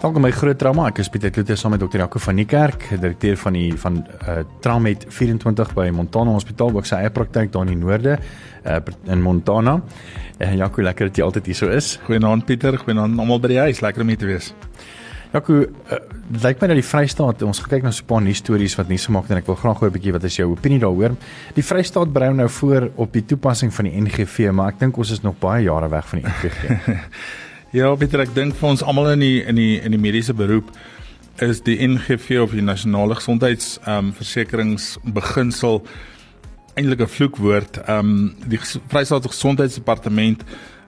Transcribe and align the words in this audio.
Welkom 0.00 0.24
by 0.24 0.30
Groot 0.32 0.56
Trauma. 0.56 0.86
Ek 0.88 1.02
is 1.02 1.10
Pieter 1.12 1.28
Kloete 1.28 1.52
saam 1.60 1.74
met 1.74 1.82
dokter 1.82 2.00
Jaco 2.00 2.16
van 2.24 2.38
die 2.40 2.46
Kerk, 2.48 2.86
direkteur 3.02 3.34
van 3.36 3.52
die 3.52 3.66
van 3.82 3.98
uh, 4.00 4.38
Traumet 4.64 5.02
24 5.12 5.74
by 5.76 5.90
Montana 5.92 6.32
Hospitaal, 6.32 6.72
ook 6.72 6.88
sy 6.88 7.02
eie 7.02 7.10
praktyk 7.12 7.50
daar 7.52 7.66
in 7.68 7.74
die 7.74 7.82
noorde 7.82 8.14
uh, 8.16 8.78
in 9.12 9.20
Montana. 9.20 9.74
Uh, 10.38 10.54
Jaco, 10.56 10.80
lekker 10.88 11.10
dat 11.10 11.20
jy 11.20 11.26
altyd 11.26 11.50
hier 11.52 11.58
so 11.58 11.68
is. 11.68 11.90
Goeienaand 12.06 12.48
Pieter, 12.48 12.80
goeienaand 12.80 13.20
almal 13.20 13.42
by 13.44 13.50
die 13.52 13.58
huis. 13.60 13.82
Lekker 13.84 14.06
om 14.06 14.14
hier 14.14 14.22
te 14.22 14.30
wees. 14.30 14.48
Jaco, 15.34 15.58
uh, 15.68 16.00
lyk 16.46 16.64
my 16.64 16.72
dat 16.72 16.80
die 16.80 16.86
Vrystaat, 16.94 17.44
ons 17.50 17.60
gekyk 17.66 17.84
na 17.84 17.92
so 17.92 18.00
'n 18.00 18.08
paar 18.14 18.24
nuus 18.24 18.40
stories 18.40 18.78
wat 18.80 18.88
nuus 18.88 19.04
gemaak 19.04 19.28
het 19.28 19.36
en 19.36 19.42
ek 19.44 19.52
wil 19.52 19.60
graag 19.60 19.84
hoor 19.84 19.92
'n 19.92 19.98
bietjie 20.00 20.16
wat 20.16 20.24
is 20.24 20.40
jou 20.40 20.48
opinie 20.48 20.80
daaroor. 20.80 21.12
Die 21.60 21.66
Vrystaat 21.74 22.08
berei 22.08 22.32
nou 22.32 22.48
voor 22.48 22.88
op 22.96 23.12
die 23.12 23.26
toepassing 23.26 23.68
van 23.68 23.84
die 23.84 24.00
NGV, 24.00 24.48
maar 24.48 24.72
ek 24.72 24.80
dink 24.80 24.96
ons 24.96 25.12
is 25.12 25.20
nog 25.20 25.36
baie 25.38 25.68
jare 25.68 25.92
weg 25.92 26.08
van 26.08 26.22
die 26.22 26.28
NGV. 26.28 26.88
Ja, 27.70 27.92
Pieter, 27.94 28.24
ek 28.24 28.32
dink 28.34 28.56
vir 28.58 28.66
ons 28.66 28.80
almal 28.82 29.12
in 29.12 29.20
die 29.22 29.36
in 29.46 29.54
die 29.54 29.76
in 29.78 29.94
die 29.94 30.00
mediese 30.02 30.34
beroep 30.34 30.72
is 31.38 31.60
die 31.62 31.76
NGV 31.86 32.40
of 32.42 32.56
die 32.56 32.64
nasionale 32.66 33.14
gesondheids 33.14 33.76
ehm 33.84 34.08
um, 34.08 34.12
versekeringsbeginsel 34.18 35.78
eintlik 36.74 37.04
'n 37.06 37.12
vloekwoord. 37.14 37.78
Ehm 37.84 38.10
um, 38.10 38.34
die 38.50 38.58
Vrystaatse 38.58 39.30
Gesondheidsdepartement 39.30 40.42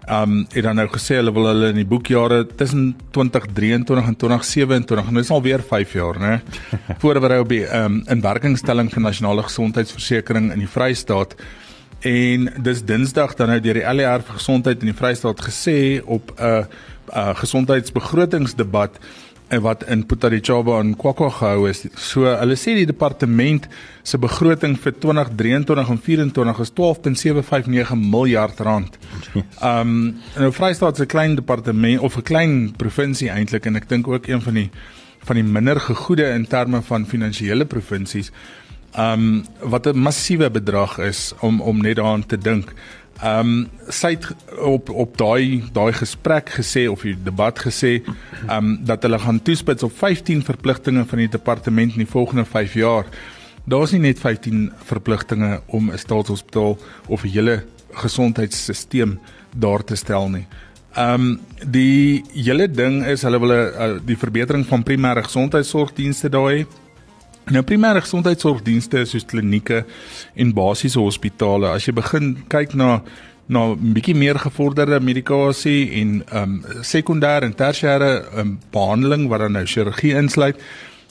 ehm 0.09 0.33
um, 0.33 0.35
het 0.51 0.67
dan 0.67 0.77
nou 0.83 0.89
gesê 0.91 1.21
hulle 1.21 1.31
wil 1.31 1.47
hulle 1.53 1.71
in 1.71 1.79
die 1.79 1.87
boekjare 1.87 2.49
tussen 2.51 2.97
2023 3.15 4.11
en 4.11 4.19
2027 4.19 5.07
en 5.07 5.15
dit 5.15 5.25
is 5.25 5.31
al 5.31 5.43
weer 5.43 5.63
5 5.63 5.93
jaar, 5.93 6.19
né? 6.19 6.41
Voorberei 7.05 7.39
op 7.47 7.49
die 7.49 7.63
ehm 7.63 8.01
um, 8.01 8.05
inwerkingstelling 8.09 8.91
van 8.91 9.03
nasionale 9.03 9.47
gesondheidsversekering 9.47 10.51
in 10.51 10.59
die 10.59 10.73
Vrystaat. 10.75 11.39
En 12.03 12.49
dis 12.63 12.85
Dinsdag 12.85 13.35
dan 13.39 13.53
nou 13.53 13.61
deur 13.63 13.79
die 13.79 13.91
LER 13.95 14.25
vir 14.27 14.39
gesondheid 14.41 14.81
in 14.83 14.91
die 14.91 14.99
Vrystaat 14.99 15.43
gesê 15.47 16.03
op 16.03 16.33
'n 16.35 16.43
uh, 16.43 16.65
uh, 17.15 17.35
gesondheidsbegrotingsdebat 17.39 18.99
en 19.49 19.59
uh, 19.59 19.63
wat 19.63 19.85
in 19.87 20.07
Putarichaba 20.07 20.81
en 20.81 20.97
Kwakwa 20.97 21.29
gehou 21.31 21.69
is. 21.69 21.87
So 21.95 22.25
hulle 22.25 22.57
sê 22.57 22.75
die 22.75 22.87
departement 22.87 23.69
se 24.03 24.19
begroting 24.19 24.75
vir 24.81 24.93
2023 24.99 25.89
en 25.89 26.33
2024 26.33 26.59
is 26.59 26.73
12.759 26.73 27.95
miljard 27.95 28.61
rand. 28.61 28.99
Um 29.63 30.19
nou 30.37 30.51
Vrystaat 30.53 30.97
se 30.97 31.07
klein 31.07 31.35
departement 31.35 32.01
of 32.01 32.17
'n 32.17 32.23
klein 32.23 32.75
provinsie 32.77 33.31
eintlik 33.31 33.67
en 33.67 33.77
ek 33.77 33.89
dink 33.89 34.09
ook 34.09 34.27
een 34.27 34.43
van 34.43 34.55
die 34.55 34.71
van 35.23 35.37
die 35.37 35.45
minder 35.45 35.81
gegoede 35.81 36.25
in 36.35 36.47
terme 36.47 36.83
van 36.83 37.07
finansiële 37.07 37.65
provinsies 37.65 38.33
um 38.99 39.45
wat 39.61 39.87
'n 39.87 39.99
massiewe 39.99 40.51
bedrag 40.51 40.99
is 40.99 41.33
om 41.41 41.61
om 41.61 41.81
net 41.81 41.97
daaraan 41.97 42.27
te 42.27 42.39
dink. 42.39 42.73
Um 43.25 43.71
sy 43.89 44.11
het 44.11 44.35
op 44.59 44.91
op 44.91 45.17
daai 45.17 45.63
daai 45.73 45.93
gesprek 45.93 46.51
gesê 46.51 46.89
of 46.91 47.03
die 47.03 47.17
debat 47.25 47.59
gesê 47.59 48.03
um 48.51 48.85
dat 48.85 49.03
hulle 49.03 49.19
gaan 49.19 49.43
toespits 49.43 49.83
op 49.83 49.93
15 49.99 50.43
verpligtinge 50.43 51.05
van 51.05 51.19
die 51.19 51.29
departement 51.29 51.93
in 51.93 51.99
die 51.99 52.11
volgende 52.11 52.45
5 52.45 52.75
jaar. 52.75 53.05
Daar's 53.65 53.93
nie 53.93 54.01
net 54.01 54.19
15 54.19 54.73
verpligtinge 54.85 55.61
om 55.67 55.91
'n 55.91 55.99
staatshospitaal 55.99 56.79
of 57.07 57.25
'n 57.25 57.29
hele 57.29 57.65
gesondheidstelsel 57.93 59.19
daar 59.57 59.85
te 59.85 59.97
stel 59.97 60.29
nie. 60.29 60.47
Um 60.97 61.41
die 61.67 62.25
hele 62.35 62.71
ding 62.71 63.05
is 63.05 63.23
hulle 63.23 63.39
wil 63.41 63.53
'n 63.53 64.01
die 64.05 64.17
verbetering 64.17 64.67
van 64.67 64.83
primêre 64.83 65.23
gesondheidsorgdienste 65.23 66.29
daai 66.29 66.67
Nou 67.51 67.63
primêre 67.67 68.01
gesondheidsorgdienste 68.05 69.03
soos 69.11 69.27
klinieke 69.27 69.83
en 70.39 70.53
basiese 70.55 71.01
hospitale, 71.03 71.73
as 71.75 71.89
jy 71.89 71.95
begin 71.97 72.37
kyk 72.53 72.77
na 72.79 73.01
na 73.49 73.75
'n 73.75 73.93
bietjie 73.93 74.15
meer 74.15 74.39
gevorderde 74.39 75.01
medikasie 75.01 75.91
en 76.01 76.23
ehm 76.31 76.43
um, 76.43 76.83
sekondêre 76.83 77.45
en 77.45 77.55
tersiêre 77.55 78.25
um, 78.39 78.59
behandeling 78.71 79.29
wat 79.29 79.41
dan 79.41 79.53
nou 79.53 79.67
chirurgie 79.67 80.15
insluit, 80.15 80.57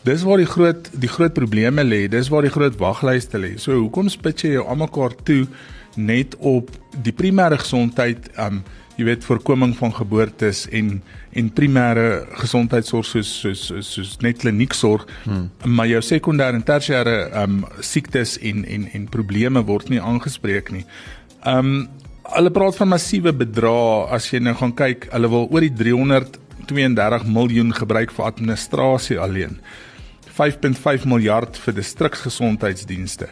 dis 0.04 0.24
waar 0.24 0.38
die 0.38 0.48
groot 0.48 0.90
die 0.94 1.10
groot 1.10 1.34
probleme 1.34 1.84
lê, 1.84 2.08
dis 2.08 2.30
waar 2.30 2.42
die 2.42 2.56
groot 2.56 2.78
waglyste 2.80 3.38
lê. 3.38 3.58
So 3.58 3.74
hoekom 3.74 4.10
spits 4.10 4.42
jy 4.42 4.56
jou 4.56 4.66
almekaar 4.66 5.14
toe 5.24 5.48
net 5.96 6.36
op 6.40 6.72
die 7.04 7.14
primêre 7.14 7.60
gesondheid 7.60 8.32
ehm 8.38 8.62
um, 8.62 8.64
jy 8.98 9.06
weet 9.08 9.26
voorkoming 9.26 9.74
van 9.78 9.94
geboortes 9.96 10.66
en 10.70 11.02
en 11.32 11.48
primêre 11.56 12.26
gesondheidsorg 12.42 13.08
soos 13.08 13.30
soos 13.40 13.62
soos, 13.88 14.18
net 14.20 14.42
klinieksorg 14.44 15.06
hmm. 15.24 15.48
maar 15.66 15.88
jou 15.88 16.02
sekondêre 16.04 16.60
en 16.60 16.66
tersiêre 16.68 17.16
um 17.44 17.62
siektes 17.80 18.38
en 18.42 18.66
en 18.66 18.88
en 18.92 19.08
probleme 19.08 19.64
word 19.64 19.90
nie 19.90 20.02
aangespreek 20.02 20.72
nie. 20.76 20.86
Um 21.48 21.88
hulle 22.32 22.52
praat 22.54 22.78
van 22.80 22.92
massiewe 22.92 23.34
bedrae 23.36 24.08
as 24.16 24.30
jy 24.32 24.40
nou 24.44 24.54
gaan 24.60 24.76
kyk, 24.78 25.10
hulle 25.12 25.32
wil 25.32 25.48
oor 25.52 25.66
die 25.66 25.74
332 25.76 27.26
miljoen 27.28 27.74
gebruik 27.76 28.14
vir 28.16 28.28
administrasie 28.28 29.18
alleen. 29.20 29.58
5.5 30.32 31.08
miljard 31.12 31.58
vir 31.60 31.76
distriksgesondheidsdienste. 31.76 33.28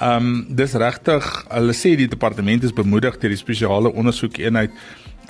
Um 0.00 0.44
dis 0.52 0.74
regtig, 0.76 1.24
hulle 1.48 1.72
sê 1.72 1.94
die 1.96 2.08
departement 2.08 2.64
is 2.64 2.74
bemoedig 2.76 3.14
deur 3.20 3.32
die 3.32 3.40
spesiale 3.40 3.92
ondersoekeenheid 3.92 4.74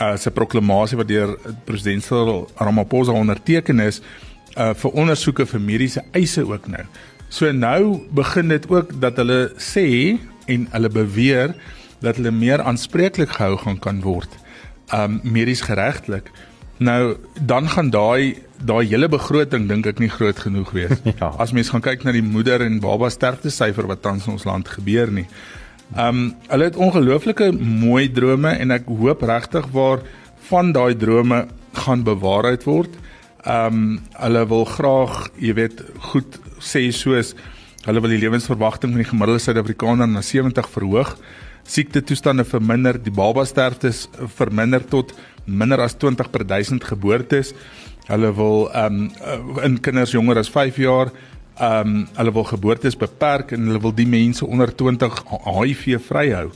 uh 0.03 0.17
se 0.19 0.31
proklamasie 0.31 0.99
wat 0.99 1.09
deur 1.09 1.37
president 1.65 2.05
Cyril 2.05 2.49
Ramaphosa 2.59 3.15
onderteken 3.15 3.81
is 3.81 4.01
uh 4.57 4.73
vir 4.75 4.91
ondersoeke 4.91 5.47
vir 5.47 5.63
mediese 5.63 6.03
eise 6.13 6.43
ook 6.43 6.67
nou. 6.69 6.83
So 7.29 7.53
nou 7.53 8.03
begin 8.11 8.49
dit 8.49 8.67
ook 8.71 8.91
dat 9.01 9.17
hulle 9.23 9.53
sê 9.57 10.19
en 10.47 10.67
hulle 10.73 10.91
beweer 10.91 11.55
dat 12.03 12.19
hulle 12.19 12.35
meer 12.35 12.63
aanspreeklik 12.63 13.39
gehou 13.39 13.57
gaan 13.63 13.79
kan 13.79 14.03
word 14.03 14.35
um 14.95 15.21
medies 15.23 15.63
geregtelik. 15.63 16.31
Nou 16.79 17.17
dan 17.41 17.69
gaan 17.69 17.91
daai 17.91 18.43
daai 18.57 18.87
hele 18.89 19.09
begroting 19.13 19.67
dink 19.69 19.87
ek 19.87 20.01
nie 20.01 20.11
groot 20.13 20.39
genoeg 20.41 20.73
wees. 20.77 21.01
ja. 21.21 21.33
As 21.41 21.53
mens 21.57 21.71
gaan 21.73 21.85
kyk 21.85 22.05
na 22.05 22.15
die 22.17 22.25
moeder 22.25 22.65
en 22.65 22.81
baba 22.81 23.11
sterfte 23.13 23.53
syfer 23.53 23.89
wat 23.89 24.03
tans 24.05 24.27
in 24.27 24.37
ons 24.37 24.47
land 24.49 24.69
gebeur 24.69 25.13
nie. 25.13 25.27
Um 25.95 26.31
hulle 26.51 26.71
het 26.71 26.77
ongelooflike 26.77 27.53
mooi 27.57 28.09
drome 28.13 28.57
en 28.57 28.75
ek 28.75 28.89
hoop 28.89 29.23
regtig 29.29 29.69
waar 29.77 30.03
van 30.49 30.73
daai 30.75 30.97
drome 30.99 31.45
gaan 31.77 32.05
bewaarheid 32.07 32.65
word. 32.69 32.97
Um 33.47 34.01
hulle 34.17 34.47
wil 34.51 34.65
graag, 34.67 35.29
jy 35.39 35.55
weet, 35.61 35.85
goed 36.13 36.41
sê 36.59 36.89
soos 36.93 37.35
hulle 37.87 38.03
wil 38.03 38.11
die 38.11 38.23
lewensverwagting 38.25 38.91
van 38.97 39.03
die 39.05 39.07
gemiddelde 39.07 39.45
Suid-Afrikaner 39.45 40.09
na 40.11 40.23
70 40.25 40.67
verhoog, 40.73 41.13
siekte 41.67 42.03
toestande 42.03 42.43
verminder, 42.47 42.99
die 42.99 43.15
baba 43.15 43.45
sterftes 43.47 44.09
verminder 44.35 44.83
tot 44.83 45.13
minder 45.47 45.81
as 45.81 45.97
20 45.97 46.31
per 46.31 46.45
1000 46.47 46.85
geboortes. 46.85 47.55
Hulle 48.07 48.35
wil 48.35 48.69
ehm 48.71 49.09
um, 49.23 49.59
in 49.63 49.81
kinders 49.81 50.15
jonger 50.15 50.39
as 50.39 50.51
5 50.51 50.77
jaar 50.77 51.11
ehm 51.57 51.89
um, 51.89 52.09
hulle 52.19 52.33
wil 52.33 52.45
geboortes 52.45 52.97
beperk 52.97 53.53
en 53.57 53.67
hulle 53.67 53.81
wil 53.81 53.95
die 53.97 54.07
mense 54.07 54.47
onder 54.47 54.75
20 54.75 55.23
HIV 55.47 56.01
vryhou. 56.05 56.51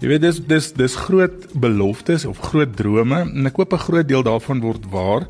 Jy 0.00 0.08
weet 0.08 0.22
dis 0.22 0.38
dis 0.46 0.72
dis 0.72 0.96
groot 1.06 1.48
beloftes 1.58 2.24
of 2.24 2.38
groot 2.38 2.76
drome 2.76 3.24
en 3.24 3.46
ek 3.50 3.56
hoop 3.58 3.74
'n 3.74 3.86
groot 3.86 4.08
deel 4.08 4.22
daarvan 4.22 4.60
word 4.60 4.86
waar. 4.90 5.26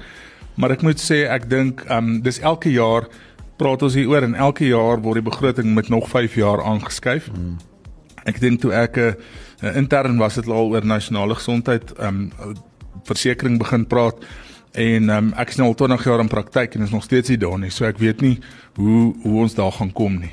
Maar 0.54 0.70
ek 0.70 0.82
moet 0.82 1.00
sê 1.00 1.24
ek 1.26 1.48
dink 1.48 1.84
ehm 1.88 1.98
um, 1.98 2.20
dis 2.22 2.40
elke 2.40 2.70
jaar 2.70 3.08
praat 3.56 3.82
ons 3.82 3.94
hier 3.94 4.08
oor 4.08 4.22
en 4.22 4.34
elke 4.34 4.66
jaar 4.66 5.00
word 5.00 5.22
die 5.22 5.30
begroting 5.30 5.74
met 5.74 5.88
nog 5.88 6.08
5 6.08 6.34
jaar 6.34 6.62
aangeskuif. 6.62 7.30
Hmm. 7.32 7.56
Ek 8.24 8.40
dink 8.40 8.60
toe 8.60 8.72
ek 8.72 8.96
'n 8.96 9.16
uh, 9.62 9.76
intern 9.76 10.18
was 10.18 10.34
dit 10.34 10.48
al 10.48 10.68
oor 10.68 10.84
nasionale 10.84 11.34
gesondheid 11.34 11.92
ehm 11.98 12.30
um, 12.42 12.54
versekerings 13.04 13.58
begin 13.58 13.86
praat 13.86 14.16
en 14.74 15.10
um, 15.10 15.32
ek 15.38 15.54
is 15.54 15.58
nou 15.60 15.68
al 15.70 15.76
20 15.78 16.04
jaar 16.04 16.20
in 16.20 16.28
praktyk 16.28 16.74
en 16.74 16.82
is 16.82 16.94
nog 16.94 17.04
steeds 17.04 17.30
nie 17.30 17.38
daar 17.38 17.58
nie. 17.58 17.70
So 17.70 17.86
ek 17.86 18.00
weet 18.02 18.20
nie 18.20 18.38
hoe 18.76 19.14
hoe 19.22 19.36
ons 19.44 19.54
daar 19.54 19.72
gaan 19.72 19.92
kom 19.92 20.18
nie. 20.18 20.32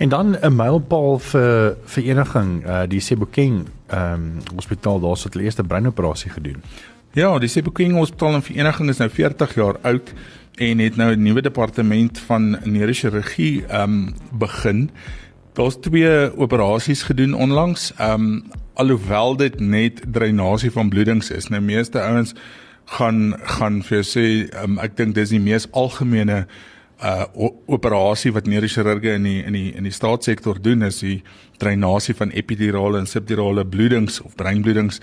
En 0.00 0.08
dan 0.08 0.36
'n 0.40 0.56
mylpaal 0.56 1.18
vir 1.18 1.76
vereniging 1.84 2.64
uh 2.66 2.82
die 2.88 3.00
Sebokeng 3.00 3.66
ehm 3.86 4.14
um, 4.14 4.40
hospitaal 4.54 5.00
daar 5.00 5.16
het 5.16 5.32
hulle 5.32 5.44
eerste 5.44 5.64
breinoperasie 5.64 6.30
gedoen. 6.30 6.62
Ja, 7.12 7.38
die 7.38 7.48
Sebokeng 7.48 7.92
hospitaal 7.92 8.34
en 8.34 8.42
vereniging 8.42 8.88
is 8.88 8.96
nou 8.96 9.10
40 9.10 9.54
jaar 9.54 9.76
oud 9.82 10.12
en 10.54 10.78
het 10.78 10.96
nou 10.96 11.12
'n 11.12 11.22
nuwe 11.22 11.42
departement 11.42 12.18
van 12.18 12.58
neurochirurgie 12.64 13.66
ehm 13.66 13.82
um, 13.82 14.14
begin. 14.32 14.90
Daar's 15.52 15.76
twee 15.80 16.36
operasies 16.36 17.02
gedoen 17.02 17.34
onlangs. 17.34 17.92
Ehm 17.96 18.12
um, 18.12 18.42
alhoewel 18.74 19.36
dit 19.36 19.60
net 19.60 20.02
dreinasie 20.12 20.70
van 20.70 20.88
bloedings 20.88 21.30
is. 21.30 21.48
Nou 21.48 21.60
meeste 21.60 22.00
ouens 22.00 22.34
gaan 22.98 23.34
gaan 23.58 23.82
vir 23.86 24.00
jou 24.00 24.06
sê 24.06 24.26
um, 24.62 24.78
ek 24.82 24.96
dink 24.98 25.14
dis 25.14 25.30
die 25.30 25.42
mees 25.42 25.68
algemene 25.72 26.46
uh 27.00 27.24
operasie 27.72 28.32
wat 28.36 28.48
neurochirurge 28.50 29.14
in 29.16 29.24
die 29.24 29.38
in 29.46 29.56
die 29.56 29.70
in 29.72 29.86
die 29.88 29.94
staatssektor 29.94 30.58
doen 30.60 30.82
is 30.84 30.98
die 31.00 31.22
drainasie 31.62 32.14
van 32.14 32.34
epidurale 32.36 33.00
en 33.00 33.08
subdurale 33.08 33.64
bloedings 33.64 34.20
of 34.20 34.34
breinbloedings. 34.36 35.00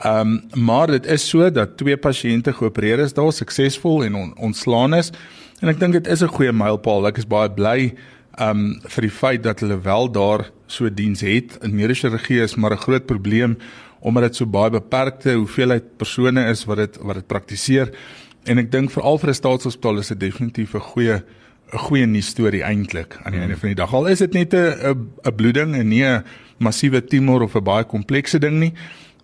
Ehm 0.00 0.20
um, 0.54 0.64
maar 0.64 0.86
dit 0.86 1.06
is 1.06 1.28
so 1.28 1.50
dat 1.50 1.76
twee 1.76 1.96
pasiënte 1.96 2.52
geopereer 2.52 2.98
is 2.98 3.12
daar 3.12 3.32
suksesvol 3.32 4.04
en 4.04 4.14
on, 4.14 4.32
ontslaan 4.38 4.94
is 4.94 5.12
en 5.60 5.68
ek 5.68 5.80
dink 5.80 5.92
dit 5.92 6.06
is 6.06 6.22
'n 6.22 6.32
goeie 6.32 6.52
mylpaal. 6.52 7.06
Ek 7.06 7.18
is 7.18 7.28
baie 7.28 7.50
bly 7.50 7.94
um, 8.40 8.80
vir 8.82 9.02
die 9.02 9.10
feit 9.10 9.42
dat 9.42 9.60
hulle 9.60 9.80
wel 9.80 10.10
daar 10.12 10.50
so 10.66 10.90
diens 10.90 11.20
het. 11.20 11.58
In 11.62 11.76
neurochirurgie 11.76 12.42
is 12.42 12.54
maar 12.54 12.72
'n 12.72 12.84
groot 12.86 13.06
probleem 13.06 13.58
omdat 14.00 14.22
dit 14.22 14.36
so 14.36 14.46
baie 14.46 14.70
beperkte 14.70 15.32
hoeveelheid 15.32 15.96
persone 15.96 16.48
is 16.50 16.64
wat 16.64 16.76
dit 16.76 16.98
wat 17.00 17.14
dit 17.14 17.26
praktiseer. 17.26 17.90
En 18.44 18.58
ek 18.58 18.70
dink 18.70 18.90
veral 18.90 19.18
vir 19.18 19.28
'n 19.28 19.34
staatshospitaal 19.34 19.98
is 19.98 20.08
dit 20.08 20.20
definitief 20.20 20.74
'n 20.74 20.80
goeie 20.80 21.22
'n 21.72 21.78
goeie 21.78 22.06
nuus 22.06 22.26
storie 22.26 22.62
eintlik 22.62 23.16
aan 23.22 23.32
die 23.32 23.40
hmm. 23.40 23.48
einde 23.48 23.60
van 23.60 23.68
die 23.68 23.80
dag. 23.80 23.94
Al 23.94 24.06
is 24.06 24.18
dit 24.18 24.32
net 24.32 24.54
'n 24.54 25.08
'n 25.24 25.34
bloeding 25.36 25.74
en 25.74 25.88
nie 25.88 26.04
'n 26.04 26.24
massiewe 26.58 27.04
tumor 27.04 27.42
of 27.42 27.54
'n 27.54 27.64
baie 27.64 27.84
komplekse 27.84 28.38
ding 28.38 28.58
nie, 28.58 28.72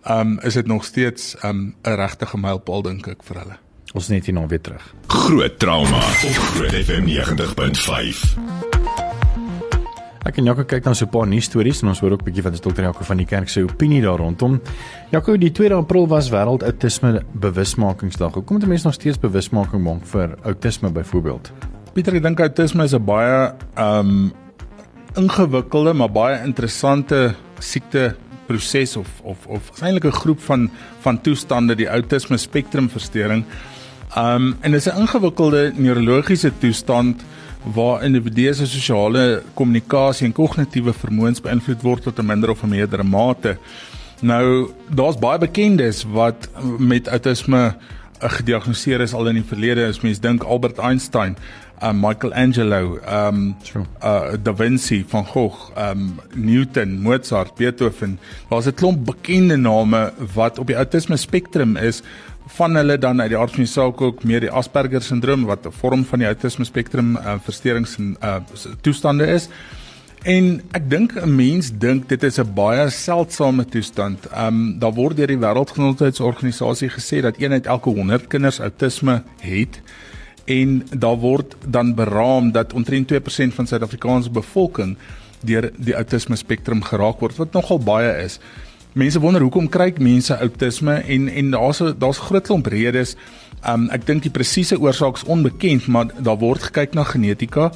um 0.09 0.39
is 0.39 0.53
dit 0.53 0.67
nog 0.67 0.83
steeds 0.83 1.35
um 1.43 1.75
'n 1.83 1.95
regte 1.95 2.25
mylpaal 2.37 2.81
dink 2.81 3.07
ek 3.07 3.23
vir 3.23 3.37
hulle. 3.37 3.57
Ons 3.93 4.07
net 4.07 4.25
hier 4.25 4.33
nou 4.33 4.47
weer 4.47 4.61
terug. 4.61 4.93
Groot 5.07 5.59
trauma 5.59 5.97
op 5.97 6.37
Groot 6.55 6.73
FM 6.73 7.05
90.5. 7.05 8.80
Ek 10.21 10.37
en 10.37 10.45
Jaco 10.45 10.61
kyk 10.69 10.83
dan 10.85 10.93
so 10.93 11.05
'n 11.05 11.09
paar 11.09 11.27
nuus 11.27 11.45
stories 11.45 11.81
en 11.81 11.87
ons 11.89 11.99
hoor 11.99 12.11
ook 12.11 12.21
'n 12.21 12.25
bietjie 12.25 12.43
van 12.43 12.51
dokter 12.53 12.83
Jaco 12.83 13.03
van 13.03 13.17
die 13.17 13.25
kerk 13.25 13.49
se 13.49 13.63
opinie 13.63 14.01
daar 14.01 14.17
rondom. 14.17 14.61
Jaco, 15.11 15.37
die 15.37 15.51
2 15.51 15.73
April 15.73 16.07
was 16.07 16.29
wêreld 16.29 16.63
outisme 16.63 17.23
bewusmakingsdag. 17.33 18.33
Hoekom 18.33 18.57
moet 18.59 18.67
mense 18.67 18.85
nog 18.85 18.93
steeds 18.93 19.17
bewusmaking 19.17 19.83
maak 19.83 20.05
vir 20.05 20.37
outisme 20.43 20.91
byvoorbeeld? 20.91 21.51
Pieter, 21.93 22.15
ek 22.15 22.23
dink 22.23 22.39
outisme 22.39 22.83
is 22.83 22.93
'n 22.93 23.03
baie 23.03 23.53
um 23.77 24.31
ingewikkelde 25.15 25.93
maar 25.93 26.11
baie 26.11 26.43
interessante 26.45 27.33
siekte 27.59 28.15
proses 28.47 28.97
of 28.97 29.07
of 29.23 29.47
of 29.47 29.81
eintlik 29.81 30.05
'n 30.05 30.11
groep 30.11 30.39
van 30.39 30.69
van 30.99 31.21
toestande 31.21 31.75
die 31.75 31.89
outisme 31.89 32.37
spektrumversteuring. 32.37 33.43
Um 34.15 34.55
en 34.61 34.71
dit 34.71 34.85
is 34.85 34.87
'n 34.87 35.01
ingewikkelde 35.01 35.73
neurologiese 35.75 36.51
toestand 36.59 37.23
waar 37.63 38.03
individue 38.03 38.53
se 38.53 38.67
sosiale 38.67 39.43
kommunikasie 39.53 40.25
en 40.25 40.33
kognitiewe 40.33 40.93
vermoëns 40.93 41.41
beïnvloed 41.41 41.81
word 41.81 42.03
tot 42.03 42.19
'n 42.19 42.25
minder 42.25 42.49
of 42.49 42.63
'n 42.63 42.69
meerdere 42.69 43.03
mate. 43.03 43.57
Nou, 44.21 44.69
daar's 44.89 45.17
baie 45.17 45.37
bekendes 45.37 46.03
wat 46.03 46.49
met 46.77 47.07
autisme 47.07 47.75
eh, 48.19 48.29
gediagnoseer 48.29 49.01
is 49.01 49.13
al 49.13 49.27
in 49.27 49.35
die 49.35 49.43
verlede. 49.43 49.87
As 49.87 50.01
mens 50.01 50.19
dink 50.19 50.43
Albert 50.43 50.77
Einstein, 50.77 51.37
um, 51.83 51.99
Michelangelo, 51.99 52.99
um 53.05 53.55
uh, 54.03 54.33
Da 54.43 54.53
Vinci, 54.55 55.05
Van 55.07 55.25
Gogh, 55.25 55.71
um 55.75 56.19
Newton, 56.33 57.01
Mozart, 57.01 57.55
Beethoven. 57.55 58.19
Daar's 58.49 58.65
'n 58.67 58.73
klomp 58.73 59.05
bekende 59.05 59.57
name 59.57 60.13
wat 60.33 60.59
op 60.59 60.67
die 60.67 60.75
autisme 60.75 61.17
spektrum 61.17 61.75
is 61.75 62.01
van 62.55 62.75
hulle 62.75 62.97
dan 62.97 63.21
uit 63.21 63.29
die 63.31 63.37
aard 63.39 63.53
van 63.55 63.63
die 63.63 63.71
saak 63.71 64.01
ook 64.01 64.23
meer 64.27 64.43
die 64.43 64.51
Asperger 64.51 65.01
sindroom 65.01 65.45
wat 65.45 65.65
'n 65.65 65.71
vorm 65.71 66.03
van 66.05 66.19
die 66.19 66.27
autisme 66.27 66.65
spektrum 66.65 67.15
uh, 67.15 67.35
versteurings 67.43 67.97
en 67.97 68.15
uh, 68.23 68.35
toestande 68.81 69.27
is. 69.27 69.49
En 70.23 70.61
ek 70.71 70.89
dink 70.89 71.15
'n 71.17 71.35
mens 71.35 71.71
dink 71.73 72.09
dit 72.09 72.23
is 72.23 72.37
'n 72.37 72.53
baie 72.53 72.89
seldsame 72.89 73.65
toestand. 73.65 74.27
Ehm 74.29 74.47
um, 74.47 74.79
daar 74.79 74.93
word 74.93 75.17
deur 75.17 75.27
die 75.27 75.39
Wêreldgesondheidsorganisasie 75.39 76.89
gesê 76.89 77.21
dat 77.21 77.35
een 77.37 77.51
uit 77.51 77.65
elke 77.65 77.89
100 77.89 78.27
kinders 78.27 78.59
autisme 78.59 79.23
het 79.39 79.81
en 80.45 80.83
daar 80.89 81.17
word 81.17 81.55
dan 81.67 81.95
beraam 81.95 82.51
dat 82.51 82.73
omtrent 82.73 83.07
2% 83.07 83.53
van 83.53 83.67
Suid-Afrikaanse 83.67 84.29
bevolking 84.29 84.97
deur 85.41 85.71
die 85.77 85.93
autisme 85.93 86.35
spektrum 86.35 86.83
geraak 86.83 87.19
word 87.19 87.35
wat 87.35 87.53
nogal 87.53 87.79
baie 87.79 88.23
is. 88.23 88.39
Mense 88.91 89.19
wonder 89.23 89.39
hoekom 89.39 89.69
kry 89.71 89.93
mense 90.03 90.35
outisme 90.35 90.97
en 91.07 91.29
en 91.31 91.51
daar's 91.53 91.79
daar's 91.79 92.17
groot 92.19 92.43
klomp 92.43 92.67
redes. 92.67 93.15
Um 93.63 93.85
ek 93.95 94.03
dink 94.05 94.25
die 94.25 94.33
presiese 94.35 94.75
oorsaak 94.75 95.15
is 95.15 95.23
onbekend, 95.23 95.87
maar 95.87 96.11
daar 96.19 96.35
word 96.41 96.65
gekyk 96.67 96.97
na 96.97 97.05
genetika. 97.07 97.69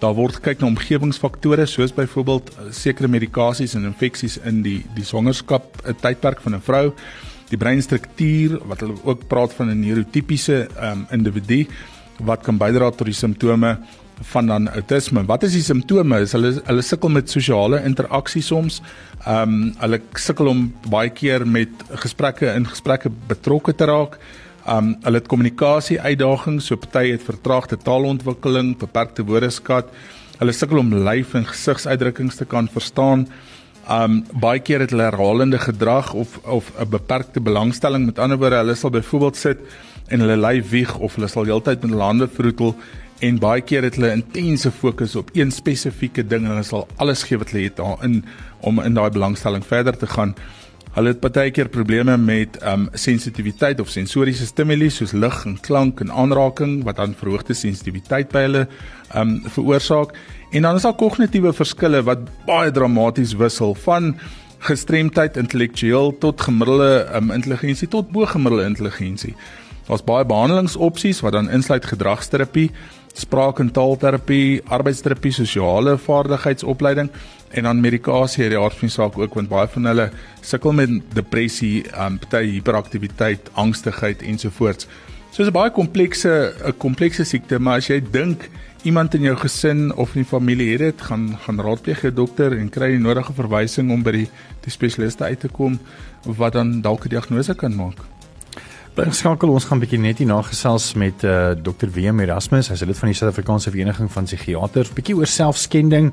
Daar 0.00 0.16
word 0.16 0.38
gekyk 0.40 0.62
na 0.62 0.70
omgewingsfaktore 0.70 1.66
soos 1.68 1.92
byvoorbeeld 1.92 2.48
uh, 2.54 2.70
sekere 2.72 3.08
medikasies 3.08 3.76
en 3.76 3.84
infeksies 3.84 4.38
in 4.48 4.62
die 4.64 4.78
die 4.96 5.04
swangerskap 5.04 5.82
uh, 5.84 5.92
tydperk 5.92 6.40
van 6.40 6.56
'n 6.56 6.64
vrou. 6.64 6.86
Die 7.50 7.60
breinstruktuur 7.60 8.62
wat 8.64 8.80
hulle 8.80 8.96
ook 9.04 9.28
praat 9.28 9.52
van 9.52 9.68
'n 9.68 9.80
neurotipiese 9.80 10.68
um 10.80 11.06
individu 11.10 11.66
wat 12.24 12.40
kan 12.42 12.56
bydra 12.56 12.90
tot 12.90 13.06
die 13.06 13.14
simptome 13.14 13.76
van 14.20 14.46
dan 14.46 14.68
autisme. 14.68 15.24
Wat 15.24 15.42
is 15.42 15.52
die 15.52 15.62
simptome? 15.62 16.20
Is 16.20 16.32
hulle 16.36 16.54
hulle 16.66 16.82
sukkel 16.82 17.10
met 17.10 17.30
sosiale 17.30 17.82
interaksie 17.84 18.42
soms. 18.42 18.80
Ehm 19.26 19.42
um, 19.42 19.74
hulle 19.80 20.00
sukkel 20.14 20.48
om 20.52 20.62
baie 20.90 21.10
keer 21.10 21.46
met 21.46 21.84
gesprekke 22.04 22.52
in 22.54 22.66
gesprekke 22.66 23.10
betrokke 23.28 23.74
te 23.74 23.88
raak. 23.90 24.18
Ehm 24.66 24.76
um, 24.76 24.96
hulle 25.02 25.22
het 25.22 25.28
kommunikasie 25.28 26.00
uitdagings, 26.00 26.66
so 26.66 26.76
party 26.76 27.10
het 27.10 27.22
vertraagde 27.22 27.76
taalontwikkeling, 27.76 28.76
beperkte 28.78 29.24
woordeskat. 29.24 29.90
Hulle 30.38 30.52
sukkel 30.52 30.78
om 30.78 30.94
lyf 30.94 31.34
en 31.34 31.46
gesigsuitdrukkings 31.46 32.36
te 32.36 32.44
kan 32.44 32.68
verstaan. 32.68 33.26
Um 33.90 34.20
baie 34.38 34.60
keer 34.62 34.80
het 34.84 34.92
hulle 34.94 35.08
herhalende 35.10 35.58
gedrag 35.58 36.12
of 36.14 36.38
of 36.46 36.70
'n 36.78 36.88
beperkte 36.88 37.40
belangstelling. 37.40 38.06
Met 38.06 38.18
ander 38.18 38.38
woorde, 38.38 38.56
hulle 38.56 38.74
sal 38.74 38.90
byvoorbeeld 38.90 39.36
sit 39.36 39.58
en 40.08 40.20
hulle 40.20 40.36
lyf 40.36 40.70
wieg 40.70 40.98
of 40.98 41.14
hulle 41.14 41.28
sal 41.28 41.44
heeltyd 41.44 41.82
met 41.82 41.90
hulle 41.90 42.02
hande 42.02 42.28
vroetel 42.28 42.74
en 43.22 43.38
baie 43.38 43.62
keer 43.62 43.86
het 43.86 43.98
hulle 43.98 44.10
intense 44.16 44.70
fokus 44.74 45.14
op 45.18 45.30
een 45.36 45.52
spesifieke 45.54 46.24
ding 46.26 46.42
en 46.42 46.56
hulle 46.56 46.66
sal 46.66 46.88
alles 47.02 47.22
gee 47.28 47.38
wat 47.38 47.52
hulle 47.54 47.68
het 47.68 47.78
daarin 47.78 48.24
om 48.66 48.82
in 48.82 48.98
daai 48.98 49.10
belangstelling 49.14 49.62
verder 49.66 49.96
te 49.98 50.08
gaan. 50.10 50.34
Hulle 50.92 51.14
het 51.14 51.22
baie 51.22 51.52
keer 51.54 51.70
probleme 51.72 52.18
met 52.18 52.58
um 52.68 52.88
sensitiwiteit 52.98 53.80
of 53.80 53.88
sensoriese 53.88 54.46
stimule 54.50 54.90
soos 54.90 55.14
lig 55.14 55.38
en 55.46 55.56
klank 55.64 56.02
en 56.04 56.10
aanraking 56.10 56.82
wat 56.84 56.98
dan 56.98 57.14
verhoogde 57.16 57.54
sensitiwiteit 57.54 58.34
by 58.34 58.44
hulle 58.48 58.66
um 59.16 59.38
veroorsaak. 59.54 60.16
En 60.50 60.66
dan 60.66 60.76
is 60.76 60.84
daar 60.84 60.98
kognitiewe 60.98 61.54
verskille 61.56 62.02
wat 62.04 62.26
baie 62.46 62.74
dramaties 62.74 63.36
wissel 63.38 63.76
van 63.86 64.16
gestremdheid 64.66 65.38
intellektueel 65.40 66.12
tot 66.18 66.42
gemiddelde 66.42 67.06
um 67.16 67.30
intelligensie 67.30 67.88
tot 67.88 68.10
bo 68.10 68.26
gemiddelde 68.26 68.66
intelligensie. 68.66 69.36
Daar's 69.86 70.04
baie 70.06 70.26
behandelingsopsies 70.26 71.20
wat 71.24 71.34
dan 71.34 71.50
insluit 71.50 71.86
gedragsterapie, 71.86 72.70
spraak- 73.12 73.60
en 73.60 73.70
taalterapie, 73.70 74.62
arbeidsterapie, 74.64 75.32
sosiale 75.32 75.98
vaardigheidsopleiding 75.98 77.10
en 77.50 77.62
dan 77.68 77.80
medikasie 77.80 78.44
hierdie 78.44 78.58
aard 78.58 78.76
van 78.78 78.88
die 78.88 78.94
saak 78.94 79.18
ook 79.18 79.34
want 79.34 79.48
baie 79.48 79.68
van 79.68 79.84
hulle 79.90 80.10
sukkel 80.40 80.72
met 80.72 80.90
depressie, 81.14 81.84
um, 81.92 82.18
party 82.18 82.44
hiperaktiwiteit, 82.54 83.50
angstigheid 83.52 84.22
ensovoorts. 84.22 84.86
So 85.32 85.44
'n 85.44 85.52
baie 85.52 85.70
komplekse 85.70 86.54
'n 86.64 86.76
komplekse 86.78 87.24
siekte, 87.24 87.58
maar 87.58 87.76
as 87.76 87.88
jy 87.88 88.00
dink 88.00 88.48
iemand 88.82 89.14
in 89.14 89.22
jou 89.22 89.36
gesin 89.36 89.94
of 89.94 90.14
in 90.14 90.22
die 90.22 90.28
familie 90.28 90.70
het 90.70 90.78
dit, 90.78 91.02
gaan 91.02 91.38
gaan 91.44 91.60
raadpleeg 91.60 92.02
jou 92.02 92.12
dokter 92.12 92.58
en 92.58 92.68
kry 92.68 92.88
die 92.88 92.98
nodige 92.98 93.32
verwysing 93.32 93.90
om 93.90 94.02
by 94.02 94.12
die 94.12 94.28
die 94.64 94.70
spesialiste 94.70 95.24
uit 95.24 95.40
te 95.40 95.48
kom 95.48 95.78
wat 96.24 96.52
dan 96.52 96.80
dalk 96.80 97.04
'n 97.04 97.08
diagnose 97.08 97.54
kan 97.54 97.74
maak. 97.74 97.98
Inskakel 98.92 99.48
ons 99.48 99.64
gaan 99.64 99.78
'n 99.78 99.80
bietjie 99.80 99.98
net 99.98 100.18
hier 100.18 100.26
nagesels 100.28 100.92
met 100.94 101.24
uh, 101.24 101.56
Dr. 101.56 101.88
Willem 101.88 102.20
Erasmus, 102.20 102.68
hy's 102.68 102.84
lid 102.84 102.98
van 102.98 103.08
die 103.08 103.16
Suid-Afrikaanse 103.16 103.70
Vereniging 103.70 104.10
van 104.12 104.24
Psigiaters, 104.24 104.92
bietjie 104.92 105.16
oor 105.16 105.26
selfskending 105.26 106.12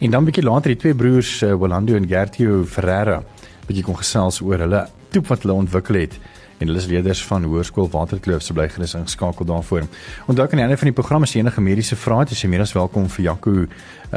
en 0.00 0.10
dan 0.10 0.24
bietjie 0.26 0.42
later 0.42 0.74
die 0.74 0.80
twee 0.82 0.94
broers 0.94 1.42
uh, 1.42 1.52
Rolando 1.52 1.94
en 1.94 2.08
Gertio 2.08 2.64
Ferreira 2.64 3.22
bietjie 3.68 3.84
kon 3.86 3.94
gesels 3.94 4.40
oor 4.42 4.58
hulle 4.58 4.88
toep 5.14 5.30
wat 5.30 5.46
hulle 5.46 5.54
ontwikkel 5.54 5.94
het 5.94 6.18
en 6.58 6.66
hulle 6.66 6.80
is 6.82 6.88
leerders 6.90 7.22
van 7.22 7.44
Hoërskool 7.46 7.86
Waterkloof 7.92 8.42
se 8.42 8.52
bly 8.52 8.66
gerus 8.68 8.96
ingeskakel 8.98 9.46
daarvoor. 9.46 9.86
Onthou 10.26 10.46
kan 10.48 10.58
die 10.58 10.64
einde 10.66 10.78
van 10.80 10.90
die 10.90 10.96
program 10.96 11.22
as 11.22 11.36
jy 11.36 11.44
enige 11.44 11.62
mediese 11.62 11.94
vrae 11.94 12.24
het, 12.24 12.32
is 12.34 12.42
jy 12.42 12.50
meer 12.50 12.64
as 12.64 12.74
welkom 12.74 13.06
vir 13.14 13.28
Jaco 13.28 13.54
uh, 13.62 13.68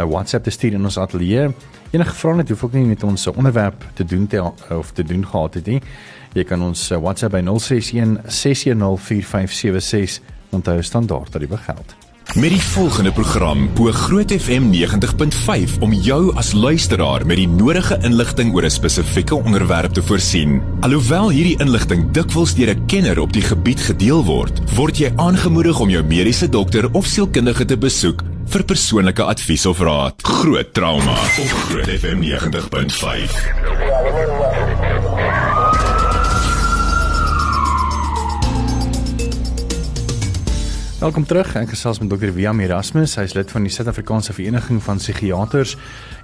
WhatsApp 0.09 0.47
te 0.47 0.53
stuur 0.55 0.79
in 0.79 0.89
ons 0.89 0.97
ateljee. 0.97 1.51
Enige 1.93 2.17
vrae 2.17 2.39
net 2.39 2.49
hoef 2.49 2.63
ook 2.65 2.73
nie 2.79 2.87
met 2.89 3.05
ons 3.05 3.27
onderwerp 3.29 3.85
te 3.93 4.07
doen 4.09 4.25
te 4.25 4.41
of 4.73 4.89
te 4.97 5.05
doen 5.05 5.21
gehad 5.21 5.59
het 5.59 5.69
nie. 5.69 5.83
Jy 6.33 6.43
kan 6.47 6.61
ons 6.63 6.91
eh, 6.91 6.97
WhatsApp 6.97 7.33
by 7.35 7.41
061 7.43 8.17
6104576 8.27 10.21
onthou 10.51 10.81
standaard 10.83 11.31
dat 11.31 11.41
dit 11.41 11.49
begeld. 11.49 11.95
Met 12.31 12.53
die 12.53 12.61
volgende 12.63 13.11
program 13.11 13.65
bo 13.75 13.91
Groot 13.91 14.31
FM 14.31 14.69
90.5 14.71 15.73
om 15.83 15.91
jou 15.93 16.31
as 16.39 16.53
luisteraar 16.55 17.25
met 17.27 17.35
die 17.41 17.47
nodige 17.47 17.97
inligting 18.07 18.53
oor 18.55 18.63
'n 18.63 18.71
spesifieke 18.71 19.35
onderwerp 19.35 19.93
te 19.93 20.03
voorsien. 20.03 20.61
Alhoewel 20.79 21.29
hierdie 21.29 21.59
inligting 21.59 22.11
dikwels 22.11 22.55
deur 22.55 22.69
'n 22.69 22.85
kenner 22.85 23.19
op 23.19 23.33
die 23.33 23.41
gebied 23.41 23.79
gedeel 23.79 24.23
word, 24.23 24.61
word 24.75 24.97
jy 24.97 25.11
aangemoedig 25.15 25.79
om 25.79 25.89
jou 25.89 26.03
mediese 26.03 26.49
dokter 26.49 26.91
of 26.91 27.05
sielkundige 27.05 27.65
te 27.65 27.77
besoek 27.77 28.23
vir 28.45 28.63
persoonlike 28.63 29.23
advies 29.23 29.65
of 29.65 29.79
raad. 29.79 30.13
Groot 30.21 30.73
trauma 30.73 31.11
op 31.11 31.47
Groot 31.47 31.89
FM 31.89 32.21
90.5. 32.21 35.20
Welkom 41.01 41.23
terug. 41.25 41.55
Ek 41.57 41.71
gesels 41.73 41.97
met 41.97 42.11
Dr. 42.11 42.29
Wiam 42.35 42.59
Erasmus. 42.61 43.15
Hy 43.17 43.23
is 43.25 43.33
lid 43.33 43.49
van 43.49 43.63
die 43.65 43.71
Suid-Afrikaanse 43.73 44.35
Vereniging 44.37 44.77
van 44.85 44.99
Psigiaters. 45.01 45.71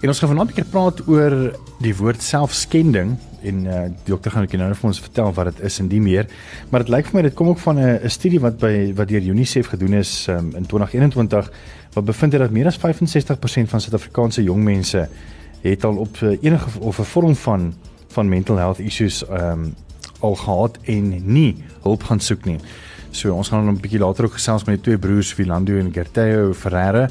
En 0.04 0.12
ons 0.12 0.20
gaan 0.22 0.30
vanaand 0.30 0.52
'n 0.52 0.54
bietjie 0.54 0.70
praat 0.70 1.00
oor 1.10 1.34
die 1.82 1.96
woord 1.98 2.22
selfskending 2.22 3.16
en 3.42 3.66
uh, 3.66 3.80
die 3.90 4.14
dokter 4.14 4.32
gaan 4.32 4.46
ook 4.46 4.54
nou 4.54 4.68
vir 4.76 4.88
ons 4.88 5.00
vertel 5.02 5.34
wat 5.34 5.50
dit 5.50 5.64
is 5.66 5.80
en 5.80 5.88
die 5.90 6.02
meer. 6.02 6.30
Maar 6.70 6.86
dit 6.86 6.94
lyk 6.94 7.10
vir 7.10 7.16
my 7.16 7.22
dit 7.26 7.34
kom 7.34 7.48
ook 7.50 7.60
van 7.60 7.80
'n 7.80 8.10
studie 8.10 8.40
wat 8.40 8.60
by 8.60 8.94
wat 8.94 9.08
deur 9.08 9.22
UNICEF 9.22 9.68
gedoen 9.74 9.94
is 9.94 10.28
um, 10.30 10.54
in 10.54 10.66
2021 10.66 11.52
wat 11.94 12.06
bevind 12.06 12.34
het 12.34 12.42
dat 12.42 12.52
meer 12.52 12.68
as 12.68 12.78
65% 12.78 13.74
van 13.74 13.82
Suid-Afrikaanse 13.82 14.44
jong 14.44 14.64
mense 14.64 15.10
het 15.62 15.84
al 15.86 15.98
op 15.98 16.22
uh, 16.22 16.38
enige 16.42 16.80
of 16.80 17.00
'n 17.00 17.04
vorm 17.04 17.36
van 17.36 17.74
van 18.14 18.30
mental 18.30 18.58
health 18.58 18.80
issues 18.80 19.24
um, 19.30 19.74
al 20.20 20.36
gehad 20.36 20.78
en 20.86 21.34
nie 21.34 21.56
hulp 21.82 22.04
gaan 22.04 22.20
soek 22.20 22.46
nie. 22.46 22.60
So 23.12 23.34
ons 23.34 23.50
gaan 23.50 23.70
'n 23.70 23.80
bietjie 23.82 24.00
later 24.00 24.26
ook 24.26 24.34
gesels 24.34 24.64
met 24.66 24.76
die 24.76 24.84
twee 24.84 24.98
broers 24.98 25.34
Philando 25.34 25.78
en 25.78 25.94
Gerteo 25.94 26.54
Ferreira. 26.54 27.10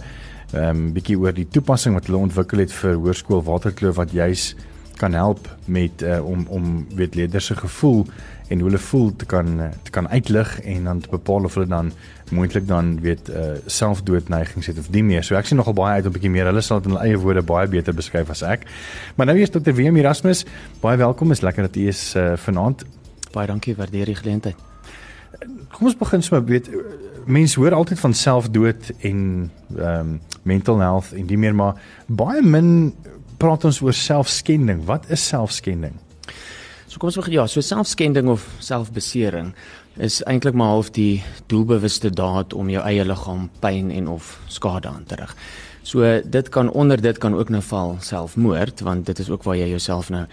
Ehm 0.52 0.68
um, 0.68 0.92
bietjie 0.92 1.18
oor 1.18 1.32
die 1.32 1.48
toepassing 1.48 1.94
wat 1.94 2.06
hulle 2.06 2.18
ontwikkel 2.18 2.58
het 2.58 2.72
vir 2.72 2.94
Hoërskool 2.94 3.42
Waterkloof 3.42 3.96
wat 3.96 4.12
juis 4.12 4.54
kan 4.96 5.12
help 5.12 5.48
met 5.64 6.02
uh, 6.02 6.24
om 6.24 6.46
om 6.48 6.86
weet 6.94 7.14
leerders 7.14 7.46
se 7.46 7.56
gevoel 7.56 8.06
en 8.48 8.60
hoe 8.60 8.68
hulle 8.68 8.78
voel 8.78 9.16
te 9.16 9.26
kan 9.26 9.72
te 9.82 9.90
kan 9.90 10.08
uitlig 10.08 10.60
en 10.60 10.84
dan 10.84 11.00
te 11.00 11.08
bepaal 11.10 11.44
of 11.44 11.54
hulle 11.54 11.66
dan 11.66 11.92
moontlik 12.30 12.66
dan 12.66 13.00
weet 13.00 13.28
uh, 13.28 13.58
selfdoodneigings 13.66 14.66
het 14.66 14.78
of 14.78 14.90
nie 14.90 15.02
meer. 15.02 15.24
So 15.24 15.34
ek 15.34 15.46
sien 15.46 15.58
nogal 15.58 15.74
baie 15.74 15.98
uit 15.98 16.06
om 16.06 16.10
'n 16.10 16.18
bietjie 16.18 16.30
meer. 16.30 16.46
Hulle 16.46 16.60
sal 16.60 16.80
dit 16.80 16.90
in 16.90 16.96
hulle 16.96 17.08
eie 17.08 17.18
woorde 17.18 17.42
baie 17.42 17.66
beter 17.68 17.94
beskryf 17.94 18.30
as 18.30 18.42
ek. 18.42 18.66
Maar 19.16 19.26
nou 19.26 19.38
eers 19.38 19.50
Dr. 19.50 19.74
WM 19.74 19.96
Erasmus, 19.96 20.44
baie 20.80 20.96
welkom. 20.96 21.30
Is 21.30 21.40
lekker 21.40 21.62
dat 21.62 21.76
u 21.76 21.88
is 21.88 22.14
uh, 22.16 22.36
vanaand. 22.36 22.84
Baie 23.32 23.46
dankie, 23.46 23.74
waardeer 23.76 24.04
die 24.04 24.14
geleentheid. 24.14 24.75
Kom 25.72 25.90
ons 25.90 25.98
begin 25.98 26.22
sommer 26.22 26.44
weet 26.48 26.70
mense 27.26 27.58
hoor 27.60 27.74
altyd 27.74 28.00
van 28.00 28.14
selfdood 28.14 28.90
en 29.00 29.20
ehm 29.76 30.00
um, 30.00 30.20
mental 30.46 30.78
health 30.78 31.10
en 31.12 31.26
die 31.26 31.38
meer 31.38 31.54
maar 31.54 31.80
baie 32.06 32.42
min 32.42 32.94
praat 33.36 33.64
ons 33.66 33.80
oor 33.82 33.94
selfskending. 33.96 34.84
Wat 34.86 35.10
is 35.10 35.24
selfskending? 35.26 35.96
So 36.86 37.00
kom 37.02 37.10
ons 37.10 37.18
begin 37.18 37.34
ja, 37.40 37.46
so 37.50 37.60
selfskending 37.60 38.30
of 38.32 38.46
selfbesering 38.62 39.50
is 39.96 40.20
eintlik 40.28 40.54
maar 40.54 40.74
half 40.76 40.92
die 40.94 41.22
doelbewuste 41.50 42.12
daad 42.14 42.54
om 42.54 42.70
jou 42.70 42.82
eie 42.84 43.04
liggaam 43.04 43.48
pyn 43.60 43.90
en 43.90 44.08
of 44.12 44.36
skade 44.52 44.88
aan 44.88 45.04
te 45.08 45.18
rig. 45.18 45.34
So 45.86 46.02
dit 46.24 46.48
kan 46.48 46.70
onder 46.70 47.00
dit 47.00 47.18
kan 47.18 47.34
ook 47.34 47.48
nou 47.48 47.62
val 47.62 47.96
selfmoord 48.02 48.80
want 48.80 49.06
dit 49.06 49.18
is 49.22 49.28
ook 49.30 49.44
waar 49.46 49.54
jy 49.56 49.68
jouself 49.70 50.08
nou 50.10 50.24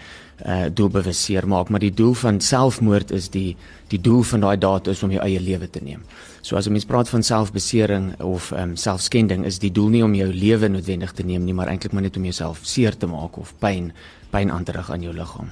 uh 0.46 0.64
doelbewus 0.74 1.20
seermaak, 1.24 1.68
maar 1.70 1.80
die 1.80 1.94
doel 1.94 2.14
van 2.18 2.40
selfmoord 2.40 3.12
is 3.14 3.28
die 3.30 3.56
die 3.92 4.00
doel 4.00 4.22
van 4.26 4.42
daai 4.42 4.58
daad 4.58 4.90
is 4.90 5.02
om 5.06 5.14
jou 5.14 5.22
eie 5.22 5.38
lewe 5.40 5.70
te 5.70 5.78
neem. 5.82 6.02
So 6.40 6.56
as 6.56 6.66
'n 6.66 6.72
mens 6.72 6.84
praat 6.84 7.08
van 7.08 7.22
selfbesering 7.22 8.20
of 8.20 8.50
ehm 8.52 8.70
um, 8.70 8.76
selfskending 8.76 9.44
is 9.44 9.58
die 9.58 9.70
doel 9.72 9.88
nie 9.88 10.02
om 10.04 10.14
jou 10.14 10.32
lewe 10.32 10.68
noodwendig 10.68 11.12
te 11.12 11.22
neem 11.22 11.44
nie, 11.44 11.54
maar 11.54 11.68
eintlik 11.68 11.92
maar 11.92 12.02
net 12.02 12.16
om 12.16 12.22
jouself 12.22 12.58
seer 12.62 12.96
te 12.96 13.06
maak 13.06 13.38
of 13.38 13.54
pyn 13.58 13.92
pyn 14.30 14.50
aan 14.50 14.64
te 14.64 14.72
rig 14.72 14.90
aan 14.90 15.02
jou 15.02 15.14
liggaam. 15.14 15.50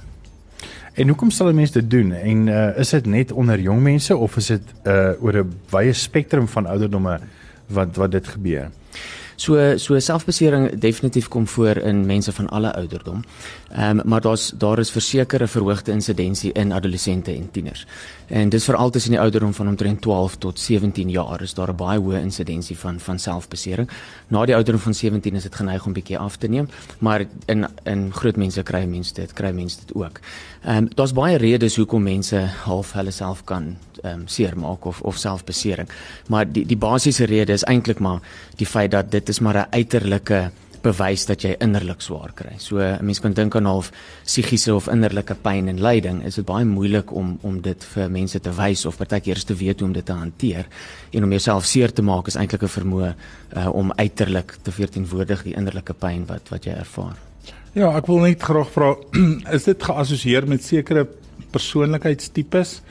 En 0.93 1.07
hoekom 1.07 1.31
sal 1.31 1.53
mense 1.53 1.73
dit 1.73 1.89
doen? 1.89 2.11
En 2.11 2.47
uh, 2.47 2.77
is 2.77 2.89
dit 2.89 3.05
net 3.05 3.31
onder 3.31 3.59
jong 3.59 3.81
mense 3.81 4.17
of 4.17 4.37
is 4.37 4.47
dit 4.47 4.61
uh 4.85 5.11
oor 5.23 5.37
'n 5.37 5.53
wye 5.69 5.93
spektrum 5.93 6.47
van 6.47 6.65
ouderdomme 6.65 7.19
wat 7.67 7.95
wat 7.95 8.11
dit 8.11 8.27
gebeur? 8.27 8.71
So 9.35 9.77
so 9.77 9.99
selfbesering 9.99 10.79
definitief 10.79 11.27
kom 11.27 11.47
voor 11.47 11.77
in 11.77 12.05
mense 12.05 12.31
van 12.31 12.49
alle 12.49 12.73
ouderdom. 12.73 13.23
Ehm 13.69 13.99
um, 13.99 14.01
maar 14.05 14.21
daar's 14.21 14.51
daar 14.57 14.79
is 14.79 14.91
versekerde 14.91 15.47
verhoogde 15.47 15.91
insidensie 15.91 16.51
in 16.51 16.71
adolessente 16.71 17.31
en 17.31 17.51
tieners. 17.51 17.85
En 18.27 18.49
dis 18.49 18.63
veral 18.63 18.89
tussen 18.89 19.11
die 19.11 19.19
ouderdom 19.19 19.53
van 19.53 19.67
omtrent 19.67 20.01
12 20.01 20.35
tot 20.35 20.59
17 20.59 21.09
jaar 21.09 21.41
is 21.41 21.53
daar 21.53 21.69
'n 21.69 21.75
baie 21.75 21.99
hoë 21.99 22.21
insidensie 22.21 22.77
van 22.77 22.99
van 22.99 23.19
selfbesering. 23.19 23.89
Na 24.27 24.45
die 24.45 24.55
ouderdom 24.55 24.81
van 24.81 24.93
17 24.93 25.35
is 25.35 25.43
dit 25.43 25.55
geneig 25.55 25.85
om 25.85 25.93
bietjie 25.93 26.17
af 26.17 26.35
te 26.35 26.47
neem, 26.47 26.69
maar 26.99 27.25
in 27.45 27.67
in 27.83 28.13
groot 28.13 28.35
mense 28.35 28.63
kry 28.63 28.85
mense 28.85 29.13
dit, 29.13 29.33
kry 29.33 29.51
mense 29.51 29.77
dit 29.85 29.93
ook. 29.95 30.19
Ehm 30.63 30.77
um, 30.77 30.87
daar's 30.95 31.11
baie 31.11 31.37
redes 31.37 31.75
hoekom 31.75 32.03
mense 32.03 32.39
half 32.63 32.93
hulle 32.95 33.11
self 33.11 33.43
kan 33.43 33.73
ehm 34.01 34.19
um, 34.19 34.27
seermaak 34.27 34.85
of 34.85 35.01
of 35.01 35.17
selfbesering. 35.17 35.89
Maar 36.27 36.51
die 36.51 36.65
die 36.65 36.77
basiese 36.77 37.25
rede 37.25 37.51
is 37.53 37.63
eintlik 37.63 37.99
maar 37.99 38.21
die 38.55 38.67
feit 38.67 38.91
dat 38.91 39.11
dit 39.11 39.29
is 39.29 39.39
maar 39.39 39.57
'n 39.57 39.67
uiterlike 39.69 40.51
bewys 40.83 41.25
dat 41.25 41.41
jy 41.41 41.55
innerlik 41.59 42.01
swaar 42.01 42.31
kry. 42.35 42.53
So 42.57 42.79
'n 42.79 43.05
mens 43.05 43.19
kan 43.19 43.33
dink 43.33 43.55
aan 43.55 43.65
half 43.65 43.91
psigiese 44.23 44.75
of 44.75 44.87
innerlike 44.87 45.35
pyn 45.35 45.67
en 45.67 45.81
lyding. 45.81 46.23
Is 46.25 46.35
dit 46.35 46.45
baie 46.45 46.65
moeilik 46.65 47.11
om 47.11 47.37
om 47.41 47.61
dit 47.61 47.83
vir 47.83 48.09
mense 48.09 48.39
te 48.39 48.51
wys 48.51 48.85
of 48.85 48.97
partykeer 48.97 49.43
te 49.43 49.55
weet 49.55 49.79
hoe 49.79 49.87
om 49.87 49.93
dit 49.93 50.05
te 50.05 50.13
hanteer 50.13 50.65
en 51.11 51.23
om 51.23 51.29
jouself 51.29 51.65
seer 51.65 51.93
te 51.93 52.01
maak 52.01 52.27
is 52.27 52.35
eintlik 52.35 52.63
'n 52.63 52.79
vermoë 52.79 53.15
uh, 53.57 53.73
om 53.73 53.91
uiterlik 53.95 54.57
te 54.61 54.71
verteenwoordig 54.71 55.43
die 55.43 55.55
innerlike 55.55 55.93
pyn 55.93 56.25
wat 56.25 56.49
wat 56.49 56.63
jy 56.65 56.71
ervaar. 56.71 57.32
Ja, 57.73 57.89
ek 57.97 58.05
wil 58.05 58.21
net 58.21 58.43
graag 58.45 58.69
vra 58.69 58.91
is 59.57 59.65
dit 59.65 59.83
geassosieer 59.83 60.45
met 60.47 60.63
sekere 60.63 61.07
persoonlikheidstipes? 61.55 62.81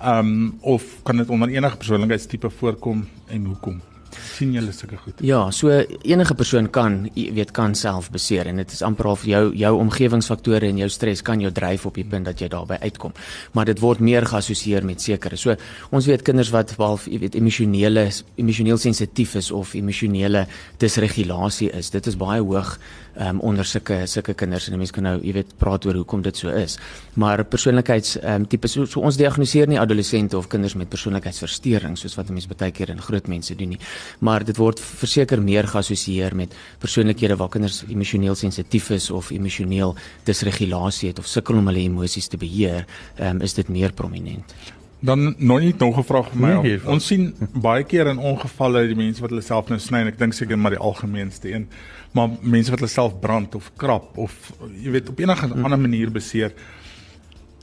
Ehm 0.00 0.32
um, 0.32 0.58
of 0.60 0.84
kan 1.04 1.20
dit 1.20 1.28
onder 1.28 1.48
enige 1.52 1.76
persoonlikheidstipe 1.76 2.50
voorkom 2.50 3.04
en 3.28 3.44
hoekom? 3.44 3.80
Sien 4.16 4.52
julle 4.54 4.72
sulke 4.72 4.98
goed? 5.00 5.20
Ja, 5.26 5.42
so 5.50 5.72
enige 6.02 6.34
persoon 6.34 6.70
kan 6.70 7.02
weet 7.14 7.52
kan 7.56 7.74
self 7.74 8.10
beseer 8.10 8.50
en 8.50 8.60
dit 8.62 8.72
is 8.72 8.82
amper 8.86 9.10
of 9.12 9.24
jou 9.28 9.42
jou 9.56 9.72
omgewingsfaktore 9.80 10.68
en 10.70 10.80
jou 10.82 10.88
stres 10.88 11.22
kan 11.22 11.40
jou 11.40 11.52
dryf 11.52 11.86
op 11.86 11.98
die 11.98 12.04
punt 12.04 12.28
dat 12.28 12.40
jy 12.40 12.48
daarby 12.52 12.80
uitkom. 12.82 13.14
Maar 13.52 13.70
dit 13.72 13.82
word 13.82 14.00
meer 14.00 14.26
geassosieer 14.26 14.84
met 14.86 15.02
sekere. 15.02 15.36
So 15.36 15.56
ons 15.90 16.06
weet 16.10 16.24
kinders 16.26 16.52
wat 16.54 16.76
behalf 16.76 17.06
jy 17.10 17.20
weet 17.24 17.38
emosionele 17.38 18.08
emosioneel 18.40 18.78
sensitief 18.78 19.36
is 19.40 19.50
of 19.50 19.74
emosionele 19.74 20.46
disregulasie 20.78 21.70
is. 21.76 21.90
Dit 21.90 22.06
is 22.06 22.18
baie 22.18 22.40
hoog 22.40 22.76
um, 23.18 23.40
onder 23.40 23.64
sulke 23.64 24.06
sulke 24.06 24.34
kinders 24.34 24.68
en 24.68 24.78
mense 24.78 24.94
kan 24.94 25.06
nou 25.06 25.16
jy 25.20 25.34
weet 25.40 25.52
praat 25.60 25.86
oor 25.88 25.98
hoekom 26.00 26.22
dit 26.24 26.36
so 26.36 26.52
is. 26.54 26.76
Maar 27.20 27.44
persoonlikheids 27.48 28.16
um, 28.22 28.46
tipe 28.50 28.68
so, 28.70 28.86
so 28.88 29.02
ons 29.04 29.18
diagnoseer 29.20 29.70
nie 29.70 29.80
adolessente 29.80 30.38
of 30.38 30.48
kinders 30.52 30.76
met 30.78 30.90
persoonlikheidsversteurings 30.92 32.04
soos 32.04 32.16
wat 32.18 32.32
mense 32.34 32.50
baie 32.50 32.72
keer 32.74 32.92
in 32.94 33.02
groot 33.02 33.28
mense 33.30 33.54
doen 33.56 33.74
nie 33.74 33.80
maar 34.20 34.44
dit 34.44 34.56
word 34.56 34.80
verseker 34.80 35.42
meer 35.42 35.68
geassosieer 35.68 36.36
met 36.36 36.54
persoonlikhede 36.82 37.36
waar 37.36 37.48
kinders 37.52 37.82
emosioneel 37.88 38.34
sensitief 38.34 38.90
is 38.90 39.10
of 39.10 39.30
emosioneel 39.30 39.96
disregulasie 40.24 41.08
het 41.12 41.18
of 41.18 41.26
sukkel 41.26 41.60
om 41.60 41.70
hulle 41.70 41.86
emosies 41.86 42.28
te 42.28 42.40
beheer, 42.40 42.86
um, 43.20 43.40
is 43.40 43.54
dit 43.54 43.68
meer 43.68 43.92
prominent. 43.92 44.54
Dan 45.00 45.34
nog 45.38 45.60
nie 45.60 45.74
nog 45.78 45.94
gevra 45.96 46.20
vir 46.22 46.40
my. 46.40 46.50
Nee, 46.60 46.80
ons 46.84 47.06
sien 47.08 47.30
baie 47.56 47.86
keer 47.88 48.10
in 48.10 48.18
ongevalle 48.20 48.82
die 48.90 48.98
mense 48.98 49.22
wat 49.24 49.32
hulle 49.32 49.44
self 49.44 49.70
nou 49.72 49.78
sny 49.80 50.02
en 50.04 50.10
ek 50.10 50.18
dink 50.20 50.36
seker 50.36 50.60
maar 50.60 50.76
die 50.76 50.82
algemeenste 50.90 51.48
een, 51.54 51.64
maar 52.12 52.34
mense 52.42 52.74
wat 52.74 52.82
hulle 52.82 52.92
self 52.92 53.16
brand 53.22 53.56
of 53.56 53.70
krap 53.80 54.18
of 54.20 54.36
jy 54.74 54.92
weet 54.98 55.08
op 55.08 55.22
enige 55.24 55.48
hmm. 55.48 55.64
ander 55.64 55.80
manier 55.80 56.12
beseer. 56.12 56.52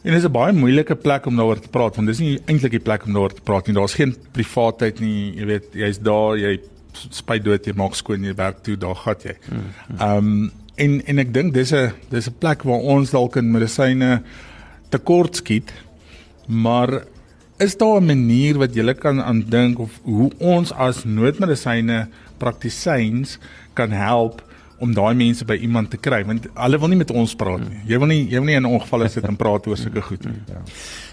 En 0.08 0.14
dit 0.14 0.22
is 0.22 0.28
'n 0.28 0.32
baie 0.32 0.54
moeilike 0.54 0.96
plek 0.96 1.26
om 1.26 1.36
daaroor 1.36 1.60
te 1.60 1.68
praat 1.68 1.96
want 1.96 2.08
dis 2.08 2.20
nie 2.20 2.40
eintlik 2.46 2.72
die 2.72 2.86
plek 2.88 3.06
om 3.06 3.14
daaroor 3.14 3.34
te 3.34 3.42
praat 3.42 3.68
nie. 3.68 3.76
Daar's 3.76 3.94
geen 3.94 4.16
privaatheid 4.32 5.00
nie. 5.00 5.36
Jy 5.36 5.46
weet, 5.46 5.66
jy's 5.74 6.00
daar, 6.00 6.38
jy 6.38 6.60
spyt 6.94 7.44
dood, 7.44 7.66
jy 7.66 7.74
maak 7.76 7.96
skoon, 7.96 8.24
jy 8.24 8.34
werk 8.34 8.64
toe, 8.64 8.78
daar 8.78 8.96
gaan 8.96 9.16
jy. 9.24 9.36
Ehm 10.00 10.18
um, 10.18 10.52
en 10.78 11.02
en 11.06 11.20
ek 11.20 11.34
dink 11.34 11.54
dis 11.54 11.74
'n 11.74 11.92
dis 12.10 12.28
'n 12.28 12.36
plek 12.40 12.64
waar 12.64 12.80
ons 12.80 13.12
dalk 13.12 13.36
in 13.36 13.52
medisyne 13.52 14.22
tekort 14.90 15.36
skiet. 15.36 15.74
Maar 16.48 17.04
is 17.60 17.78
daar 17.78 18.00
'n 18.02 18.06
manier 18.06 18.58
wat 18.58 18.76
jy 18.76 18.94
kan 18.94 19.22
aandink 19.22 19.80
of 19.80 20.00
hoe 20.04 20.32
ons 20.38 20.72
as 20.72 21.04
noodmedisyne 21.04 22.08
praktisyns 22.38 23.40
kan 23.74 23.92
help 23.92 24.47
om 24.80 24.94
daai 24.94 25.14
mense 25.18 25.46
by 25.46 25.58
iemand 25.66 25.90
te 25.94 25.98
kry 25.98 26.22
want 26.28 26.48
hulle 26.54 26.80
wil 26.82 26.92
nie 26.94 27.00
met 27.02 27.12
ons 27.12 27.36
praat 27.36 27.64
nie. 27.66 27.82
Jy 27.90 28.00
wil 28.02 28.12
nie 28.12 28.22
jy 28.26 28.42
wil 28.42 28.50
nie 28.52 28.58
in 28.60 28.70
ongeval 28.70 29.08
sit 29.10 29.26
en 29.28 29.40
praat 29.40 29.68
oor 29.68 29.80
sulke 29.80 30.02
goed 30.02 30.26
nie. 30.30 30.40
Ja. 30.52 30.62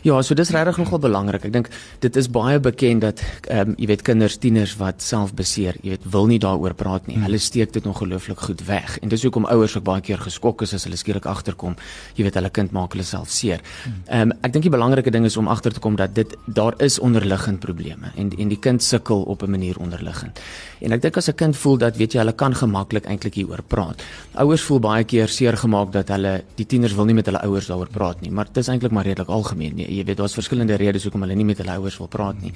Ja, 0.04 0.18
so 0.20 0.37
dis 0.37 0.50
regtig 0.52 0.76
nogal 0.76 1.00
belangrik. 1.00 1.46
Ek 1.49 1.52
dink 1.54 1.70
dit 2.04 2.16
is 2.20 2.26
baie 2.28 2.58
bekend 2.61 3.00
dat 3.06 3.23
ehm 3.49 3.70
um, 3.70 3.76
jy 3.80 3.87
weet 3.88 4.02
kinders, 4.04 4.34
tieners 4.37 4.75
wat 4.76 5.00
self 5.00 5.30
beseer, 5.32 5.78
jy 5.80 5.94
weet 5.94 6.02
wil 6.12 6.26
nie 6.28 6.37
daaroor 6.42 6.75
praat 6.76 7.06
nie. 7.08 7.16
Hmm. 7.16 7.25
Hulle 7.25 7.40
steek 7.40 7.73
dit 7.73 7.87
ongelooflik 7.88 8.42
goed 8.44 8.61
weg. 8.68 8.99
En 9.00 9.08
dis 9.08 9.25
hoekom 9.25 9.49
ouers 9.49 9.76
ook 9.78 9.87
baie 9.87 10.04
keer 10.04 10.20
geskok 10.20 10.66
is 10.66 10.75
as 10.76 10.84
hulle 10.84 10.99
skielik 11.00 11.25
agterkom, 11.25 11.78
jy 12.18 12.26
weet 12.26 12.37
hulle 12.37 12.50
kind 12.52 12.75
maak 12.76 12.92
hulle 12.92 13.06
self 13.08 13.32
seer. 13.32 13.64
Hmm. 13.87 14.02
Ehm 14.04 14.34
um, 14.34 14.34
ek 14.44 14.52
dink 14.52 14.68
die 14.68 14.75
belangrike 14.75 15.14
ding 15.14 15.25
is 15.25 15.38
om 15.40 15.49
agter 15.49 15.73
te 15.73 15.80
kom 15.80 15.96
dat 15.96 16.12
dit 16.14 16.37
daar 16.44 16.76
is 16.84 16.99
onderliggend 17.00 17.64
probleme 17.64 18.12
en 18.20 18.28
en 18.37 18.52
die 18.52 18.61
kind 18.61 18.84
sukkel 18.84 19.25
op 19.25 19.42
'n 19.42 19.50
manier 19.56 19.80
onderliggend. 19.80 20.40
En 20.84 20.92
ek 20.92 21.00
dink 21.00 21.16
as 21.16 21.30
'n 21.30 21.34
kind 21.34 21.56
voel 21.56 21.78
dat 21.78 21.96
weet 21.96 22.12
jy 22.12 22.18
hulle 22.18 22.37
kan 22.37 22.54
gemaklik 22.54 23.06
eintlik 23.06 23.34
hier 23.34 23.49
oor 23.49 23.62
praat. 23.62 24.02
Ouers 24.34 24.62
voel 24.62 24.80
baie 24.80 25.04
keer 25.04 25.28
seer 25.28 25.56
gemaak 25.56 25.92
dat 25.92 26.08
hulle 26.08 26.44
die 26.56 26.66
tieners 26.66 26.94
wil 26.94 27.04
nie 27.04 27.14
met 27.14 27.26
hulle 27.26 27.40
ouers 27.40 27.66
daaroor 27.66 27.88
praat 27.88 28.20
nie, 28.20 28.30
maar 28.30 28.44
dit 28.44 28.56
is 28.56 28.68
eintlik 28.68 28.92
maar 28.92 29.04
redelik 29.04 29.28
algemeen. 29.28 29.75
Nee, 29.75 29.93
jy 29.96 30.04
weet 30.04 30.16
daar's 30.16 30.34
verskillende 30.34 30.76
redes 30.80 31.04
hoekom 31.04 31.22
hulle 31.26 31.34
nie 31.34 31.44
met 31.44 31.58
hulle 31.58 31.78
ouers 31.78 31.98
wil 31.98 32.08
praat 32.08 32.40
nie. 32.42 32.52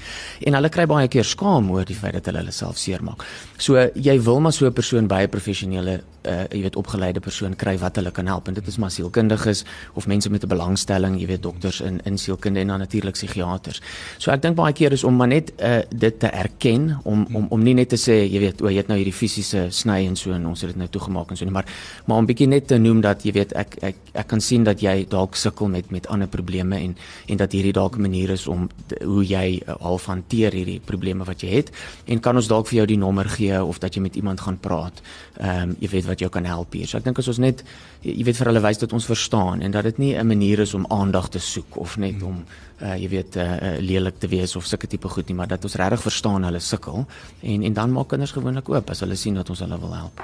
En 0.47 0.55
hulle 0.59 0.69
kry 0.69 0.87
baie 0.87 1.09
keer 1.09 1.25
skaam 1.25 1.71
oor 1.71 1.85
die 1.85 1.97
feit 1.97 2.15
dat 2.19 2.27
hulle 2.27 2.39
hulle 2.39 2.55
self 2.55 2.79
seermaak. 2.79 3.25
So 3.59 3.89
jy 3.95 4.21
wil 4.23 4.41
maar 4.41 4.53
so 4.53 4.67
'n 4.67 4.73
persoon 4.73 5.09
by 5.09 5.23
'n 5.23 5.29
professionele 5.29 6.01
uh 6.29 6.45
jy 6.51 6.63
weet 6.65 6.77
opgeleide 6.77 7.21
persoon 7.21 7.55
kry 7.57 7.77
wat 7.79 7.97
hulle 7.97 8.11
kan 8.15 8.27
help 8.27 8.49
en 8.49 8.55
dit 8.55 8.67
is 8.67 8.77
maar 8.83 8.91
sielkundiges 8.91 9.65
of 9.95 10.07
mense 10.07 10.31
met 10.31 10.45
'n 10.45 10.49
belangstelling, 10.49 11.21
jy 11.21 11.27
weet 11.27 11.43
dokters 11.43 11.81
in 11.81 12.01
in 12.05 12.19
sielkunde 12.19 12.61
en 12.61 12.67
dan 12.67 12.79
natuurlik 12.79 13.15
psigiaters. 13.15 13.81
So 14.19 14.31
ek 14.31 14.43
dink 14.43 14.57
baie 14.57 14.73
keer 14.73 14.93
is 14.93 15.05
om 15.05 15.17
maar 15.17 15.29
net 15.29 15.53
uh 15.61 15.81
dit 15.89 16.19
te 16.21 16.27
erken 16.27 17.01
om 17.05 17.27
om 17.33 17.47
om 17.51 17.63
nie 17.63 17.75
net 17.75 17.89
te 17.89 17.97
sê 17.97 18.27
jy 18.33 18.39
weet 18.39 18.63
o 18.63 18.69
jy 18.69 18.77
het 18.77 18.89
nou 18.89 18.97
hierdie 18.99 19.15
fisiese 19.15 19.69
sny 19.71 20.07
en 20.07 20.17
so 20.17 20.33
en 20.33 20.47
ons 20.47 20.61
het 20.61 20.71
dit 20.71 20.77
nou 20.77 20.89
toegemaak 20.89 21.31
en 21.31 21.37
so 21.37 21.45
nie, 21.45 21.53
maar 21.53 21.67
maar 22.07 22.19
om 22.19 22.27
bietjie 22.27 22.49
net 22.49 22.67
te 22.67 22.79
noem 22.79 23.01
dat 23.01 23.25
jy 23.25 23.33
weet 23.33 23.53
ek 23.53 23.77
ek 23.83 23.97
ek 24.15 24.27
kan 24.27 24.41
sien 24.41 24.65
dat 24.65 24.81
jy 24.81 25.07
dalk 25.09 25.37
sukkel 25.37 25.69
met 25.69 25.91
met 25.91 26.07
ander 26.07 26.29
probleme 26.29 26.77
en 26.77 26.97
en 27.29 27.37
dat 27.37 27.53
hierdie 27.53 27.73
dalk 27.73 27.97
'n 27.97 28.01
manier 28.01 28.31
is 28.31 28.47
om 28.47 28.69
te, 28.87 28.97
hoe 29.05 29.25
jy 29.25 29.63
uh, 29.67 29.75
half 29.81 30.07
hanteer 30.07 30.53
hierdie 30.53 30.81
probleme 30.85 31.25
wat 31.25 31.41
jy 31.43 31.49
het 31.49 31.71
en 32.07 32.21
kan 32.21 32.37
ons 32.37 32.49
dalk 32.49 32.69
vir 32.69 32.77
jou 32.77 32.87
die 32.87 32.99
nommer 32.99 33.29
gee 33.29 33.65
of 33.65 33.79
dat 33.79 33.95
jy 33.95 34.01
met 34.01 34.17
iemand 34.17 34.41
gaan 34.41 34.59
praat. 34.59 35.03
Ehm 35.37 35.71
um, 35.71 35.77
jy 35.79 35.89
weet 35.89 36.07
wat 36.07 36.19
jou 36.19 36.31
kan 36.31 36.45
help 36.45 36.73
hier. 36.73 36.87
So 36.87 36.99
ek 36.99 37.05
dink 37.05 37.19
as 37.19 37.29
ons 37.29 37.39
net 37.39 37.65
jy 38.03 38.25
weet 38.25 38.37
vir 38.37 38.47
hulle 38.47 38.61
wys 38.61 38.79
dat 38.79 38.93
ons 38.93 39.07
verstaan 39.07 39.61
en 39.61 39.71
dat 39.71 39.85
dit 39.85 39.99
nie 39.99 40.15
'n 40.17 40.27
manier 40.27 40.59
is 40.59 40.75
om 40.75 40.87
aandag 40.89 41.29
te 41.29 41.39
soek 41.39 41.77
of 41.77 41.97
net 41.97 42.23
om 42.23 42.45
uh, 42.83 42.97
jy 42.97 43.09
weet 43.09 43.37
uh, 43.37 43.43
uh, 43.43 43.79
lelik 43.81 44.19
te 44.19 44.29
wees 44.29 44.57
of 44.57 44.67
sulke 44.67 44.87
tipe 44.87 45.09
goed 45.09 45.29
nie, 45.29 45.37
maar 45.37 45.49
dat 45.49 45.65
ons 45.65 45.75
regtig 45.75 46.03
verstaan 46.03 46.45
hulle 46.45 46.61
sukkel 46.61 47.07
en 47.43 47.63
en 47.63 47.73
dan 47.73 47.93
maak 47.93 48.09
kinders 48.09 48.33
gewoonlik 48.33 48.69
oop 48.69 48.91
as 48.91 49.01
hulle 49.01 49.17
sien 49.17 49.35
dat 49.35 49.51
ons 49.51 49.59
hulle 49.59 49.79
wil 49.79 49.95
help. 49.95 50.23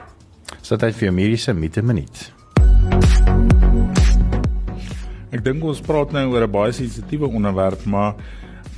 So 0.62 0.76
dit 0.76 0.94
vir 0.94 1.12
mediese 1.12 1.52
mite 1.52 1.82
minuut. 1.82 2.44
Ek 5.35 5.43
dink 5.43 5.64
ons 5.67 5.83
praat 5.83 6.12
nou 6.14 6.29
oor 6.31 6.45
'n 6.47 6.50
baie 6.50 6.73
sensitiewe 6.73 7.26
onderwerp, 7.26 7.85
maar 7.85 8.14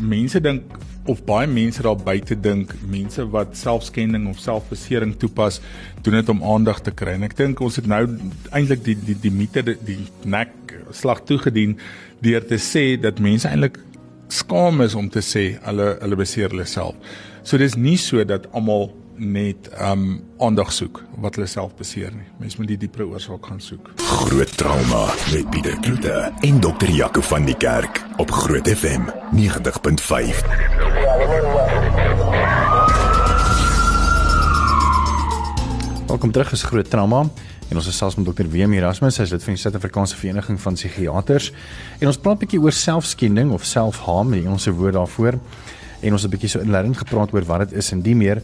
mense 0.01 0.41
dink 0.41 0.63
of 1.07 1.23
baie 1.25 1.47
mense 1.47 1.83
daar 1.83 1.97
buite 1.97 2.35
dink 2.41 2.73
mense 2.89 3.23
wat 3.31 3.57
selfskending 3.57 4.29
of 4.29 4.39
selfbesering 4.39 5.15
toepas 5.17 5.61
doen 6.03 6.15
dit 6.15 6.29
om 6.29 6.43
aandag 6.43 6.81
te 6.81 6.91
kry 6.91 7.15
en 7.15 7.23
ek 7.23 7.37
dink 7.37 7.61
ons 7.61 7.77
het 7.77 7.87
nou 7.87 8.03
eintlik 8.51 8.83
die 8.85 8.97
die 8.97 9.17
die 9.21 9.31
mite 9.31 9.63
die, 9.63 9.77
die 9.85 10.09
nek 10.25 10.51
slag 10.91 11.23
toegedien 11.29 11.77
deur 12.25 12.43
te 12.43 12.59
sê 12.59 13.01
dat 13.01 13.21
mense 13.21 13.49
eintlik 13.49 13.79
skaam 14.29 14.81
is 14.81 14.95
om 14.95 15.09
te 15.09 15.23
sê 15.23 15.59
hulle 15.63 15.97
hulle 16.01 16.17
beseer 16.17 16.51
hulle 16.51 16.67
self. 16.67 16.95
So 17.45 17.59
dis 17.59 17.77
nie 17.77 17.97
so 17.97 18.25
dat 18.25 18.49
almal 18.53 18.91
net 19.19 19.69
um 19.81 20.21
aandag 20.39 20.73
soek 20.73 21.03
wat 21.23 21.35
hulle 21.39 21.49
self 21.49 21.75
beseer 21.79 22.13
nie. 22.15 22.27
Mense 22.41 22.59
moet 22.61 22.69
die 22.75 22.79
dieper 22.85 23.07
oorsaak 23.07 23.47
gaan 23.49 23.61
soek. 23.61 23.91
Groot 23.97 24.53
trauma 24.61 25.07
met 25.33 25.51
Pieter 25.51 25.77
Kloete 25.81 26.33
en 26.47 26.61
dokter 26.61 26.91
Jaco 26.93 27.21
van 27.25 27.47
die 27.49 27.57
Kerk 27.57 28.03
op 28.21 28.31
Groot 28.31 28.69
FM 28.69 29.09
90.5. 29.37 30.43
Welkom 36.07 36.33
terug 36.33 36.53
is 36.53 36.63
Groot 36.63 36.91
Trauma 36.91 37.25
en 37.69 37.77
ons 37.77 37.87
is 37.87 37.97
selfs 37.97 38.17
met 38.17 38.27
dokter 38.29 38.47
Wem 38.51 38.77
Erasmus, 38.77 39.17
hy 39.19 39.25
is 39.27 39.33
lid 39.35 39.43
van 39.43 39.57
die 39.57 39.63
Suid-Afrikaanse 39.65 40.17
Vereniging 40.21 40.61
van 40.63 40.77
Psigiaters. 40.79 41.51
En 41.99 42.07
ons 42.07 42.19
praat 42.19 42.37
'n 42.37 42.45
bietjie 42.45 42.61
oor 42.61 42.73
selfskending 42.73 43.51
of 43.51 43.65
self-harm, 43.65 44.31
die 44.31 44.45
Engelse 44.45 44.73
woord 44.73 44.95
daarvoor. 44.95 45.41
En 46.01 46.13
ons 46.13 46.23
het 46.23 46.31
'n 46.31 46.35
bietjie 46.37 46.49
so 46.49 46.61
inleidend 46.61 46.97
gepraat 46.97 47.33
oor 47.33 47.45
wat 47.45 47.69
dit 47.69 47.73
is 47.73 47.93
en 47.93 48.01
die 48.03 48.15
meer. 48.15 48.43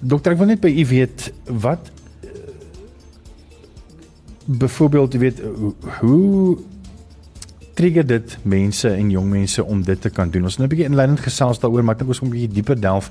Dokter, 0.00 0.32
ek 0.32 0.38
wil 0.38 0.46
net 0.52 0.60
by 0.60 0.70
u 0.70 0.86
weet 0.86 1.32
wat 1.62 1.90
byvoorbeeld 4.46 5.14
jy 5.14 5.20
weet 5.22 5.40
hoe 6.00 6.58
trigger 7.74 8.06
dit 8.06 8.36
mense 8.42 8.90
en 8.90 9.10
jong 9.10 9.30
mense 9.30 9.64
om 9.64 9.82
dit 9.82 10.00
te 10.00 10.10
kan 10.10 10.30
doen. 10.30 10.44
Ons 10.44 10.58
het 10.58 10.60
nou 10.60 10.68
'n 10.68 10.74
bietjie 10.74 10.90
inleidend 10.90 11.20
gesels 11.20 11.58
daaroor, 11.58 11.84
maar 11.84 11.94
ek 11.94 11.98
dink 12.00 12.10
ons 12.10 12.20
moet 12.20 12.30
'n 12.30 12.36
bietjie 12.36 12.54
dieper 12.54 12.80
delf 12.80 13.10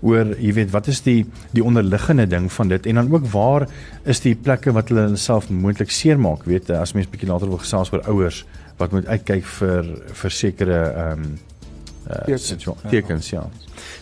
oor 0.00 0.32
jy 0.40 0.52
weet 0.56 0.72
wat 0.72 0.88
is 0.90 1.02
die 1.04 1.24
die 1.52 1.64
onderliggende 1.64 2.26
ding 2.26 2.48
van 2.52 2.68
dit 2.72 2.86
en 2.86 3.00
dan 3.00 3.12
ook 3.12 3.26
waar 3.32 3.66
is 4.08 4.22
die 4.24 4.34
plekke 4.34 4.72
wat 4.72 4.88
hulle 4.88 5.16
self 5.16 5.50
moontlik 5.50 5.92
seermaak 5.92 6.46
weet 6.48 6.70
as 6.70 6.94
mens 6.96 7.10
bietjie 7.12 7.28
later 7.28 7.48
wil 7.48 7.60
gesels 7.60 7.92
oor 7.92 8.04
ouers 8.08 8.44
wat 8.80 8.92
moet 8.96 9.06
uitkyk 9.06 9.44
vir 9.58 9.90
vir 10.22 10.30
sekere 10.30 10.80
ehm 10.88 11.24
um, 11.26 11.38
uh, 12.10 12.24
tekens 12.90 13.30
ja. 13.30 13.44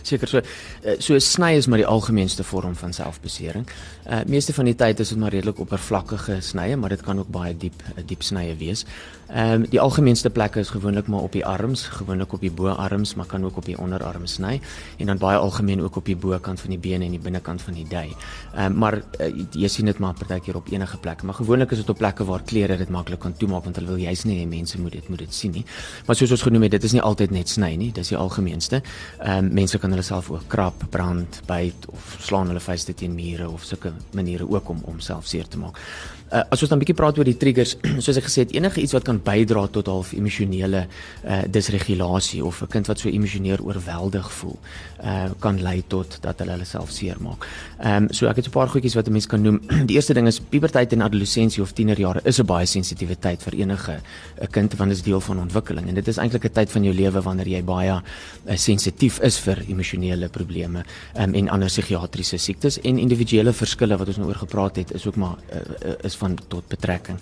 Seker 0.01 0.27
so 0.27 0.41
eh, 0.41 0.97
so 0.99 1.19
sny 1.19 1.53
is 1.57 1.67
maar 1.67 1.81
die 1.81 1.87
algemeenste 1.87 2.43
vorm 2.43 2.75
van 2.75 2.93
selfbesering. 2.93 3.67
Uh 4.09 4.23
meeste 4.27 4.53
van 4.53 4.65
die 4.65 4.75
tyd 4.75 4.99
is 4.99 5.09
dit 5.09 5.17
maar 5.17 5.31
redelik 5.31 5.59
oppervlakkige 5.59 6.39
snye, 6.41 6.75
maar 6.75 6.89
dit 6.89 7.01
kan 7.01 7.19
ook 7.19 7.29
baie 7.29 7.57
diep 7.57 7.83
diep 8.05 8.23
snye 8.23 8.55
wees. 8.57 8.85
Ehm 9.29 9.51
um, 9.51 9.65
die 9.69 9.79
algemeenste 9.79 10.29
plekke 10.29 10.59
is 10.59 10.69
gewoonlik 10.69 11.07
maar 11.07 11.21
op 11.21 11.31
die 11.31 11.45
arms, 11.45 11.83
gewoonlik 11.83 12.33
op 12.33 12.41
die 12.41 12.51
boarms, 12.51 13.13
maar 13.15 13.25
kan 13.25 13.45
ook 13.45 13.57
op 13.57 13.65
die 13.65 13.77
onderarm 13.77 14.25
sny 14.25 14.61
en 14.97 15.05
dan 15.05 15.17
baie 15.17 15.37
algemeen 15.37 15.81
ook 15.81 15.95
op 15.95 16.05
die 16.05 16.15
bokant 16.15 16.59
van 16.59 16.69
die 16.69 16.79
bene 16.79 17.05
en 17.05 17.11
die 17.11 17.19
binnekant 17.19 17.61
van 17.61 17.73
die 17.73 17.85
dui. 17.87 18.07
Ehm 18.55 18.65
um, 18.65 18.77
maar 18.77 18.97
uh, 18.97 19.27
jy 19.51 19.67
sien 19.67 19.85
dit 19.85 19.99
maar 19.99 20.13
partykeer 20.13 20.55
op 20.55 20.71
enige 20.71 20.97
plek, 20.97 21.21
maar 21.23 21.33
gewoonlik 21.33 21.71
is 21.71 21.77
dit 21.77 21.89
op 21.89 21.97
plekke 21.97 22.25
waar 22.25 22.41
klere 22.43 22.77
dit 22.77 22.89
maklik 22.89 23.19
kan 23.19 23.37
toemaak 23.37 23.63
want 23.63 23.75
hulle 23.75 23.87
wil 23.87 24.01
juist 24.01 24.25
nie 24.25 24.39
hê 24.39 24.47
mense 24.47 24.81
moet 24.81 24.91
dit 24.91 25.09
moet 25.09 25.19
dit 25.19 25.33
sien 25.33 25.51
nie. 25.51 25.65
Maar 26.05 26.15
soos 26.15 26.31
ons 26.31 26.41
genoem 26.41 26.61
het, 26.61 26.71
dit 26.71 26.83
is 26.83 26.91
nie 26.97 27.01
altyd 27.01 27.31
net 27.31 27.49
sny 27.49 27.75
nie, 27.75 27.91
dis 27.91 28.09
die 28.09 28.17
algemeenste. 28.17 28.81
Ehm 29.19 29.45
um, 29.45 29.53
mense 29.69 29.83
kan 29.85 29.93
hulle 29.93 30.03
self 30.05 30.31
ook 30.33 30.47
krap, 30.49 30.81
brand, 30.89 31.35
byt 31.45 31.83
of 31.93 32.15
slaan 32.25 32.49
hulle 32.49 32.61
vuiste 32.63 32.95
teen 32.97 33.13
mure 33.13 33.45
of 33.53 33.61
sulke 33.67 33.91
maniere 34.17 34.47
ook 34.49 34.69
om 34.73 34.79
om 34.89 34.97
self 34.99 35.27
seer 35.29 35.45
te 35.45 35.59
maak. 35.61 35.77
Uh, 36.29 36.43
as 36.53 36.61
ons 36.61 36.69
dan 36.69 36.77
'n 36.77 36.83
bietjie 36.83 36.95
praat 36.95 37.17
oor 37.17 37.25
die 37.25 37.37
triggers, 37.37 37.75
soos 38.05 38.17
ek 38.17 38.27
gesê 38.29 38.45
het, 38.45 38.51
enige 38.53 38.81
iets 38.81 38.93
wat 38.93 39.03
kan 39.03 39.17
bydra 39.17 39.67
tot 39.67 39.87
half 39.87 40.13
emosionele 40.13 40.85
uh, 41.25 41.41
disregulasie 41.49 42.43
of 42.45 42.61
'n 42.61 42.67
kind 42.67 42.87
wat 42.87 42.99
so 42.99 43.09
emosioneel 43.09 43.57
oorweldig 43.65 44.31
voel, 44.31 44.57
uh, 45.03 45.31
kan 45.39 45.61
lei 45.61 45.83
tot 45.87 46.19
dat 46.21 46.39
hulle 46.39 46.51
hulle 46.51 46.65
self 46.65 46.91
seermaak. 46.91 47.47
Ehm 47.79 48.03
um, 48.03 48.13
so 48.13 48.27
ek 48.27 48.35
het 48.35 48.47
'n 48.47 48.51
paar 48.51 48.69
goedjies 48.69 48.95
wat 48.95 49.07
'n 49.07 49.11
mens 49.11 49.25
kan 49.25 49.41
noem. 49.41 49.59
Die 49.89 49.95
eerste 49.95 50.13
ding 50.13 50.27
is 50.27 50.39
puberteit 50.39 50.93
en 50.93 51.01
adolessensie 51.01 51.63
of 51.63 51.73
tienerjare 51.73 52.21
is 52.23 52.39
'n 52.39 52.45
baie 52.45 52.65
sensitiewe 52.65 53.15
tyd 53.19 53.41
vir 53.41 53.53
enige 53.53 54.01
'n 54.41 54.47
kind 54.51 54.73
want 54.77 54.89
dit 54.89 54.99
is 54.99 55.03
deel 55.03 55.21
van 55.21 55.39
ontwikkeling 55.39 55.87
en 55.87 55.95
dit 55.95 56.07
is 56.07 56.17
eintlik 56.17 56.45
'n 56.45 56.53
tyd 56.53 56.71
van 56.71 56.83
jou 56.83 56.93
lewe 56.93 57.21
wanneer 57.21 57.47
jy 57.47 57.63
baie 57.63 57.89
uh, 57.91 58.55
sensitief 58.55 59.19
is 59.19 59.39
vir 59.39 59.63
emosionele 59.67 60.29
probleme 60.29 60.83
um, 61.17 61.33
en 61.33 61.49
ander 61.49 61.67
psigiatriese 61.67 62.37
siektes 62.37 62.79
en 62.81 62.97
individuele 62.97 63.53
verskille 63.53 63.97
wat 63.97 64.07
ons 64.07 64.17
nou 64.17 64.27
oor 64.27 64.41
gepraat 64.45 64.75
het 64.75 64.91
is 64.91 65.07
ook 65.07 65.15
maar 65.15 65.37
uh, 65.53 65.93
is 66.03 66.15
van 66.21 66.37
tot 66.47 66.67
betrekking. 66.67 67.19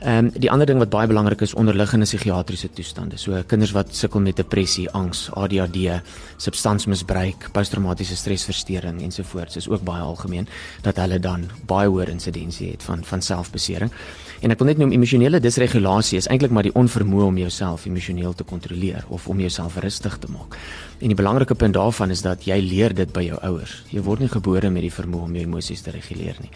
Ehm 0.00 0.24
um, 0.24 0.28
die 0.32 0.48
ander 0.50 0.64
ding 0.66 0.78
wat 0.80 0.88
baie 0.88 1.06
belangrik 1.06 1.42
is 1.44 1.52
onderliggende 1.54 2.06
psigiatriese 2.06 2.70
toestande. 2.72 3.18
So 3.20 3.42
kinders 3.46 3.74
wat 3.76 3.92
sukkel 3.94 4.20
met 4.24 4.36
depressie, 4.36 4.86
angs, 4.96 5.26
ADHD, 5.36 6.00
substansmisbruik, 6.40 7.50
posttraumatiese 7.52 8.16
stresversteuring 8.16 9.02
ensovoorts 9.04 9.60
is 9.60 9.68
ook 9.68 9.84
baie 9.84 10.00
algemeen 10.00 10.48
dat 10.80 10.96
hulle 10.96 11.18
dan 11.20 11.50
baie 11.68 11.88
hoër 11.88 12.08
insidensie 12.08 12.70
het 12.70 12.82
van 12.82 13.04
van 13.04 13.20
selfbesering. 13.20 13.92
En 14.40 14.50
ek 14.50 14.58
wil 14.58 14.70
net 14.72 14.80
noem 14.80 14.96
emosionele 14.96 15.40
disregulasie 15.40 16.16
is 16.16 16.30
eintlik 16.32 16.50
maar 16.50 16.64
die 16.64 16.72
onvermoë 16.72 17.26
om 17.28 17.36
jouself 17.36 17.84
emosioneel 17.84 18.32
te 18.34 18.44
kontroleer 18.44 19.04
of 19.08 19.28
om 19.28 19.40
jouself 19.40 19.76
rustig 19.84 20.16
te 20.18 20.32
maak. 20.32 20.56
En 21.00 21.12
die 21.12 21.16
belangrike 21.16 21.54
punt 21.54 21.76
daarvan 21.76 22.10
is 22.10 22.24
dat 22.24 22.48
jy 22.48 22.56
leer 22.64 22.94
dit 22.96 23.12
by 23.12 23.26
jou 23.28 23.36
ouers. 23.42 23.82
Jy 23.92 24.00
word 24.00 24.24
nie 24.24 24.32
gebore 24.32 24.70
met 24.70 24.88
die 24.88 24.96
vermoë 24.96 25.28
om 25.28 25.36
jou 25.36 25.44
emosies 25.44 25.84
te 25.84 25.92
reguleer 25.92 26.40
nie. 26.40 26.50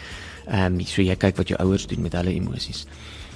Ehm 0.46 0.80
um, 0.80 0.80
so 0.86 1.02
jy 1.02 1.16
kyk 1.16 1.36
wat 1.36 1.48
jou 1.48 1.58
ouers 1.58 1.86
doen 1.86 2.02
met 2.02 2.12
hulle 2.12 2.34
emosies. 2.34 2.86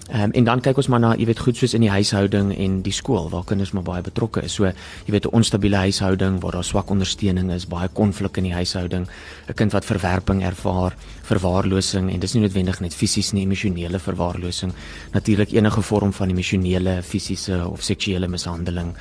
Ehm 0.09 0.23
um, 0.23 0.33
en 0.33 0.45
dan 0.45 0.61
kyk 0.65 0.77
ons 0.81 0.87
maar 0.89 1.01
na, 1.01 1.11
jy 1.21 1.27
weet, 1.29 1.41
goed 1.45 1.57
soos 1.57 1.75
in 1.77 1.83
die 1.85 1.91
huishouding 1.93 2.55
en 2.57 2.79
die 2.83 2.93
skool 2.97 3.27
waar 3.29 3.45
kinders 3.45 3.75
maar 3.77 3.85
baie 3.85 4.03
betrokke 4.03 4.41
is. 4.47 4.55
So, 4.57 4.65
jy 4.65 5.13
weet, 5.13 5.27
'n 5.27 5.37
onstabiele 5.37 5.77
huishouding 5.77 6.41
waar 6.41 6.53
daar 6.53 6.65
swak 6.65 6.91
ondersteuning 6.91 7.51
is, 7.53 7.67
baie 7.67 7.89
konflik 7.89 8.37
in 8.37 8.45
die 8.45 8.55
huishouding, 8.55 9.07
'n 9.49 9.55
kind 9.55 9.73
wat 9.73 9.85
verwerping 9.85 10.43
ervaar, 10.43 10.97
verwaarlosing 11.23 12.11
en 12.11 12.21
dis 12.21 12.35
nie 12.35 12.43
noodwendig 12.43 12.81
net 12.81 12.95
fisies 12.95 13.33
nie, 13.33 13.45
emosionele 13.45 13.99
verwaarlosing, 13.99 14.73
natuurlik 15.13 15.53
enige 15.53 15.83
vorm 15.83 16.13
van 16.13 16.31
emosionele, 16.31 17.03
fisiese 17.03 17.69
of 17.69 17.83
seksuele 17.83 18.29
mishandeling 18.29 18.95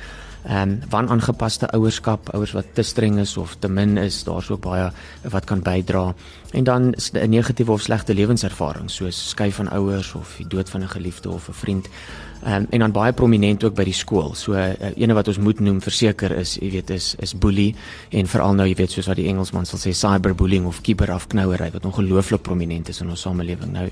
ehm 0.48 0.70
um, 0.70 0.78
wanaangepaste 0.90 1.68
ouerskap, 1.76 2.30
ouers 2.32 2.54
wat 2.56 2.66
te 2.72 2.82
streng 2.82 3.18
is 3.20 3.36
of 3.36 3.56
te 3.60 3.68
min 3.68 3.96
is, 4.00 4.22
daar's 4.24 4.48
ook 4.50 4.62
baie 4.64 4.90
wat 5.28 5.44
kan 5.44 5.60
bydra. 5.62 6.14
En 6.50 6.64
dan 6.64 6.94
'n 7.12 7.28
negatiewe 7.28 7.72
of 7.72 7.82
slegte 7.82 8.14
lewenservaring 8.14 8.90
soos 8.90 9.28
skei 9.28 9.52
van 9.52 9.68
ouers 9.68 10.14
of 10.14 10.34
die 10.36 10.46
dood 10.46 10.70
van 10.70 10.82
'n 10.82 10.88
geliefde 10.88 11.30
of 11.30 11.48
'n 11.48 11.52
vriend. 11.52 11.88
Ehm 12.44 12.54
um, 12.54 12.66
en 12.70 12.78
dan 12.78 12.92
baie 12.92 13.12
prominent 13.12 13.64
ook 13.64 13.74
by 13.74 13.84
die 13.84 13.92
skool. 13.92 14.34
So 14.34 14.52
uh, 14.52 14.70
ene 14.96 15.14
wat 15.14 15.28
ons 15.28 15.38
moet 15.38 15.60
noem 15.60 15.80
verseker 15.82 16.30
is, 16.30 16.54
jy 16.54 16.70
weet, 16.70 16.90
is 16.90 17.14
is 17.18 17.34
boelie 17.34 17.74
en 18.08 18.26
veral 18.26 18.54
nou 18.54 18.66
jy 18.68 18.74
weet 18.74 18.90
soos 18.90 19.06
wat 19.06 19.16
die 19.16 19.26
Engelsman 19.28 19.66
sal 19.66 19.78
sê 19.78 19.90
cyberbullying 19.90 20.66
of 20.66 20.80
kiberafknouery 20.80 21.70
wat 21.70 21.84
ongelooflik 21.84 22.42
prominent 22.42 22.88
is 22.88 23.00
in 23.00 23.10
ons 23.10 23.20
samelewing 23.20 23.72
nou. 23.72 23.88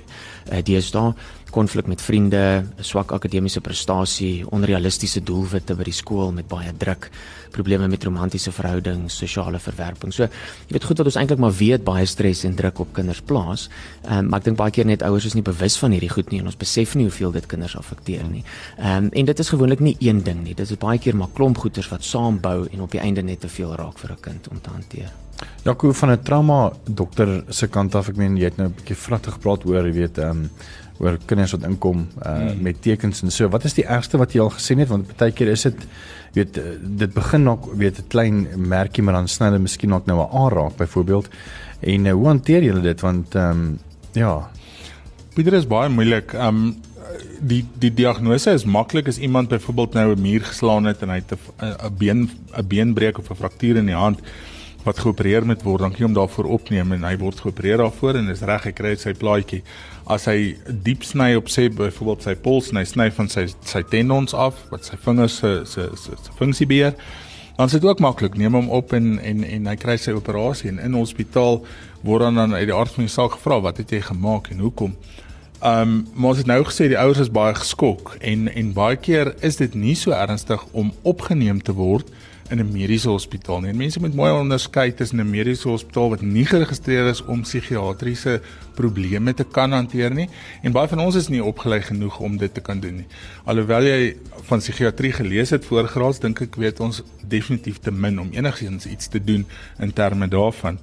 Uh, 0.53 0.63
die 0.63 0.77
is 0.77 0.91
daar 0.91 1.15
konflik 1.51 1.87
met 1.87 2.03
vriende, 2.03 2.67
swak 2.81 3.13
akademiese 3.13 3.61
prestasie, 3.61 4.45
onrealistiese 4.53 5.23
doelwitte 5.25 5.77
by 5.79 5.87
die 5.89 5.95
skool 5.95 6.33
met 6.35 6.49
baie 6.49 6.73
druk, 6.77 7.09
probleme 7.55 7.89
met 7.89 8.05
romantiese 8.05 8.53
verhoudings, 8.53 9.17
sosiale 9.17 9.59
verwerping. 9.63 10.13
So, 10.15 10.27
jy 10.67 10.77
weet 10.77 10.89
goed 10.89 11.01
wat 11.01 11.11
ons 11.13 11.19
eintlik 11.21 11.41
maar 11.43 11.55
weet 11.57 11.85
baie 11.87 12.07
stres 12.07 12.45
en 12.45 12.57
druk 12.59 12.81
op 12.85 12.93
kinders 12.97 13.23
plaas. 13.27 13.69
Ehm 14.05 14.19
um, 14.19 14.31
maar 14.31 14.43
ek 14.43 14.49
dink 14.51 14.59
baie 14.59 14.75
keer 14.75 14.89
net 14.89 15.05
ouers 15.07 15.29
is 15.29 15.37
nie 15.39 15.45
bewus 15.47 15.79
van 15.81 15.95
hierdie 15.95 16.11
goed 16.13 16.33
nie 16.33 16.41
en 16.43 16.51
ons 16.51 16.59
besef 16.59 16.95
nie 16.99 17.07
hoeveel 17.07 17.33
dit 17.37 17.47
kinders 17.47 17.77
affekteer 17.79 18.27
nie. 18.31 18.45
Ehm 18.77 19.07
um, 19.07 19.13
en 19.13 19.31
dit 19.31 19.45
is 19.45 19.53
gewoonlik 19.55 19.81
nie 19.81 19.97
een 20.01 20.23
ding 20.23 20.43
nie. 20.45 20.55
Dit 20.55 20.71
is 20.71 20.83
baie 20.83 20.99
keer 20.99 21.17
maar 21.17 21.33
klomp 21.35 21.59
goeters 21.63 21.89
wat 21.89 22.05
saambou 22.05 22.67
en 22.73 22.83
op 22.83 22.91
die 22.91 23.01
einde 23.01 23.23
net 23.23 23.41
te 23.41 23.49
veel 23.49 23.75
raak 23.75 23.99
vir 23.99 24.13
'n 24.13 24.21
kind 24.21 24.49
om 24.49 24.61
te 24.61 24.71
hanteer. 24.71 25.13
Jaco 25.65 25.93
van 25.93 26.11
'n 26.11 26.23
trauma 26.23 26.73
dokter 26.85 27.45
se 27.49 27.67
kant 27.69 27.95
af, 27.95 28.09
ek 28.09 28.17
meen 28.17 28.37
jy 28.37 28.45
het 28.45 28.57
nou 28.57 28.69
'n 28.69 28.75
bietjie 28.75 28.97
vragtig 28.97 29.33
gepraat 29.35 29.65
oor, 29.67 29.87
jy 29.87 29.93
weet, 29.93 30.19
ehm 30.19 30.31
um, 30.31 30.51
oor 30.99 31.19
kinders 31.25 31.53
wat 31.57 31.65
inkom 31.69 32.07
uh 32.23 32.35
hmm. 32.35 32.63
met 32.63 32.83
tekens 32.83 33.23
en 33.23 33.31
so. 33.31 33.49
Wat 33.49 33.65
is 33.65 33.75
die 33.75 33.85
ergste 33.85 34.19
wat 34.19 34.33
jy 34.33 34.41
al 34.41 34.51
gesien 34.51 34.79
het? 34.79 34.89
Want 34.89 35.17
baie 35.17 35.33
keer 35.33 35.49
is 35.49 35.63
dit 35.63 35.87
weet 36.37 36.61
dit 36.83 37.13
begin 37.15 37.43
nog 37.43 37.69
weet 37.75 37.99
'n 37.99 38.09
klein 38.09 38.47
merkie 38.57 39.03
maar 39.03 39.15
dan 39.15 39.29
sny 39.29 39.47
hulle 39.47 39.59
miskien 39.59 39.95
ook 39.95 40.07
nou 40.07 40.19
'n 40.21 40.37
aanraak 40.43 40.77
byvoorbeeld. 40.77 41.29
En 41.81 42.05
uh, 42.05 42.13
hoe 42.13 42.27
hanteer 42.27 42.63
julle 42.63 42.81
dit? 42.81 43.01
Want 43.01 43.35
ehm 43.35 43.51
um, 43.51 43.79
ja. 44.13 44.51
Pieter 45.35 45.53
is 45.53 45.67
baie 45.67 45.89
moeilik. 45.89 46.33
Ehm 46.33 46.47
um, 46.49 46.77
die 47.41 47.65
die 47.79 47.95
diagnose 47.95 48.51
is 48.51 48.65
maklik 48.65 49.09
as 49.09 49.19
iemand 49.19 49.49
byvoorbeeld 49.49 49.93
nou 49.93 50.15
'n 50.15 50.21
muur 50.21 50.45
geslaan 50.45 50.85
het 50.85 51.03
en 51.03 51.09
hy 51.09 51.23
het 51.23 51.33
'n 51.33 51.97
been 51.99 52.31
'n 52.57 52.67
beenbreuk 52.67 53.19
of 53.19 53.31
'n 53.31 53.35
fraktuur 53.35 53.77
in 53.77 53.87
die 53.87 53.95
hand 53.95 54.21
wat 54.87 55.03
geopereer 55.03 55.47
moet 55.47 55.65
word, 55.67 55.83
dan 55.83 55.91
kan 55.93 55.99
jy 55.99 56.07
hom 56.07 56.17
daarvoor 56.17 56.49
opneem 56.57 56.95
en 56.95 57.05
hy 57.09 57.17
word 57.19 57.41
geopereer 57.43 57.81
daarvoor 57.83 58.21
en 58.21 58.31
is 58.31 58.45
reg, 58.47 58.69
hy 58.69 58.73
kry 58.77 58.93
sy 59.01 59.13
plaatjie. 59.19 59.63
As 60.07 60.29
hy 60.31 60.55
diep 60.87 61.03
sny 61.03 61.33
op 61.39 61.51
sê 61.51 61.67
byvoorbeeld 61.75 62.27
sy 62.29 62.37
pols 62.39 62.71
en 62.71 62.79
hy 62.79 62.85
sny 62.87 63.09
van 63.17 63.31
sy 63.33 63.49
sy 63.67 63.83
tendons 63.91 64.37
af 64.39 64.61
wat 64.71 64.87
sy 64.87 64.99
vingers 65.03 65.41
se 65.43 65.57
se 65.67 65.89
se 65.99 66.19
funksie 66.39 66.69
beheer, 66.71 66.95
dan 67.57 67.67
is 67.67 67.75
dit 67.75 67.85
ook 67.89 68.03
maklik. 68.05 68.37
Neem 68.39 68.55
hom 68.55 68.71
op 68.71 68.95
en 68.95 69.17
en 69.19 69.43
en 69.45 69.67
hy 69.73 69.77
kry 69.81 69.97
sy 69.99 70.15
operasie 70.15 70.71
en 70.71 70.79
in 70.79 70.95
hospitaal 70.95 71.65
word 72.07 72.29
dan 72.29 72.39
dan 72.39 72.55
uit 72.55 72.69
die 72.71 72.77
aard 72.77 72.95
van 72.95 73.09
die 73.09 73.13
saak 73.13 73.35
gevra 73.41 73.59
wat 73.67 73.83
het 73.83 73.91
jy 73.91 74.05
gemaak 74.07 74.53
en 74.55 74.63
hoekom. 74.63 74.95
Ehm 75.65 75.83
um, 75.83 75.99
maar 76.15 76.37
ons 76.37 76.45
het 76.45 76.47
nou 76.53 76.63
gesê 76.69 76.87
die 76.93 77.01
ouers 77.01 77.25
is 77.27 77.33
baie 77.33 77.55
geskok 77.59 78.15
en 78.21 78.47
en 78.53 78.73
baie 78.77 78.97
keer 78.97 79.35
is 79.41 79.57
dit 79.57 79.75
nie 79.75 79.97
so 79.99 80.15
ernstig 80.15 80.63
om 80.73 80.93
opgeneem 81.03 81.63
te 81.63 81.75
word 81.75 82.13
in 82.51 82.61
'n 82.61 82.73
mediese 82.73 83.09
hospitaal 83.09 83.61
nie. 83.61 83.71
En 83.71 83.77
mense 83.77 84.01
moet 84.01 84.15
mooi 84.15 84.33
onderskei 84.33 84.95
tussen 84.95 85.21
'n 85.21 85.31
mediese 85.31 85.69
hospitaal 85.69 86.09
wat 86.09 86.23
nie 86.23 86.45
geregistreer 86.45 87.07
is 87.07 87.25
om 87.25 87.43
psigiatriese 87.43 88.41
probleme 88.75 89.35
te 89.35 89.45
kan 89.45 89.73
hanteer 89.73 90.15
nie 90.15 90.29
en 90.63 90.73
baie 90.73 90.89
van 90.89 91.01
ons 91.01 91.15
is 91.15 91.29
nie 91.29 91.45
opgelei 91.45 91.81
genoeg 91.83 92.19
om 92.21 92.37
dit 92.37 92.55
te 92.55 92.61
kan 92.61 92.81
doen 92.81 92.97
nie. 92.97 93.07
Alhoewel 93.45 93.83
jy 93.83 94.17
van 94.43 94.59
psigiatrie 94.59 95.13
gelees 95.13 95.51
het 95.51 95.65
voorgraads, 95.65 96.21
dink 96.21 96.41
ek 96.41 96.57
weet 96.57 96.81
ons 96.81 97.03
definitief 97.29 97.79
te 97.79 97.91
min 97.91 98.21
om 98.21 98.31
enigiets 98.33 98.87
iets 98.87 99.09
te 99.09 99.25
doen 99.25 99.47
in 99.79 99.93
terme 99.93 100.29
daarvan. 100.29 100.79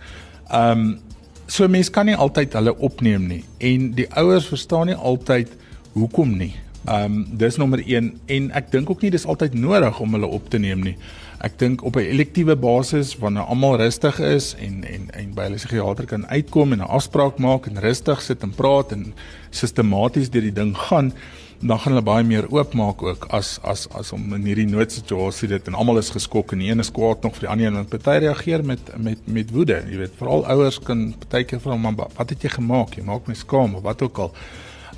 Um, 0.54 1.00
so 1.48 1.68
mense 1.68 1.92
kan 1.92 2.06
nie 2.06 2.16
altyd 2.16 2.54
hulle 2.54 2.78
opneem 2.78 3.28
nie 3.28 3.44
en 3.58 3.92
die 3.92 4.08
ouers 4.14 4.46
verstaan 4.46 4.88
nie 4.88 4.96
altyd 4.96 5.50
hoekom 5.94 6.38
nie. 6.38 6.56
Ehm 6.86 7.04
um, 7.06 7.28
dis 7.40 7.56
nommer 7.56 7.80
1 7.80 8.10
en 8.26 8.50
ek 8.52 8.72
dink 8.72 8.90
ook 8.90 9.02
nie 9.02 9.12
dis 9.12 9.26
altyd 9.26 9.54
nodig 9.56 10.00
om 10.04 10.18
hulle 10.18 10.28
op 10.28 10.50
te 10.52 10.60
neem 10.60 10.82
nie. 10.84 10.98
Ek 11.40 11.56
dink 11.60 11.84
op 11.84 11.96
'n 11.96 12.10
elektiewe 12.12 12.56
basis 12.56 13.16
wanneer 13.18 13.48
almal 13.48 13.78
rustig 13.78 14.20
is 14.20 14.56
en 14.60 14.84
en 14.84 15.08
en 15.12 15.34
by 15.34 15.48
hulle 15.48 15.62
psigiater 15.62 16.06
kan 16.06 16.28
uitkom 16.28 16.74
en 16.74 16.80
'n 16.80 16.92
afspraak 16.98 17.40
maak 17.40 17.68
en 17.68 17.80
rustig 17.80 18.22
sit 18.22 18.44
en 18.44 18.52
praat 18.52 18.92
en 18.92 19.14
sistematies 19.50 20.30
deur 20.30 20.42
die 20.42 20.54
ding 20.54 20.76
gaan, 20.78 21.14
dan 21.60 21.80
gaan 21.80 21.94
hulle 21.94 22.04
baie 22.04 22.24
meer 22.24 22.52
oopmaak 22.52 23.04
ook 23.04 23.26
as 23.30 23.60
as 23.64 23.88
as 23.90 24.12
om 24.12 24.34
in 24.34 24.44
hierdie 24.44 24.68
noodsituasie 24.68 25.48
dit 25.48 25.68
en 25.68 25.74
almal 25.74 25.98
is 25.98 26.10
geskok 26.10 26.52
en 26.52 26.60
die 26.60 26.70
een 26.72 26.80
is 26.80 26.92
kwaad 26.92 27.24
nog 27.24 27.34
vir 27.36 27.48
die 27.48 27.50
ander 27.50 27.80
en 27.80 27.86
party 27.86 28.18
reageer 28.26 28.66
met 28.66 28.98
met 28.98 29.20
met 29.26 29.52
woede. 29.52 29.84
Jy 29.90 29.98
weet, 29.98 30.12
veral 30.18 30.46
ouers 30.46 30.80
kan 30.80 31.14
partykeer 31.20 31.60
vra 31.60 31.76
man, 31.76 31.96
wat 31.96 32.30
het 32.30 32.42
jy 32.42 32.50
gemaak? 32.50 32.96
Jy 32.96 33.04
maak 33.04 33.28
my 33.28 33.34
skaam 33.34 33.76
of 33.76 33.82
wat 33.84 34.02
ook 34.02 34.18
al. 34.18 34.34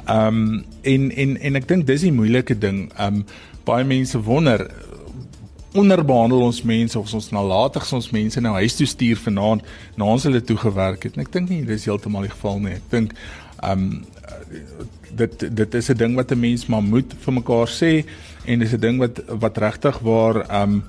Ehm 0.05 0.27
um, 0.27 0.65
en 0.81 1.11
en 1.11 1.37
en 1.37 1.55
ek 1.55 1.67
dink 1.67 1.87
dis 1.87 2.01
die 2.05 2.13
moeilike 2.13 2.57
ding. 2.57 2.89
Ehm 2.97 3.21
um, 3.21 3.25
baie 3.65 3.85
mense 3.85 4.19
wonder 4.21 4.67
onderbehandel 5.75 6.43
ons 6.45 6.61
mense 6.61 6.99
of 6.99 7.13
ons 7.13 7.29
nalatig 7.33 7.87
ons 7.93 8.09
mense 8.13 8.41
nou 8.41 8.53
huis 8.53 8.75
toe 8.77 8.85
stuur 8.87 9.17
vanaand 9.17 9.65
na 9.97 10.05
ons 10.05 10.23
hulle 10.23 10.41
toe 10.41 10.57
gewerk 10.61 11.03
het. 11.03 11.17
En 11.17 11.25
ek 11.25 11.31
dink 11.33 11.49
nie 11.49 11.63
dis 11.65 11.87
heeltemal 11.89 12.27
die 12.27 12.35
geval 12.35 12.61
nie. 12.61 12.77
Ek 12.77 12.91
dink 12.93 13.15
ehm 13.63 13.71
um, 13.71 14.05
dit 15.15 15.47
dit 15.57 15.75
is 15.79 15.89
'n 15.89 15.97
ding 15.97 16.15
wat 16.15 16.31
'n 16.31 16.39
mens 16.39 16.65
maar 16.67 16.83
moet 16.83 17.13
vir 17.25 17.33
mekaar 17.33 17.67
sê 17.67 18.05
en 18.45 18.59
dis 18.59 18.73
'n 18.73 18.79
ding 18.79 18.99
wat 18.99 19.21
wat 19.29 19.57
regtig 19.57 19.99
waar 19.99 20.45
ehm 20.45 20.61
um, 20.61 20.83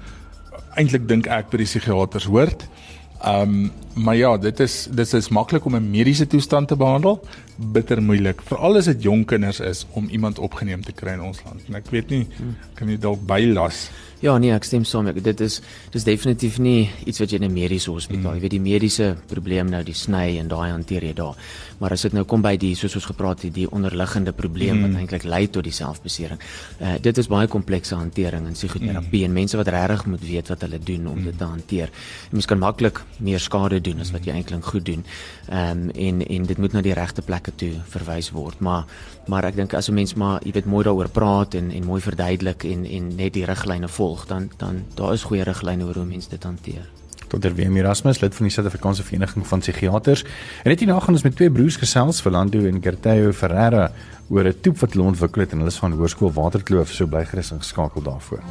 eintlik 0.76 1.08
dink 1.08 1.26
ek 1.26 1.50
by 1.50 1.56
die 1.56 1.72
psigiaters 1.72 2.28
hoort. 2.28 2.62
Ehm 2.62 2.85
um, 3.24 3.72
maar 3.94 4.16
ja, 4.16 4.36
dit 4.36 4.60
is 4.60 4.88
dit 4.90 5.12
is 5.12 5.28
maklik 5.28 5.64
om 5.64 5.76
'n 5.76 5.90
mediese 5.90 6.26
toestand 6.26 6.68
te 6.68 6.76
behandel, 6.76 7.20
bitter 7.56 8.02
moeilik. 8.02 8.42
Veral 8.42 8.76
as 8.76 8.84
dit 8.84 9.02
jong 9.02 9.24
kinders 9.26 9.60
is 9.60 9.86
om 9.90 10.08
iemand 10.08 10.38
opgeneem 10.38 10.82
te 10.82 10.92
kry 10.92 11.12
in 11.12 11.20
ons 11.20 11.42
land. 11.44 11.60
En 11.68 11.74
ek 11.74 11.90
weet 11.90 12.08
nie 12.08 12.26
kan 12.74 12.88
jy 12.88 12.98
dalk 12.98 13.26
bylas 13.26 13.90
Ja 14.26 14.32
nee, 14.42 14.50
ek 14.50 14.64
stem 14.66 14.82
saam. 14.82 15.06
Dit 15.22 15.40
is 15.44 15.60
dis 15.94 16.04
definitief 16.06 16.56
nie 16.58 16.88
iets 17.06 17.20
wat 17.22 17.30
jy 17.30 17.38
in 17.38 17.44
'n 17.46 17.52
mediese 17.54 17.92
hospitaal, 17.92 18.32
mm. 18.32 18.36
jy 18.36 18.40
weet 18.42 18.54
die 18.56 18.60
mediese 18.60 19.16
probleem 19.30 19.68
nou 19.70 19.82
die 19.84 19.94
sny 19.94 20.38
en 20.40 20.48
daai 20.48 20.70
hanteer 20.72 21.04
jy 21.04 21.12
daar. 21.14 21.36
Maar 21.78 21.92
as 21.92 22.02
dit 22.02 22.12
nou 22.12 22.24
kom 22.24 22.42
by 22.42 22.56
die 22.56 22.74
soos 22.74 22.96
ons 22.96 23.06
gepraat 23.06 23.42
het, 23.42 23.54
die 23.54 23.70
onderliggende 23.70 24.32
probleem 24.32 24.76
mm. 24.76 24.82
wat 24.82 25.00
eintlik 25.00 25.24
lei 25.24 25.46
tot 25.46 25.62
die 25.62 25.72
selfbesering. 25.72 26.40
Uh 26.80 26.96
dit 26.98 27.18
is 27.18 27.28
baie 27.28 27.46
komplekse 27.46 27.94
hantering 27.94 28.46
in 28.46 28.52
psigoterapie 28.58 29.20
mm. 29.20 29.24
en 29.24 29.32
mense 29.32 29.56
wat 29.56 29.68
regtig 29.68 30.06
moet 30.06 30.24
weet 30.26 30.48
wat 30.48 30.60
hulle 30.60 30.78
doen 30.78 31.06
om 31.06 31.18
mm. 31.18 31.24
dit 31.24 31.38
te 31.38 31.44
hanteer. 31.44 31.90
Mens 32.30 32.46
kan 32.46 32.58
maklik 32.58 33.04
meer 33.18 33.38
skade 33.38 33.80
doen 33.80 34.00
as 34.00 34.10
wat 34.10 34.26
jy 34.26 34.32
eintlik 34.32 34.64
goed 34.64 34.84
doen. 34.84 35.04
Ehm 35.50 35.86
um, 35.86 35.90
en 35.94 36.26
en 36.26 36.42
dit 36.42 36.58
moet 36.58 36.72
na 36.72 36.82
die 36.82 36.94
regte 36.94 37.22
plekke 37.22 37.54
toe 37.54 37.74
verwys 37.94 38.30
word. 38.30 38.58
Maar 38.58 38.84
maar 39.26 39.44
ek 39.44 39.56
dink 39.56 39.74
as 39.74 39.88
'n 39.88 39.94
mens 39.94 40.14
maar 40.14 40.40
jy 40.42 40.52
weet 40.52 40.66
mooi 40.66 40.84
daaroor 40.84 41.08
praat 41.08 41.54
en 41.54 41.70
en 41.70 41.84
mooi 41.84 42.00
verduidelik 42.00 42.64
en 42.64 42.86
en 42.86 43.14
net 43.14 43.32
die 43.32 43.44
riglyne 43.44 43.88
volg 43.88 44.15
volg 44.16 44.26
dan 44.26 44.50
dan 44.56 44.84
daar 44.94 45.12
is 45.12 45.22
goeie 45.22 45.44
riglyne 45.44 45.84
oor 45.84 45.94
hoe 45.94 46.04
mense 46.04 46.28
dit 46.28 46.42
hanteer. 46.42 46.88
Dr. 47.28 47.52
Wim 47.54 47.76
Erasmus, 47.76 48.20
lid 48.20 48.34
van 48.34 48.46
die 48.46 48.52
Suid-Afrikaanse 48.54 49.02
Vereniging 49.02 49.46
van 49.46 49.58
Psigiaters. 49.58 50.22
En 50.62 50.70
net 50.70 50.78
hierna 50.78 51.00
gaan 51.00 51.14
ons 51.14 51.22
met 51.22 51.36
twee 51.36 51.50
broers 51.50 51.76
gesels, 51.76 52.20
Philando 52.20 52.64
en 52.66 52.82
Gerteo 52.82 53.32
Ferreira, 53.32 53.90
oor 54.28 54.44
'n 54.44 54.60
toep 54.60 54.78
wat 54.78 54.92
hulle 54.92 55.06
ontwikkel 55.06 55.42
het 55.42 55.52
en 55.52 55.58
hulle 55.58 55.70
is 55.70 55.78
van 55.78 55.92
Hoërskool 55.92 56.32
Waterkloof, 56.32 56.92
so 56.92 57.06
bly 57.06 57.24
gerus 57.24 57.50
ingeskakel 57.50 58.02
daarvoor. 58.02 58.42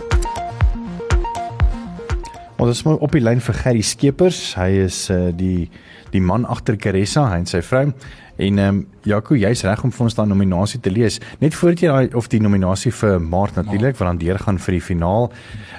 Ons 2.58 2.70
is 2.70 2.84
op 2.86 3.12
die 3.12 3.22
lyn 3.22 3.42
vir 3.42 3.54
Gerry 3.54 3.82
Skeepers. 3.82 4.56
Hy 4.56 4.70
is 4.86 5.10
uh, 5.10 5.32
die 5.36 5.70
die 6.12 6.22
man 6.22 6.46
agter 6.46 6.78
Caressa, 6.78 7.26
hy 7.30 7.38
en 7.38 7.46
sy 7.46 7.62
vrou. 7.62 7.92
En 8.36 8.58
ehm 8.58 8.76
um, 8.76 8.88
Jaco, 9.06 9.36
jy's 9.36 9.62
reg 9.64 9.84
om 9.84 9.92
vir 9.94 10.04
ons 10.08 10.16
daai 10.18 10.28
nominasie 10.28 10.80
te 10.80 10.92
lees. 10.92 11.20
Net 11.40 11.56
voordat 11.56 11.84
jy 11.84 11.92
daai 11.92 12.18
of 12.20 12.28
die 12.28 12.42
nominasie 12.42 12.92
vir 12.92 13.20
Maart 13.22 13.56
natuurlik 13.56 13.96
wat 14.00 14.08
dan 14.10 14.20
deurgaan 14.20 14.60
vir 14.60 14.78
die 14.78 14.82
finaal. 14.82 15.32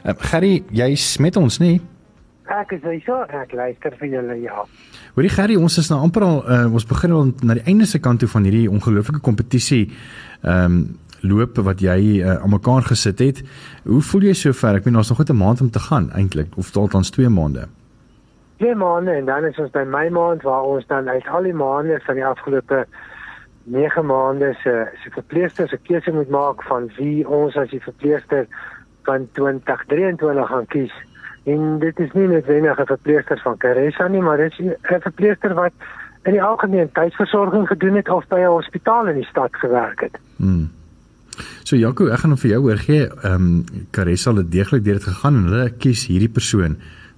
Ehm 0.04 0.14
um, 0.14 0.24
Gerry, 0.30 0.62
jy's 0.70 1.18
met 1.18 1.36
ons 1.36 1.60
nie? 1.60 1.80
Ek 2.46 2.76
is 2.76 2.84
hy 2.86 3.00
so, 3.02 3.24
ek 3.26 3.52
luister 3.58 3.96
vir 3.98 4.08
julle 4.08 4.36
ja. 4.38 4.64
Hoorie 5.16 5.32
Gerry, 5.34 5.56
ons 5.58 5.78
is 5.82 5.90
nou 5.90 5.98
amper 6.00 6.22
al 6.22 6.36
uh, 6.44 6.60
ons 6.72 6.86
begin 6.86 7.12
al 7.12 7.32
na 7.42 7.58
die 7.58 7.66
einde 7.66 7.88
se 7.90 7.98
kant 7.98 8.22
toe 8.22 8.30
van 8.30 8.46
hierdie 8.46 8.68
ongelooflike 8.70 9.20
kompetisie. 9.20 9.90
Ehm 10.42 10.64
um, 10.64 10.86
loop 11.26 11.56
wat 11.64 11.80
jy 11.82 12.20
uh, 12.20 12.36
aan 12.44 12.52
mekaar 12.52 12.84
gesit 12.86 13.18
het. 13.18 13.40
Hoe 13.84 14.02
voel 14.04 14.28
jy 14.28 14.34
sover? 14.36 14.76
Ek 14.78 14.84
meen 14.86 15.00
ons 15.00 15.08
nog 15.10 15.18
net 15.18 15.30
'n 15.32 15.36
maand 15.36 15.60
om 15.60 15.70
te 15.70 15.80
gaan 15.80 16.12
eintlik 16.12 16.54
of 16.56 16.70
dalk 16.70 16.92
dan 16.92 17.02
2 17.02 17.28
maande 17.28 17.66
twee 18.56 18.74
maande 18.74 19.10
en 19.10 19.24
dan 19.24 19.44
is 19.44 19.58
ons 19.58 19.70
by 19.70 19.84
my 19.88 20.08
maand 20.08 20.42
waar 20.42 20.62
ons 20.62 20.86
dan 20.86 21.08
uit 21.08 21.26
al 21.28 21.42
die 21.42 21.56
maande 21.56 22.00
van 22.06 22.14
die 22.14 22.24
afgelope 22.24 22.86
9 23.64 24.06
maande 24.06 24.54
se 24.62 24.74
se 25.02 25.10
verpleegsters 25.10 25.70
se 25.70 25.78
keuse 25.88 26.12
moet 26.12 26.30
maak 26.30 26.62
van 26.62 26.90
wie 26.96 27.28
ons 27.28 27.56
as 27.56 27.70
die 27.70 27.82
verpleegster 27.82 28.46
van 29.06 29.28
2023 29.32 30.48
gaan 30.48 30.66
kies. 30.66 30.94
En 31.46 31.78
dit 31.78 31.98
is 31.98 32.12
nie 32.12 32.26
noodwendig 32.28 32.80
'n 32.80 32.86
verpleegster 32.86 33.40
van 33.42 33.56
Caressa 33.56 34.08
nie, 34.08 34.20
maar 34.20 34.36
dit 34.36 34.52
is 34.52 34.58
'n 34.58 35.00
verpleegster 35.00 35.54
wat 35.54 35.72
in 36.22 36.32
die 36.32 36.42
algemeen 36.42 36.92
tuisversorging 36.92 37.66
gedoen 37.68 37.94
het 37.94 38.08
of 38.08 38.26
by 38.28 38.40
'n 38.40 38.56
hospitaal 38.58 39.08
in 39.08 39.14
die 39.14 39.30
stad 39.30 39.50
gewerk 39.52 40.00
het. 40.00 40.18
Hmm. 40.36 40.70
So 41.62 41.76
Jaco, 41.76 42.06
ek 42.06 42.18
gaan 42.18 42.30
hom 42.30 42.38
vir 42.38 42.50
jou 42.50 42.62
oor 42.64 42.76
gee. 42.76 43.06
Ehm 43.22 43.34
um, 43.34 43.64
Caressa 43.90 44.34
het 44.34 44.50
deeglik 44.50 44.84
deur 44.84 44.94
dit 44.94 45.04
gegaan 45.04 45.34
en 45.34 45.44
hulle 45.44 45.70
kies 45.70 46.06
hierdie 46.06 46.28
persoon 46.28 46.76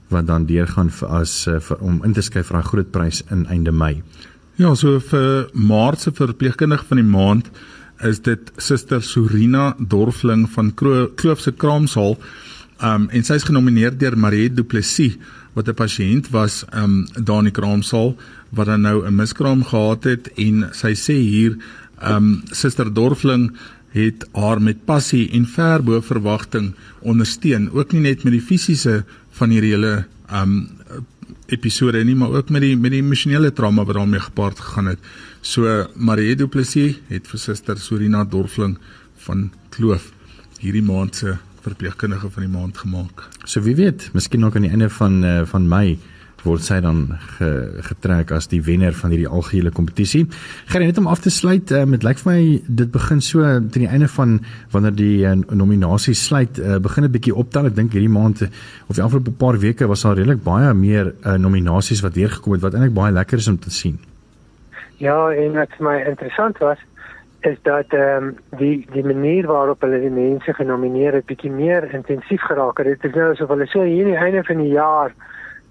wat 0.09 0.27
dan 0.27 0.47
deurgaan 0.47 0.91
vir 0.91 1.09
as 1.09 1.47
uh, 1.47 1.59
vir, 1.61 1.81
om 1.81 2.01
in 2.05 2.13
te 2.13 2.23
skryf 2.23 2.47
vir 2.47 2.59
'n 2.59 2.71
groot 2.71 2.91
prys 2.91 3.23
in 3.31 3.47
einde 3.47 3.73
Mei. 3.73 4.03
Ja, 4.57 4.75
so 4.75 5.01
vir 5.01 5.51
Maart 5.53 6.01
se 6.01 6.13
verpleegkundige 6.13 6.85
van 6.85 6.97
die 6.97 7.07
maand 7.07 7.51
is 8.03 8.21
dit 8.21 8.53
Suster 8.57 9.03
Sorina 9.03 9.75
Dorfling 9.79 10.49
van 10.51 10.75
Kloof 10.75 11.41
se 11.41 11.53
Kraamsaal. 11.53 12.17
Um 12.83 13.09
en 13.11 13.25
sy 13.25 13.35
is 13.35 13.45
genomineer 13.45 13.99
deur 13.99 14.17
Marie 14.17 14.49
Du 14.55 14.65
Plessis 14.65 15.19
wat 15.55 15.69
'n 15.69 15.75
pasiënt 15.75 16.31
was 16.31 16.65
um 16.73 17.07
daar 17.15 17.39
in 17.39 17.51
die 17.51 17.61
kraamsaal 17.61 18.17
wat 18.51 18.67
dan 18.67 18.81
nou 18.81 19.07
'n 19.07 19.15
miskraam 19.15 19.65
gehad 19.65 20.05
het 20.05 20.29
en 20.37 20.69
sy 20.73 20.95
sê 20.95 21.15
hier 21.15 21.57
um, 22.03 22.43
Suster 22.51 22.93
Dorfling 22.95 23.53
het 23.91 24.27
haar 24.33 24.61
met 24.63 24.85
passie 24.85 25.31
en 25.33 25.47
ver 25.47 25.83
bo 25.83 26.01
verwagting 26.01 26.75
ondersteun, 27.01 27.71
ook 27.73 27.93
nie 27.93 28.01
net 28.01 28.25
met 28.25 28.33
die 28.33 28.45
fisiese 28.45 29.05
van 29.39 29.55
hierdie 29.55 29.75
hele 29.77 29.93
um, 30.35 30.61
episode 31.49 32.01
nie, 32.05 32.17
maar 32.19 32.35
ook 32.37 32.51
met 32.53 32.65
die 32.65 32.77
met 32.77 32.93
die 32.93 33.03
emosionele 33.03 33.53
trauma 33.53 33.85
wat 33.89 33.97
daarmee 33.97 34.21
gepaard 34.21 34.61
gegaan 34.61 34.93
het. 34.93 35.11
So 35.41 35.87
Marie 35.95 36.37
Du 36.37 36.49
Plessis 36.49 36.99
het 37.09 37.29
vir 37.31 37.41
Suster 37.41 37.79
Sorina 37.81 38.25
Dorfling 38.25 38.77
van 39.25 39.51
Kloof 39.75 40.11
hierdie 40.61 40.83
maand 40.83 41.17
se 41.17 41.37
verpleegkundige 41.63 42.31
van 42.31 42.45
die 42.45 42.53
maand 42.53 42.79
gemaak. 42.79 43.27
So 43.45 43.63
wie 43.65 43.77
weet, 43.77 44.11
miskien 44.15 44.41
nog 44.41 44.57
aan 44.57 44.67
die 44.67 44.71
einde 44.71 44.91
van 44.91 45.25
uh, 45.25 45.43
van 45.47 45.69
Mei 45.69 45.99
word 46.47 46.63
sy 46.63 46.79
dan 46.85 47.19
ge, 47.39 47.49
getrek 47.89 48.31
as 48.37 48.49
die 48.51 48.61
wenner 48.63 48.95
van 48.95 49.11
hierdie 49.11 49.29
algehele 49.29 49.73
kompetisie. 49.75 50.27
Gaan 50.71 50.85
net 50.87 50.99
om 50.99 51.09
af 51.11 51.23
te 51.25 51.31
sluit 51.31 51.73
uh, 51.75 51.85
met 51.89 52.05
lyk 52.07 52.21
vir 52.23 52.31
my 52.33 52.43
dit 52.83 52.93
begin 52.95 53.23
so 53.25 53.43
teen 53.43 53.87
die 53.87 53.91
einde 53.91 54.09
van 54.09 54.39
wanneer 54.75 54.95
die 54.99 55.25
uh, 55.27 55.35
nominasie 55.35 56.15
sluit 56.15 56.59
uh, 56.59 56.79
begin 56.83 57.05
'n 57.05 57.13
bietjie 57.13 57.35
optel. 57.35 57.67
Ek 57.67 57.77
dink 57.77 57.93
hierdie 57.93 58.13
maand 58.13 58.43
of 58.89 58.95
die 58.95 59.03
afgelope 59.03 59.35
paar 59.39 59.59
weke 59.59 59.87
was 59.87 60.03
daar 60.03 60.17
redelik 60.17 60.45
baie 60.45 60.75
meer 60.75 61.15
uh, 61.25 61.35
nominasies 61.35 62.03
wat 62.03 62.15
deurgekom 62.15 62.53
het 62.53 62.63
wat 62.63 62.75
eintlik 62.75 62.95
baie 62.95 63.13
lekker 63.13 63.39
is 63.39 63.49
om 63.49 63.59
te 63.59 63.71
sien. 63.71 63.99
Ja, 64.99 65.31
en 65.31 65.53
wat 65.55 65.75
vir 65.79 65.85
my 65.87 65.99
interessant 66.11 66.59
was 66.59 66.79
is 67.47 67.59
dat 67.63 67.87
ehm 67.95 68.25
um, 68.25 68.37
die 68.59 68.87
die 68.93 69.05
manier 69.05 69.47
waarop 69.47 69.81
hulle 69.81 70.01
die 70.01 70.11
mense 70.11 70.55
genomineer 70.55 71.15
het 71.15 71.27
bietjie 71.27 71.51
meer 71.51 71.87
intensief 71.95 72.43
geraak 72.43 72.79
het. 72.79 72.87
Dit 72.87 73.05
is 73.05 73.15
nou 73.15 73.31
asof 73.31 73.49
hulle 73.49 73.67
so 73.67 73.83
hier 73.83 74.05
aan 74.05 74.11
die 74.11 74.25
einde 74.27 74.43
van 74.45 74.63
die 74.63 74.73
jaar 74.73 75.15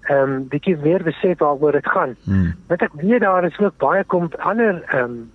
ehm 0.08 0.32
um, 0.32 0.46
bietjie 0.48 0.76
meer 0.82 1.02
besef 1.04 1.38
waaroor 1.38 1.72
dit 1.72 1.88
gaan. 1.88 2.16
Hmm. 2.24 2.54
Wat 2.68 2.82
ek 2.82 2.94
weet 3.00 3.20
daar 3.20 3.44
is 3.44 3.58
ook 3.58 3.76
baie 3.76 4.04
kom 4.04 4.30
ander 4.38 4.82
ehm 4.86 5.04
um, 5.04 5.30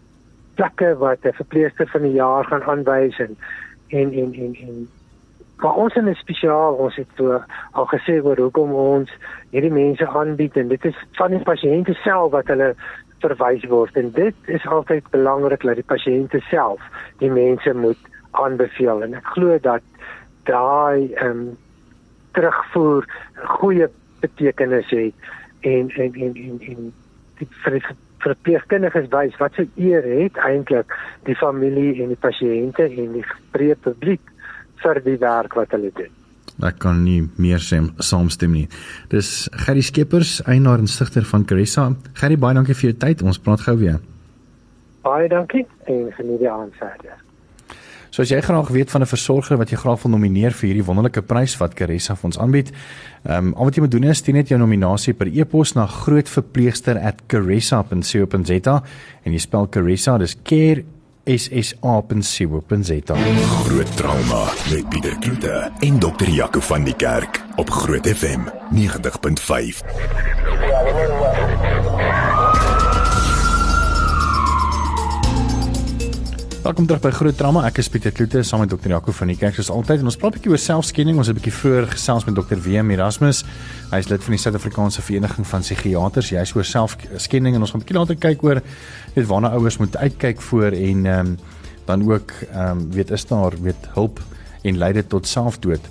plekke 0.56 0.96
wat 0.98 1.26
'n 1.26 1.38
verpleegster 1.42 1.88
van 1.88 2.02
die 2.02 2.18
jaar 2.18 2.46
gaan 2.46 2.64
aanwys 2.64 3.20
en 3.20 3.38
en 3.88 4.14
en 4.14 4.34
en, 4.34 4.56
en 4.68 4.88
vir 5.62 5.74
ons 5.84 5.96
in 5.96 6.16
spesiaal 6.16 6.74
ons 6.74 6.96
het 6.96 7.08
so 7.18 7.40
al 7.72 7.88
gesê 7.94 8.20
oor 8.24 8.38
hoekom 8.38 8.74
ons 8.74 9.12
hierdie 9.52 9.72
mense 9.72 10.08
aanbied 10.08 10.58
en 10.58 10.68
dit 10.68 10.86
is 10.86 11.00
van 11.20 11.32
die 11.32 11.44
pasiënte 11.50 11.94
self 12.04 12.32
wat 12.32 12.48
hulle 12.48 12.74
verwys 13.24 13.64
word 13.72 13.98
en 14.02 14.12
dit 14.12 14.36
is 14.58 14.66
altyd 14.78 15.10
belangrik 15.16 15.64
dat 15.64 15.80
die 15.80 15.92
pasiënte 15.96 16.42
self 16.50 16.82
die 17.24 17.32
mense 17.32 17.74
moet 17.74 18.10
aanbeveel 18.32 19.04
en 19.04 19.14
ek 19.22 19.34
glo 19.36 19.58
dat 19.70 19.86
daai 20.50 21.14
ehm 21.14 21.30
um, 21.30 21.44
terugvoer 22.34 23.06
goeie 23.60 23.88
betekenis 24.24 24.90
het 24.96 25.30
en 25.62 25.92
en 25.96 26.18
en 26.26 26.36
en, 26.48 26.60
en 26.72 26.90
die 27.40 27.50
vir 27.64 27.78
die 27.78 27.86
verpleegkundiges 28.24 29.10
wys 29.12 29.38
wat 29.40 29.56
se 29.58 29.68
eer 29.76 30.06
het 30.08 30.38
eintlik 30.48 30.92
die 31.28 31.36
familie 31.40 31.96
en 32.04 32.14
die 32.14 32.20
pasiënte 32.20 32.88
en 32.88 33.18
die 33.18 33.26
breë 33.56 33.80
publiek 33.84 34.34
vir 34.84 35.00
die 35.04 35.18
werk 35.20 35.56
wat 35.60 35.76
hulle 35.76 35.92
doen. 35.98 36.12
Ek 36.64 36.78
kan 36.84 37.02
nie 37.04 37.24
meer 37.42 37.64
sê 37.64 37.80
saamstem 37.98 38.54
nie. 38.54 38.68
Dis 39.10 39.50
Gerry 39.66 39.82
Skeepers, 39.82 40.38
eienaar 40.46 40.84
en 40.84 40.92
stigter 40.92 41.26
van 41.26 41.46
Caressa. 41.50 41.90
Gerry, 42.20 42.38
baie 42.38 42.56
dankie 42.56 42.76
vir 42.78 42.92
jou 42.92 42.98
tyd. 43.06 43.24
Ons 43.26 43.42
praat 43.42 43.64
gou 43.66 43.76
weer. 43.80 44.00
Baie 45.04 45.28
dankie 45.32 45.66
en 45.90 46.12
geniet 46.16 46.44
die 46.44 46.52
aand 46.52 46.76
verder. 46.80 47.18
So 48.14 48.22
as 48.22 48.30
jy 48.30 48.38
graag 48.46 48.70
weet 48.70 48.94
van 48.94 49.02
'n 49.02 49.10
versorger 49.10 49.58
wat 49.58 49.74
jy 49.74 49.78
graag 49.78 50.02
wil 50.04 50.12
nomineer 50.12 50.54
vir 50.54 50.68
hierdie 50.70 50.86
wonderlike 50.86 51.22
prys 51.22 51.58
wat 51.58 51.74
Caressa 51.74 52.16
vir 52.16 52.26
ons 52.26 52.38
aanbied, 52.38 52.72
ehm 53.26 53.48
um, 53.48 53.54
al 53.58 53.66
wat 53.66 53.76
jy 53.76 53.82
moet 53.82 53.92
doen 53.92 54.04
is 54.04 54.18
stuur 54.18 54.34
net 54.34 54.48
jou 54.50 54.60
nominasie 54.60 55.14
per 55.14 55.28
e-pos 55.28 55.74
na 55.74 55.88
grootverpleegster@caressa.co.za 55.88 58.84
en 59.26 59.32
jy 59.32 59.40
spel 59.40 59.70
Caressa, 59.70 60.18
dis 60.18 60.36
care 60.44 60.84
ssa.co.za. 61.26 63.16
Groot 63.66 63.98
trauma 63.98 64.46
met 64.70 64.90
Pieter 64.90 65.18
Kloete 65.20 65.72
en 65.80 66.00
dokter 66.00 66.30
Jaco 66.30 66.60
van 66.60 66.84
die 66.84 66.96
Kerk 66.96 67.42
op 67.56 67.70
Groot 67.70 68.08
FM 68.08 68.40
90.5. 68.70 69.84
Welkom 76.64 76.86
terug 76.88 77.02
by 77.04 77.10
Groot 77.12 77.36
Trauma. 77.36 77.66
Ek 77.68 77.82
is 77.82 77.90
Pieter 77.92 78.14
Kloete 78.16 78.40
saam 78.48 78.62
met 78.64 78.70
dokter 78.72 78.94
Jaco 78.94 79.12
van 79.12 79.28
die 79.28 79.36
Kerk 79.36 79.58
soos 79.58 79.68
altyd 79.68 80.00
en 80.00 80.08
ons 80.08 80.16
praat 80.16 80.32
'n 80.32 80.38
bietjie 80.38 80.52
oor 80.54 80.62
selfskenning. 80.64 81.18
Ons 81.20 81.28
het 81.28 81.36
'n 81.36 81.42
bietjie 81.42 81.60
vroeër 81.60 81.88
gesels 81.92 82.24
met 82.24 82.36
dokter 82.36 82.56
WM 82.56 82.90
Erasmus. 82.90 83.44
Hy 83.92 83.98
is 83.98 84.08
lid 84.08 84.24
van 84.24 84.32
die 84.32 84.40
Suid-Afrikaanse 84.40 85.02
Vereniging 85.02 85.46
van 85.46 85.60
Psigiaters. 85.60 86.30
Hy 86.30 86.38
is 86.38 86.56
oor 86.56 86.64
selfskenning 86.64 87.56
en 87.56 87.62
ons 87.62 87.72
gaan 87.72 87.82
'n 87.82 87.84
bietjie 87.84 88.00
later 88.00 88.16
kyk 88.16 88.44
oor 88.44 88.62
weet 89.14 89.28
waarna 89.28 89.50
ouers 89.50 89.78
moet 89.78 89.98
uitkyk 89.98 90.42
voor 90.42 90.72
en 90.72 91.06
ehm 91.06 91.20
um, 91.20 91.38
dan 91.86 92.12
ook 92.12 92.32
ehm 92.54 92.80
um, 92.80 92.92
weet 92.92 93.12
is 93.12 93.26
daar 93.26 93.52
weet 93.62 93.90
hulp 93.94 94.22
en 94.64 94.78
lei 94.78 94.94
dit 94.94 95.10
tot 95.10 95.28
selfdood. 95.28 95.82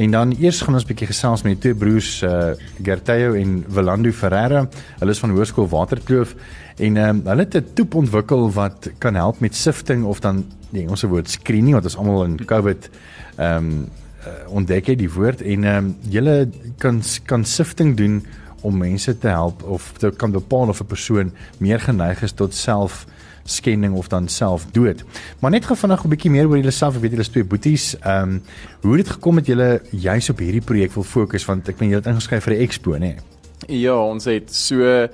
En 0.00 0.10
dan 0.10 0.32
eers 0.38 0.60
gaan 0.60 0.74
ons 0.74 0.84
'n 0.84 0.86
bietjie 0.86 1.06
gesels 1.06 1.42
met 1.42 1.60
twee 1.60 1.74
broers 1.74 2.22
uh 2.22 2.52
Gerteo 2.82 3.32
en 3.32 3.64
Willando 3.68 4.10
Ferreira. 4.10 4.68
Hulle 4.98 5.10
is 5.10 5.18
van 5.18 5.30
Hoërskool 5.30 5.68
Waterkloof 5.68 6.34
en 6.76 6.96
ehm 6.96 7.08
um, 7.08 7.20
hulle 7.24 7.42
het 7.42 7.56
'n 7.56 7.66
toep 7.74 7.94
ontwikkel 7.94 8.52
wat 8.52 8.90
kan 8.98 9.14
help 9.14 9.40
met 9.40 9.56
sifting 9.56 10.04
of 10.04 10.20
dan 10.20 10.44
die 10.70 10.82
Engelse 10.82 11.08
woord 11.08 11.30
screening 11.30 11.74
wat 11.74 11.84
ons 11.84 11.96
almal 11.96 12.24
in 12.24 12.44
COVID 12.44 12.90
ehm 13.36 13.56
um, 13.56 13.88
uh, 14.26 14.48
ontdek 14.48 14.86
het 14.86 14.98
die 14.98 15.12
woord 15.12 15.42
en 15.42 15.64
ehm 15.64 15.84
um, 15.84 15.96
julle 16.08 16.48
kan 16.78 17.02
kan 17.24 17.44
sifting 17.44 17.96
doen 17.96 18.24
om 18.60 18.78
mense 18.78 19.18
te 19.18 19.28
help 19.28 19.62
of 19.62 19.92
te 19.98 20.12
kan 20.16 20.30
bepaal 20.30 20.68
of 20.68 20.80
'n 20.80 20.86
persoon 20.86 21.32
meer 21.58 21.80
geneig 21.80 22.22
is 22.22 22.32
tot 22.32 22.54
self 22.54 23.06
skending 23.44 23.94
of 23.94 24.08
dan 24.08 24.28
selfdood. 24.28 25.04
Maar 25.40 25.50
net 25.50 25.64
gou 25.64 25.76
vinnig 25.76 26.04
'n 26.04 26.08
bietjie 26.08 26.30
meer 26.30 26.48
oor 26.48 26.56
julle 26.56 26.70
self, 26.70 26.96
ek 26.96 27.02
weet 27.02 27.10
julle 27.10 27.26
is 27.26 27.28
twee 27.28 27.44
boeties. 27.44 27.96
Ehm 28.00 28.22
um, 28.22 28.42
hoe 28.82 28.96
het 28.96 29.04
dit 29.04 29.14
gekom 29.14 29.34
dat 29.34 29.46
julle 29.46 29.82
juis 29.90 30.30
op 30.30 30.38
hierdie 30.38 30.64
projek 30.64 30.92
wil 30.92 31.04
fokus 31.04 31.44
want 31.44 31.68
ek 31.68 31.80
meen 31.80 31.90
julle 31.90 32.02
het 32.02 32.12
ingeskryf 32.14 32.44
vir 32.44 32.54
'n 32.54 32.60
expo, 32.60 32.98
nê? 32.98 33.16
Ja, 33.68 33.96
ons 33.96 34.24
het 34.24 34.54
so 34.54 35.08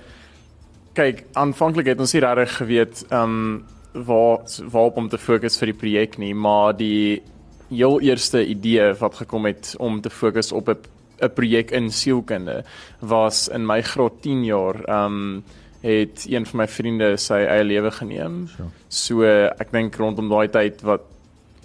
kyk, 0.95 1.25
aanvanklik 1.33 1.87
het 1.87 2.01
ons 2.01 2.13
nie 2.13 2.23
regtig 2.23 2.57
geweet 2.57 3.05
ehm 3.11 3.23
um, 3.23 3.65
waar 3.93 4.39
waarop 4.71 4.97
om 4.97 5.09
te 5.09 5.19
fokus 5.19 5.59
vir 5.59 5.67
die 5.67 5.79
projek 5.81 6.19
nie, 6.19 6.35
maar 6.35 6.77
die 6.77 7.23
heel 7.69 8.01
eerste 8.01 8.47
idee 8.47 8.93
wat 9.01 9.15
gekom 9.15 9.47
het 9.47 9.75
om 9.79 10.01
te 10.01 10.11
fokus 10.11 10.53
op 10.53 10.69
'n 10.69 11.31
projek 11.35 11.71
in 11.71 11.91
sielkunde 11.91 12.65
was 13.01 13.49
in 13.49 13.67
my 13.67 13.83
graad 13.83 14.23
10 14.23 14.45
jaar 14.45 14.85
ehm 14.85 15.05
um, 15.05 15.45
het 15.87 16.25
een 16.29 16.47
van 16.51 16.63
my 16.63 16.67
vriende 16.69 17.13
sy 17.21 17.39
eie 17.47 17.65
lewe 17.65 17.93
geneem. 17.95 18.45
So 18.89 19.23
ek 19.27 19.71
dink 19.75 19.99
rondom 20.03 20.31
daai 20.33 20.49
tyd 20.53 20.83
wat 20.87 21.07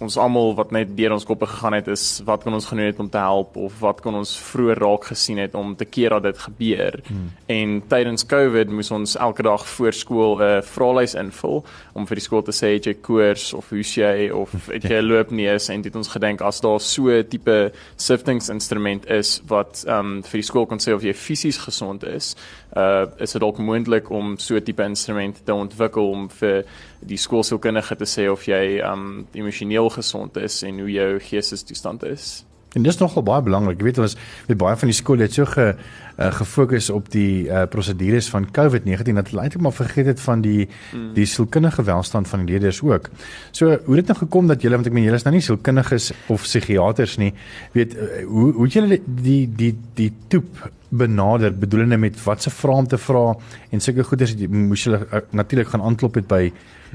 ons 0.02 0.16
almal 0.18 0.54
wat 0.58 0.72
net 0.74 0.96
deur 0.96 1.14
ons 1.14 1.26
koppe 1.26 1.46
gegaan 1.46 1.76
het 1.76 1.88
is 1.92 2.20
wat 2.26 2.42
kan 2.44 2.54
ons 2.56 2.66
gedoen 2.66 2.88
het 2.90 3.00
om 3.02 3.08
te 3.10 3.20
help 3.22 3.56
of 3.56 3.78
wat 3.80 4.00
kan 4.04 4.14
ons 4.18 4.34
vroeër 4.50 4.80
raak 4.82 5.06
gesien 5.12 5.38
het 5.38 5.54
om 5.58 5.76
te 5.76 5.86
keer 5.86 6.16
dat 6.16 6.22
dit 6.22 6.38
gebeur. 6.38 6.98
Hmm. 7.06 7.30
En 7.46 7.76
tydens 7.88 8.26
Covid 8.26 8.70
moes 8.70 8.90
ons 8.90 9.16
elke 9.16 9.42
dag 9.46 9.66
voor 9.68 9.92
skool 9.92 10.36
'n 10.38 10.42
uh, 10.42 10.62
vraelys 10.62 11.14
invul 11.14 11.64
om 11.92 12.06
vir 12.06 12.16
die 12.16 12.24
skool 12.24 12.42
te 12.42 12.52
sê 12.52 12.78
jy 12.82 12.94
koers 12.94 13.52
of 13.52 13.68
hoe 13.70 13.82
jy 13.82 14.30
of 14.30 14.52
het 14.76 14.84
jy 14.84 15.00
loop 15.00 15.30
nie 15.30 15.46
is 15.46 15.68
en 15.68 15.82
dit 15.82 15.96
ons 15.96 16.08
gedink 16.08 16.40
as 16.40 16.60
daar 16.60 16.80
so 16.80 17.08
'n 17.10 17.28
tipe 17.28 17.72
siftingsinstrument 17.96 19.06
is 19.06 19.40
wat 19.46 19.84
um, 19.86 20.22
vir 20.22 20.38
die 20.40 20.48
skool 20.48 20.66
kon 20.66 20.78
sê 20.78 20.94
of 20.94 21.02
jy 21.02 21.14
fisies 21.14 21.58
gesond 21.58 22.04
is, 22.04 22.36
uh 22.76 23.06
is 23.18 23.32
dit 23.32 23.40
dalk 23.40 23.58
moontlik 23.58 24.10
om 24.10 24.38
so 24.38 24.56
'n 24.56 24.62
tipe 24.62 24.82
instrument 24.82 25.44
te 25.44 25.54
ontwikkel 25.54 26.10
om 26.10 26.28
vir 26.30 26.64
die 27.02 27.18
skoolsielkundige 27.18 27.96
te 27.98 28.06
sê 28.08 28.28
of 28.30 28.46
jy 28.46 28.80
um 28.86 29.26
emosioneel 29.34 29.90
gesond 29.90 30.36
is 30.36 30.62
en 30.66 30.78
hoe 30.82 30.90
jou 30.90 31.10
geestestoestand 31.20 32.06
is. 32.08 32.44
En 32.72 32.82
dis 32.82 32.96
nogal 32.96 33.24
baie 33.26 33.44
belangrik. 33.44 33.80
Jy 33.80 33.88
weet 33.90 34.00
ons 34.00 34.14
weet 34.48 34.60
baie 34.60 34.76
van 34.80 34.90
die 34.90 34.96
skole 34.96 35.26
het 35.26 35.36
so 35.36 35.44
ge 35.48 35.72
uh, 35.72 36.28
gefokus 36.38 36.90
op 36.92 37.08
die 37.12 37.48
uh, 37.48 37.64
prosedures 37.72 38.28
van 38.32 38.46
COVID-19 38.48 39.18
dat 39.18 39.30
hulle 39.32 39.44
eintlik 39.44 39.64
maar 39.64 39.76
vergeet 39.76 40.08
het 40.12 40.20
van 40.20 40.42
die 40.44 40.68
mm. 40.68 41.12
die 41.16 41.26
sielkundige 41.28 41.84
welstand 41.88 42.28
van 42.28 42.44
die 42.44 42.54
leerders 42.54 42.82
ook. 42.84 43.10
So 43.50 43.68
hoe 43.68 43.96
het 43.96 44.04
dit 44.04 44.12
nou 44.12 44.18
gekom 44.22 44.48
dat 44.48 44.64
julle 44.64 44.80
want 44.80 44.88
ek 44.88 44.96
meen 44.96 45.08
julle 45.08 45.20
is 45.20 45.26
nou 45.28 45.34
nie 45.36 45.44
sielkundiges 45.44 46.12
of 46.32 46.44
psigiaters 46.48 47.18
nie. 47.20 47.32
Weet 47.76 47.96
uh, 47.96 48.24
hoe 48.28 48.48
hoe 48.56 48.68
het 48.68 48.78
julle 48.78 49.00
die 49.04 49.42
die 49.48 49.74
die 50.00 50.10
toep 50.32 50.68
benader 50.92 51.54
bedoelende 51.56 51.96
met 51.96 52.18
watse 52.24 52.52
vrae 52.52 52.84
om 52.84 52.88
te 52.88 53.00
vra 53.00 53.30
en 53.72 53.80
sulke 53.80 54.04
goeders 54.04 54.36
moes 54.48 54.84
julle 54.88 55.04
uh, 55.04 55.24
natuurlik 55.32 55.72
gaan 55.72 55.84
aanklop 55.84 56.20
het 56.20 56.28
by 56.28 56.44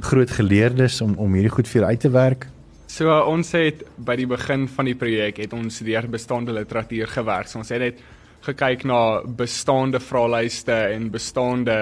groot 0.02 0.30
geleerdes 0.32 1.02
om 1.06 1.18
om 1.18 1.34
hierdie 1.34 1.54
goed 1.54 1.70
vir 1.70 1.90
uit 1.90 2.06
te 2.06 2.14
werk. 2.14 2.50
So 2.88 3.10
uh, 3.12 3.26
ons 3.28 3.52
het 3.52 3.82
by 4.00 4.16
die 4.16 4.28
begin 4.30 4.64
van 4.72 4.88
die 4.88 4.96
projek 4.96 5.42
het 5.44 5.54
ons 5.54 5.82
deur 5.84 6.08
bestaande 6.08 6.54
literatuur 6.56 7.10
gewerk. 7.12 7.50
So 7.52 7.60
ons 7.60 7.72
het 7.74 7.84
net 7.84 8.00
gekyk 8.48 8.86
na 8.88 9.00
bestaande 9.28 10.00
vraelyste 10.00 10.76
en 10.94 11.10
bestaande 11.12 11.76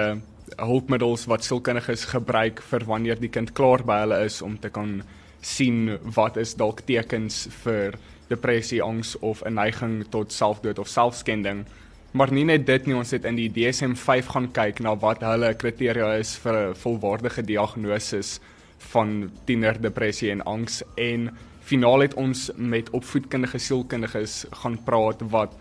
hulpmiddels 0.58 1.28
wat 1.30 1.46
sielkundiges 1.46 2.08
gebruik 2.10 2.62
vir 2.70 2.86
wanneer 2.88 3.20
die 3.22 3.30
kind 3.30 3.52
klaar 3.54 3.84
by 3.86 4.00
hulle 4.02 4.18
is 4.26 4.40
om 4.42 4.56
te 4.58 4.70
kan 4.74 4.98
sien 5.46 5.94
wat 6.16 6.40
is 6.42 6.56
dalk 6.58 6.82
tekens 6.88 7.44
vir 7.62 7.94
depressie, 8.26 8.82
angs 8.82 9.14
of 9.22 9.44
'n 9.46 9.54
neiging 9.54 10.04
tot 10.10 10.32
selfdood 10.32 10.78
of 10.78 10.88
selfskending. 10.88 11.66
Maar 12.12 12.32
nie 12.32 12.44
net 12.44 12.66
dit 12.66 12.86
nie, 12.86 12.96
ons 12.96 13.10
het 13.10 13.24
in 13.24 13.36
die 13.36 13.50
DSM-5 13.50 14.26
gaan 14.34 14.50
kyk 14.52 14.80
na 14.80 14.96
wat 14.96 15.22
hulle 15.22 15.54
kriteria 15.54 16.18
is 16.18 16.36
vir 16.36 16.54
'n 16.54 16.74
volwaardige 16.74 17.42
diagnose 17.42 18.40
van 18.78 19.30
tienerdepressie 19.44 20.30
en 20.30 20.42
angs 20.42 20.82
en 20.94 21.30
finaal 21.66 22.06
het 22.06 22.14
ons 22.14 22.50
met 22.56 22.90
opvoedkundige 22.90 23.58
sielkundiges 23.58 24.44
gaan 24.62 24.78
praat 24.84 25.22
wat 25.32 25.56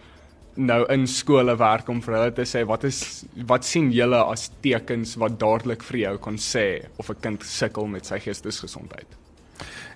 nou 0.56 0.86
in 0.94 1.04
skole 1.08 1.56
werk 1.60 1.90
om 1.92 2.00
vir 2.04 2.16
hulle 2.16 2.34
te 2.36 2.46
sê 2.48 2.64
wat 2.68 2.86
is 2.88 3.00
wat 3.50 3.66
sien 3.68 3.90
julle 3.92 4.22
as 4.24 4.48
tekens 4.64 5.16
wat 5.20 5.40
dadelik 5.42 5.84
vir 5.84 6.00
jou 6.00 6.16
kan 6.30 6.38
sê 6.38 6.86
of 6.98 7.10
'n 7.10 7.22
kind 7.22 7.44
sukkel 7.44 7.88
met 7.88 8.06
sy 8.06 8.20
geestesgesondheid. 8.20 9.08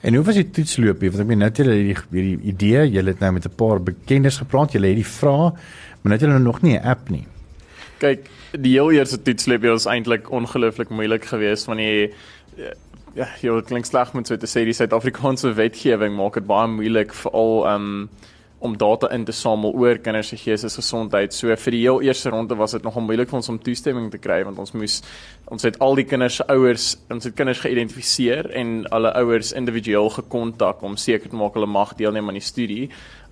En 0.02 0.16
hoe 0.16 0.24
was 0.24 0.36
die 0.36 0.50
toetsloop? 0.50 1.02
Want 1.02 1.20
ek 1.20 1.28
meen 1.28 1.40
nou 1.40 1.50
het 1.50 1.58
julle 1.58 1.76
hierdie 1.76 1.96
hierdie 2.12 2.40
idee, 2.54 2.90
julle 2.90 3.12
het 3.12 3.20
nou 3.20 3.32
met 3.32 3.46
'n 3.46 3.56
paar 3.56 3.80
bekendes 3.80 4.38
gepraat, 4.38 4.72
julle 4.72 4.88
het 4.88 4.96
die 4.96 5.06
vrae, 5.06 5.52
maar 6.02 6.12
nou 6.12 6.14
het 6.14 6.22
julle 6.22 6.40
nog 6.40 6.62
nie 6.62 6.78
'n 6.78 6.84
app 6.84 7.10
nie. 7.10 7.26
Kyk, 8.00 8.30
die 8.52 8.74
heel 8.74 8.92
eerste 8.92 9.22
toetsloop 9.22 9.62
was 9.62 9.86
eintlik 9.86 10.32
ongelooflik 10.32 10.90
moeilik 10.90 11.26
geweest 11.26 11.66
van 11.66 11.78
die 11.78 12.14
ja, 13.20 13.28
jy 13.44 13.60
klink 13.68 13.88
sleg 13.90 14.14
met 14.16 14.30
so 14.30 14.38
te 14.40 14.50
sê 14.50 14.64
die 14.68 14.76
Suid-Afrikaanse 14.78 15.54
wetgewing 15.58 16.16
maak 16.18 16.40
dit 16.40 16.48
baie 16.50 16.70
moeilik 16.72 17.16
veral 17.16 17.56
um 17.74 17.88
om 18.60 18.76
data 18.78 19.10
in 19.16 19.24
te 19.26 19.32
samel 19.32 19.74
oor 19.74 19.98
kinders 20.04 20.32
se 20.34 20.38
geestesgesondheid. 20.40 21.34
So 21.34 21.56
vir 21.56 21.76
die 21.76 21.82
heel 21.86 22.02
eerste 22.04 22.32
ronde 22.34 22.58
was 22.60 22.76
dit 22.76 22.84
nogal 22.84 23.06
moeilik 23.08 23.30
vir 23.32 23.40
ons 23.40 23.50
om 23.54 23.60
toestemming 23.64 24.10
te 24.12 24.20
kry 24.22 24.42
want 24.48 24.60
ons 24.60 24.74
moes 24.76 25.00
ons 25.50 25.66
het 25.66 25.80
al 25.82 25.96
die 25.98 26.06
kinders 26.06 26.40
se 26.42 26.46
ouers, 26.52 26.92
ons 27.10 27.26
het 27.26 27.36
kinders 27.36 27.64
geïdentifiseer 27.64 28.52
en 28.60 28.84
alle 28.94 29.14
ouers 29.22 29.54
individueel 29.58 30.12
gekontak 30.20 30.84
om 30.86 30.98
seker 31.00 31.32
te 31.32 31.40
maak 31.40 31.56
hulle 31.58 31.70
mag 31.70 31.96
deelneem 31.98 32.30
aan 32.30 32.38
die 32.38 32.46
studie. 32.46 32.90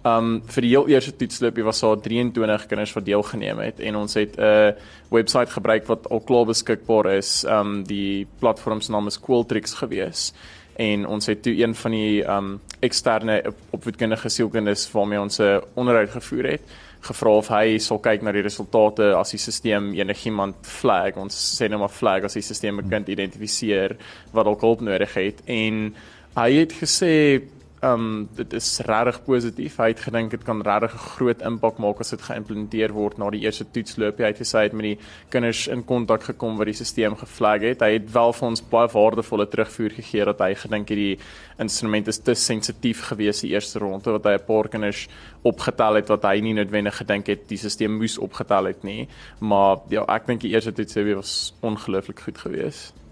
Um 0.08 0.38
vir 0.48 0.64
die 0.64 0.72
heel 0.72 0.88
eerste 0.94 1.14
toetsloopie 1.20 1.66
was 1.68 1.82
daar 1.84 2.00
23 2.02 2.68
kinders 2.72 2.94
wat 2.96 3.06
deelgeneem 3.06 3.60
het 3.66 3.82
en 3.84 4.00
ons 4.04 4.14
het 4.14 4.38
'n 4.38 4.42
uh, 4.42 4.72
webwerf 5.12 5.52
gebruik 5.58 5.88
wat 5.88 6.08
al 6.10 6.22
klaar 6.22 6.46
beskikbaar 6.46 7.18
is. 7.18 7.44
Um 7.44 7.84
die 7.84 8.28
platform 8.40 8.82
se 8.82 8.92
naam 8.92 9.08
is 9.08 9.20
Qualtrics 9.20 9.74
gewees 9.74 10.34
en 10.78 11.08
ons 11.08 11.26
het 11.26 11.42
toe 11.42 11.56
een 11.58 11.76
van 11.76 11.92
die 11.92 12.24
um 12.30 12.50
eksterne 12.86 13.42
opvoedkundige 13.74 14.30
sielkundiges 14.30 14.92
waarmee 14.92 15.20
ons 15.20 15.40
'n 15.40 15.62
onderhoud 15.74 16.10
gevoer 16.10 16.52
het 16.52 16.62
gevra 17.08 17.30
of 17.30 17.48
hy 17.48 17.78
sal 17.82 18.00
kyk 18.04 18.24
na 18.26 18.32
die 18.32 18.44
resultate 18.46 19.12
as 19.16 19.32
die 19.32 19.40
stelsel 19.40 19.92
enigiemand 19.98 20.56
flag. 20.62 21.18
Ons 21.18 21.38
sê 21.58 21.70
nou 21.70 21.80
maar 21.80 21.94
flag 21.94 22.24
as 22.28 22.34
die 22.34 22.42
stelsel 22.42 22.82
'n 22.82 22.90
kind 22.90 23.10
identifiseer 23.10 23.98
wat 24.34 24.46
dalk 24.46 24.62
hulp 24.62 24.82
nodig 24.82 25.14
het. 25.14 25.42
En 25.46 25.96
hy 26.36 26.52
het 26.54 26.74
gesê 26.74 27.42
um, 27.82 28.28
dit 28.36 28.54
is 28.54 28.68
regtig 28.86 29.20
positief. 29.26 29.78
Hy 29.78 29.92
het 29.92 30.02
gedink 30.08 30.32
dit 30.34 30.44
kan 30.44 30.62
regtig 30.66 30.94
'n 30.94 31.10
groot 31.18 31.42
impak 31.42 31.78
maak 31.78 32.00
as 32.00 32.10
dit 32.10 32.22
geïmplementeer 32.22 32.92
word 32.94 33.18
na 33.18 33.30
die 33.30 33.42
eerste 33.42 33.66
toetsloop. 33.72 34.18
Hy 34.18 34.32
het 34.32 34.40
gesê 34.40 34.58
hy 34.58 34.64
het 34.64 34.74
met 34.74 34.84
die 34.84 35.00
kinders 35.30 35.68
in 35.68 35.84
kontak 35.86 36.24
gekom 36.24 36.58
wat 36.58 36.66
die 36.66 36.74
stelsel 36.74 37.16
geflag 37.16 37.62
het. 37.62 37.82
Hy 37.82 37.94
het 37.94 38.12
wel 38.12 38.34
vir 38.34 38.48
ons 38.48 38.62
baie 38.62 38.88
waardevolle 38.88 39.48
terugvoer 39.48 39.92
gegee 39.92 40.26
dat 40.26 40.40
hy 40.40 40.54
gedink 40.56 40.90
hierdie 40.90 41.20
instrument 41.60 42.08
is 42.08 42.20
te 42.20 42.34
sensitief 42.34 43.02
gewees 43.10 43.42
die 43.42 43.52
eerste 43.52 43.80
ronde 43.80 44.12
wat 44.12 44.26
hy 44.26 44.34
'n 44.34 44.46
paar 44.48 44.70
kinders 44.70 45.08
opgetel 45.44 45.96
het 45.96 46.08
wat 46.10 46.24
hy 46.24 46.40
nie 46.42 46.54
noodwendig 46.54 46.98
gedink 46.98 47.28
het 47.28 47.48
die 47.48 47.58
stelsel 47.58 47.90
moes 47.90 48.18
opgetel 48.18 48.66
het 48.66 48.84
nie. 48.84 49.08
Maar 49.40 49.78
ja, 49.90 50.04
ek 50.08 50.28
dink 50.28 50.42
die 50.42 50.52
eerste 50.54 50.74
toetsloop 50.74 51.16
was 51.16 51.54
ongelooflik 51.62 52.20
goed 52.20 52.38
geweest. 52.38 53.07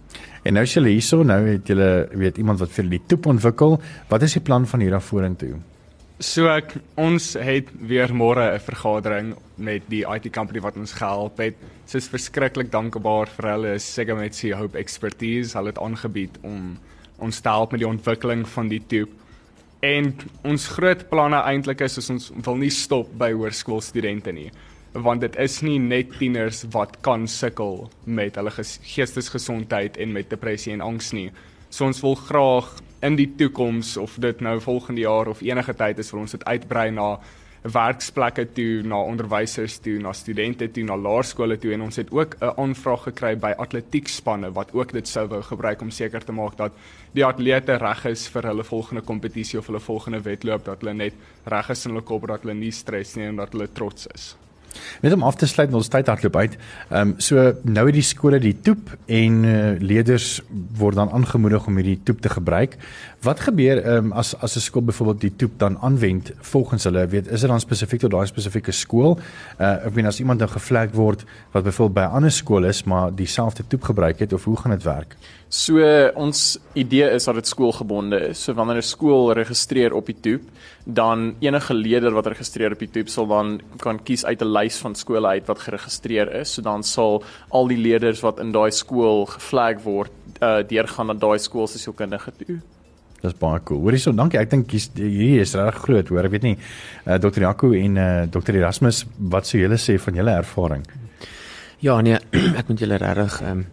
En 0.45 0.53
nou 0.53 0.63
is 0.65 0.73
julle 0.75 0.91
hierso, 0.93 1.23
nou 1.25 1.39
het 1.47 1.67
julle 1.67 2.07
weet 2.13 2.37
iemand 2.37 2.59
wat 2.61 2.73
vir 2.75 2.89
die 2.91 3.01
toep 3.09 3.25
ontwikkel. 3.31 3.79
Wat 4.11 4.25
is 4.25 4.35
die 4.37 4.43
plan 4.45 4.67
van 4.69 4.83
hier 4.83 4.93
af 4.93 5.07
vorentoe? 5.09 5.55
So 6.23 6.47
ek 6.47 6.77
ons 7.01 7.33
het 7.33 7.71
weer 7.81 8.13
môre 8.13 8.53
'n 8.53 8.59
vergadering 8.59 9.35
met 9.57 9.81
die 9.89 10.05
IT 10.05 10.31
company 10.33 10.61
wat 10.61 10.77
ons 10.77 10.93
gehelp 10.93 11.37
het. 11.37 11.55
Sy 11.85 11.97
is 11.97 12.07
verskriklik 12.07 12.71
dankbaar 12.71 13.27
vir 13.27 13.49
hulle 13.51 13.79
Segametsi 13.79 14.53
Hope 14.53 14.77
expertise. 14.77 15.57
Hulle 15.57 15.73
het 15.73 15.79
aangebied 15.79 16.37
om 16.43 16.77
ons 17.19 17.39
te 17.39 17.49
help 17.49 17.71
met 17.71 17.81
die 17.81 17.89
ontwikkeling 17.89 18.47
van 18.47 18.67
die 18.67 18.83
toep. 18.87 19.09
En 19.81 20.15
ons 20.43 20.67
groot 20.67 21.09
planne 21.09 21.41
eintlik 21.41 21.81
is, 21.81 21.97
is 21.97 22.09
ons 22.09 22.31
wil 22.43 22.55
nie 22.55 22.69
stop 22.69 23.09
by 23.17 23.31
hoërskoolstudente 23.31 24.31
nie 24.31 24.51
want 24.95 25.21
dit 25.21 25.35
is 25.43 25.59
nie 25.65 25.77
net 25.79 26.13
tieners 26.19 26.63
wat 26.71 26.97
kan 27.03 27.27
sukkel 27.27 27.89
met 28.05 28.37
hulle 28.39 28.51
geestesgesondheid 28.55 29.97
en 29.99 30.13
met 30.15 30.29
depressie 30.31 30.73
en 30.73 30.83
angs 30.85 31.11
nie. 31.11 31.29
So 31.69 31.85
ons 31.85 31.99
wil 32.03 32.15
graag 32.15 32.69
in 33.03 33.17
die 33.19 33.27
toekoms 33.37 33.97
of 33.99 34.15
dit 34.23 34.41
nou 34.41 34.59
volgende 34.63 35.03
jaar 35.03 35.27
of 35.27 35.41
enige 35.43 35.75
tyd 35.75 35.99
is 35.99 36.13
vir 36.13 36.21
ons 36.21 36.37
dit 36.37 36.45
uitbrei 36.47 36.91
na 36.95 37.17
werksplekke 37.65 38.45
toe, 38.53 38.83
na 38.85 38.99
onderwysers 39.01 39.79
toe, 39.81 39.95
na 39.99 40.13
studente 40.13 40.67
toe, 40.71 40.83
na 40.85 40.95
laerskole 40.95 41.57
toe 41.57 41.73
en 41.73 41.87
ons 41.87 41.97
het 41.97 42.11
ook 42.13 42.37
'n 42.39 42.53
aanvraag 42.61 43.03
gekry 43.09 43.35
by 43.35 43.53
atletiekspanne 43.57 44.53
wat 44.53 44.73
ook 44.73 44.93
dit 44.93 45.07
sou 45.07 45.27
wou 45.27 45.41
gebruik 45.41 45.81
om 45.81 45.91
seker 45.91 46.23
te 46.23 46.31
maak 46.31 46.57
dat 46.57 46.71
die 47.13 47.25
atlete 47.25 47.77
reg 47.77 48.05
is 48.05 48.27
vir 48.27 48.43
hulle 48.43 48.63
volgende 48.63 49.01
kompetisie 49.01 49.59
of 49.59 49.67
hulle 49.67 49.79
volgende 49.79 50.21
wedloop 50.21 50.65
dat 50.65 50.81
hulle 50.81 50.93
net 50.93 51.13
reg 51.45 51.69
is 51.69 51.85
in 51.85 51.91
hulle 51.91 52.03
kop 52.03 52.27
dat 52.27 52.41
hulle 52.41 52.53
nie 52.53 52.71
stres 52.71 53.15
nie 53.15 53.25
en 53.25 53.35
dat 53.35 53.51
hulle 53.51 53.67
trots 53.73 54.07
is. 54.13 54.35
Net 55.01 55.13
om 55.13 55.23
af 55.23 55.35
te 55.35 55.47
sluit, 55.47 55.73
ons 55.73 55.91
tyd 55.91 56.07
hardloop 56.07 56.35
uit. 56.35 56.57
Ehm 56.89 57.01
um, 57.01 57.13
so 57.17 57.53
nou 57.63 57.85
het 57.87 57.97
die 57.97 58.05
skole 58.05 58.39
die 58.39 58.55
toep 58.61 58.91
en 59.05 59.43
uh, 59.43 59.79
leerders 59.79 60.41
word 60.77 60.95
dan 60.95 61.11
aangemoedig 61.11 61.67
om 61.67 61.77
hierdie 61.81 61.99
toep 62.03 62.21
te 62.21 62.29
gebruik. 62.29 62.77
Wat 63.25 63.39
gebeur 63.41 63.79
um, 63.89 64.11
as 64.11 64.35
as 64.45 64.55
'n 64.55 64.61
skool 64.61 64.83
byvoorbeeld 64.85 65.21
die 65.21 65.35
toep 65.35 65.53
dan 65.57 65.77
aanwend 65.81 66.31
volgens 66.39 66.83
hulle, 66.83 67.07
weet, 67.07 67.27
is 67.27 67.41
dit 67.41 67.49
dan 67.49 67.59
spesifiek 67.59 67.99
tot 67.99 68.11
daai 68.11 68.27
spesifieke 68.27 68.71
skool? 68.71 69.17
Uh 69.59 69.85
ek 69.87 69.95
meen 69.95 70.05
as 70.05 70.19
iemand 70.19 70.39
nou 70.39 70.49
gevlek 70.49 70.93
word 70.93 71.23
wat 71.53 71.63
byvoorbeeld 71.63 71.93
by 71.93 72.01
'n 72.01 72.15
ander 72.17 72.31
skool 72.31 72.65
is, 72.65 72.83
maar 72.83 73.15
dieselfde 73.15 73.63
toep 73.67 73.83
gebruik 73.83 74.19
het 74.19 74.33
of 74.33 74.43
hoe 74.43 74.57
gaan 74.57 74.71
dit 74.71 74.83
werk? 74.83 75.15
So 75.49 75.79
ons 76.15 76.59
idee 76.73 77.09
is 77.09 77.23
dat 77.23 77.35
dit 77.35 77.47
skoolgebonde 77.47 78.19
is. 78.29 78.43
So 78.43 78.53
wanneer 78.53 78.77
'n 78.77 78.81
skool 78.81 79.33
registreer 79.33 79.93
op 79.93 80.05
die 80.05 80.19
toep, 80.21 80.41
dan 80.83 81.35
enige 81.39 81.73
leerder 81.73 82.11
wat 82.11 82.27
registreer 82.27 82.71
op 82.71 82.79
die 82.79 82.91
toep 82.91 83.07
sal 83.09 83.27
dan 83.27 83.61
kan 83.77 84.03
kies 84.03 84.25
uit 84.25 84.41
'n 84.41 84.51
lys 84.51 84.77
van 84.77 84.95
skole 84.95 85.27
uit 85.27 85.47
wat 85.47 85.59
geregistreer 85.59 86.35
is. 86.41 86.53
So 86.53 86.61
dan 86.61 86.83
sal 86.83 87.23
al 87.49 87.67
die 87.67 87.77
leerders 87.77 88.21
wat 88.21 88.39
in 88.39 88.51
daai 88.51 88.71
skool 88.71 89.25
geflag 89.25 89.81
word, 89.81 90.11
uh 90.41 90.61
deurgaan 90.67 91.07
na 91.07 91.13
daai 91.13 91.39
skool 91.39 91.67
se 91.67 91.79
sielkundige 91.79 92.31
toe. 92.37 92.61
Dis 93.25 93.37
baie 93.41 93.61
cool. 93.65 93.81
Hoorie 93.81 94.01
so, 94.01 94.13
dankie. 94.15 94.37
Ek 94.41 94.51
dink 94.51 94.73
hierdie 94.75 95.41
is 95.41 95.55
reg 95.57 95.79
groot, 95.81 96.11
hoor. 96.13 96.27
Ek 96.27 96.35
weet 96.35 96.45
nie 96.45 96.55
uh, 96.57 97.17
Dr. 97.21 97.47
Jaco 97.47 97.71
en 97.77 97.97
uh, 97.97 98.07
Dr. 98.31 98.59
Erasmus, 98.59 99.03
wat 99.33 99.49
sou 99.49 99.61
julle 99.61 99.79
sê 99.81 99.97
van 100.01 100.21
julle 100.21 100.37
ervaring? 100.43 100.85
Ja, 101.83 101.97
nee, 102.05 102.19
ek 102.59 102.69
moet 102.69 102.85
julle 102.85 103.01
regtig 103.01 103.41
ehm 103.43 103.65
um, 103.65 103.67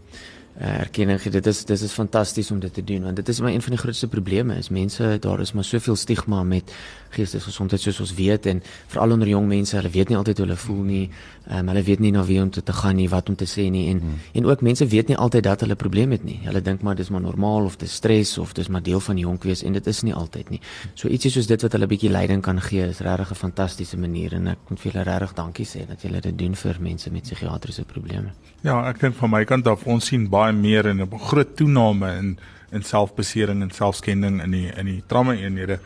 erkenning 0.59 1.21
gee. 1.23 1.33
Dit 1.33 1.47
is 1.47 1.65
dit 1.65 1.81
is 1.81 1.93
fantasties 1.93 2.51
om 2.51 2.61
dit 2.61 2.75
te 2.75 2.85
doen 2.85 3.03
want 3.03 3.17
dit 3.17 3.29
is 3.29 3.41
maar 3.41 3.53
een 3.53 3.63
van 3.63 3.71
die 3.71 3.81
grootste 3.81 4.09
probleme 4.09 4.57
is 4.57 4.69
mense 4.69 5.17
daar 5.21 5.41
is 5.41 5.53
maar 5.53 5.65
soveel 5.65 5.97
stigma 5.97 6.43
met 6.43 6.73
geestesgesondheid 7.13 7.83
soos 7.83 8.01
ons 8.05 8.15
weet 8.17 8.47
en 8.51 8.63
veral 8.93 9.15
onder 9.17 9.29
jong 9.29 9.47
mense, 9.49 9.77
hulle 9.77 9.91
weet 9.93 10.13
nie 10.13 10.19
altyd 10.19 10.41
hoe 10.41 10.47
hulle 10.47 10.59
voel 10.59 10.83
nie. 10.87 11.05
Um, 11.51 11.69
hulle 11.73 11.83
weet 11.85 12.03
nie 12.05 12.13
na 12.15 12.23
wie 12.25 12.39
om 12.41 12.51
te, 12.55 12.63
te 12.63 12.75
gaan 12.77 12.97
nie, 12.97 13.09
wat 13.11 13.29
om 13.29 13.37
te 13.39 13.49
sê 13.51 13.67
nie 13.73 13.89
en 13.91 14.01
hmm. 14.01 14.19
en 14.39 14.47
ook 14.49 14.63
mense 14.63 14.87
weet 14.87 15.11
nie 15.11 15.19
altyd 15.19 15.45
dat 15.49 15.65
hulle 15.65 15.77
probleme 15.79 16.17
het 16.17 16.25
nie. 16.27 16.39
Hulle 16.47 16.63
dink 16.65 16.85
maar 16.87 16.97
dis 16.99 17.11
maar 17.13 17.25
normaal 17.25 17.69
of 17.69 17.77
dis 17.81 17.95
stres 18.01 18.37
of 18.39 18.55
dis 18.57 18.71
maar 18.73 18.85
deel 18.85 19.03
van 19.03 19.19
die 19.19 19.27
jonk 19.27 19.45
wees 19.49 19.65
en 19.67 19.77
dit 19.77 19.91
is 19.91 20.03
nie 20.07 20.15
altyd 20.15 20.53
nie. 20.55 20.61
So 20.95 21.11
ietsie 21.11 21.33
soos 21.35 21.51
dit 21.51 21.67
wat 21.67 21.77
hulle 21.77 21.89
bietjie 21.91 22.13
leiding 22.13 22.45
kan 22.45 22.61
gee 22.63 22.87
is 22.89 23.03
regtig 23.05 23.33
'n 23.33 23.41
fantastiese 23.43 23.99
manier 23.99 24.35
en 24.39 24.55
ek 24.55 24.71
moet 24.71 24.81
vir 24.81 24.93
julle 24.93 25.05
regtig 25.11 25.35
dankie 25.35 25.67
sê 25.67 25.87
dat 25.89 26.03
julle 26.03 26.21
dit 26.21 26.39
doen 26.39 26.55
vir 26.55 26.77
mense 26.81 27.11
met 27.11 27.23
psigiatriese 27.23 27.85
probleme. 27.85 28.33
Ja, 28.63 28.89
ek 28.89 29.01
dink 29.01 29.15
van 29.15 29.31
my 29.31 29.45
kant 29.45 29.67
af 29.67 29.87
ons 29.87 30.07
sien 30.07 30.29
baie 30.31 30.42
meer 30.51 30.87
en 30.87 31.01
'n 31.01 31.19
groot 31.19 31.57
toename 31.57 32.17
in 32.17 32.39
in 32.73 32.83
selfbesering 32.83 33.63
en 33.63 33.71
selfskending 33.71 34.43
in 34.43 34.51
die 34.51 34.73
in 34.77 34.87
die 34.87 35.03
trauma 35.07 35.35
eenhede 35.35 35.79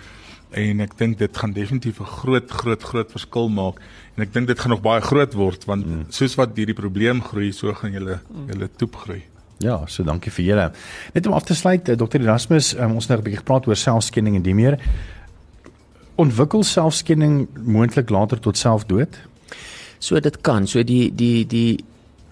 en 0.50 0.80
ek 0.80 0.96
dink 0.98 1.18
dit 1.18 1.36
gaan 1.36 1.52
definitief 1.52 2.00
'n 2.00 2.04
groot 2.04 2.50
groot 2.50 2.82
groot 2.82 3.10
verskil 3.10 3.48
maak 3.48 3.80
en 4.16 4.22
ek 4.22 4.32
dink 4.32 4.46
dit 4.46 4.58
gaan 4.58 4.70
nog 4.70 4.82
baie 4.82 5.00
groot 5.00 5.34
word 5.34 5.64
want 5.64 5.86
mm. 5.86 6.06
soos 6.08 6.34
wat 6.36 6.56
hierdie 6.56 6.74
probleem 6.74 7.20
groei, 7.22 7.52
so 7.52 7.72
gaan 7.72 7.92
julle 7.92 8.20
julle 8.46 8.68
toep 8.76 8.96
groei. 8.96 9.22
Ja, 9.58 9.86
so 9.86 10.04
dankie 10.04 10.30
vir 10.30 10.44
julle. 10.44 10.72
Net 11.14 11.26
om 11.26 11.32
af 11.32 11.44
te 11.44 11.54
sluit, 11.54 11.88
eh, 11.88 11.96
Dr. 11.96 12.20
Erasmus, 12.20 12.74
um, 12.76 12.92
ons 12.92 13.08
het 13.08 13.08
nou 13.08 13.18
'n 13.18 13.24
bietjie 13.24 13.40
gepraat 13.40 13.66
oor 13.66 13.76
selfskending 13.76 14.36
en 14.36 14.42
die 14.42 14.54
meer. 14.54 14.78
Ontwikkel 16.16 16.62
selfskending 16.62 17.48
moontlik 17.64 18.10
later 18.10 18.38
tot 18.38 18.56
selfdood? 18.56 19.16
So 19.98 20.20
dit 20.20 20.40
kan. 20.40 20.66
So 20.66 20.82
die 20.82 21.14
die 21.14 21.46
die 21.46 21.84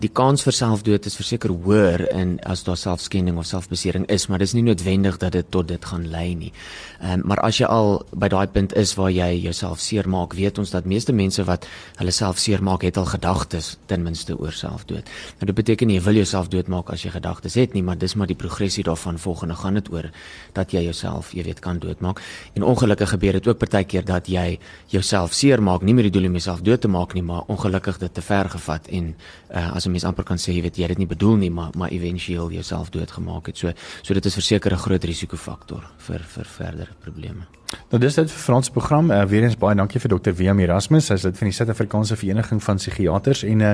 die 0.05 0.13
kans 0.13 0.43
vir 0.45 0.53
selfdood 0.53 1.07
is 1.09 1.17
verseker 1.17 1.53
hoër 1.65 2.03
in 2.13 2.35
as 2.45 2.65
daar 2.67 2.77
selfskending 2.77 3.39
of 3.41 3.47
selfbesering 3.49 4.05
is, 4.13 4.27
maar 4.29 4.43
dis 4.43 4.53
nie 4.57 4.65
noodwendig 4.67 5.17
dat 5.23 5.33
dit 5.33 5.47
tot 5.55 5.69
dit 5.71 5.85
gaan 5.91 6.05
lei 6.13 6.35
nie. 6.37 6.53
Ehm 7.01 7.21
um, 7.21 7.23
maar 7.31 7.41
as 7.47 7.59
jy 7.61 7.69
al 7.73 8.03
by 8.13 8.29
daai 8.29 8.47
punt 8.53 8.75
is 8.77 8.93
waar 8.99 9.11
jy 9.13 9.31
jouself 9.47 9.81
seermaak, 9.81 10.35
weet 10.37 10.59
ons 10.61 10.75
dat 10.75 10.85
meeste 10.85 11.13
mense 11.13 11.45
wat 11.49 11.65
hulle 12.01 12.13
self 12.13 12.39
seermaak, 12.39 12.85
het 12.85 12.99
al 13.01 13.09
gedagtes 13.09 13.77
ten 13.89 14.05
minste 14.05 14.37
oor 14.37 14.53
selfdood. 14.53 15.09
Nou 15.41 15.49
dit 15.51 15.57
beteken 15.57 15.89
nie 15.89 15.97
jy 15.97 16.05
wil 16.05 16.21
jouself 16.21 16.51
doodmaak 16.53 16.93
as 16.93 17.05
jy 17.07 17.15
gedagtes 17.15 17.57
het 17.61 17.73
nie, 17.73 17.83
maar 17.83 17.99
dis 17.99 18.15
maar 18.15 18.29
die 18.29 18.37
progressie 18.37 18.85
daarvan 18.85 19.19
volgende 19.19 19.57
gaan 19.57 19.81
dit 19.81 19.91
oor 19.93 20.11
dat 20.53 20.73
jy 20.73 20.85
jouself, 20.85 21.33
jy 21.33 21.47
weet, 21.49 21.61
kan 21.65 21.79
doodmaak. 21.79 22.21
En 22.55 22.63
ongelukkig 22.63 23.15
gebeur 23.17 23.41
dit 23.41 23.49
ook 23.49 23.59
partykeer 23.59 24.05
dat 24.05 24.29
jy 24.29 24.59
jouself 24.93 25.33
seermaak, 25.33 25.83
nie 25.83 25.95
met 25.95 26.11
die 26.11 26.13
doel 26.13 26.29
om 26.29 26.37
jouself 26.37 26.61
dood 26.61 26.81
te 26.81 26.89
maak 26.89 27.15
nie, 27.15 27.23
maar 27.23 27.49
ongelukkig 27.49 27.99
dit 27.99 28.15
te 28.15 28.23
ver 28.23 28.51
gevat 28.51 28.89
en 28.89 29.15
uh, 29.55 29.75
as 29.75 29.87
'n 29.87 29.94
mens 29.95 30.07
amper 30.09 30.27
kan 30.29 30.41
sê 30.41 30.55
jy 30.55 30.63
weet 30.67 30.79
jy 30.79 30.89
het 30.89 30.95
dit 30.97 31.05
nie 31.05 31.11
bedoel 31.11 31.37
nie, 31.47 31.51
maar 31.51 31.75
maar 31.79 31.95
éventueel 31.95 32.51
jouself 32.59 32.91
doodgemaak 32.91 33.47
het. 33.47 33.59
So 33.59 33.73
so 34.03 34.15
dit 34.15 34.27
is 34.27 34.35
verseker 34.35 34.73
'n 34.73 34.85
groot 34.87 35.05
risikofaktor 35.05 35.83
vir 35.99 36.21
vir 36.35 36.45
verdere 36.45 36.95
probleme. 37.01 37.47
Nou 37.93 38.01
dis 38.03 38.17
dit 38.17 38.31
vir 38.31 38.41
Frans 38.41 38.71
program. 38.71 39.11
Uh, 39.13 39.23
weer 39.31 39.47
eens 39.47 39.57
baie 39.59 39.77
dankie 39.79 40.01
vir 40.03 40.15
Dr. 40.15 40.35
Willem 40.37 40.61
Erasmus. 40.65 41.11
Hy's 41.13 41.25
lid 41.27 41.39
van 41.39 41.51
die 41.51 41.57
Suid-Afrikaanse 41.57 42.17
Vereniging 42.19 42.63
van 42.63 42.81
Psigiaters 42.81 43.45
en 43.49 43.65
uh, 43.65 43.73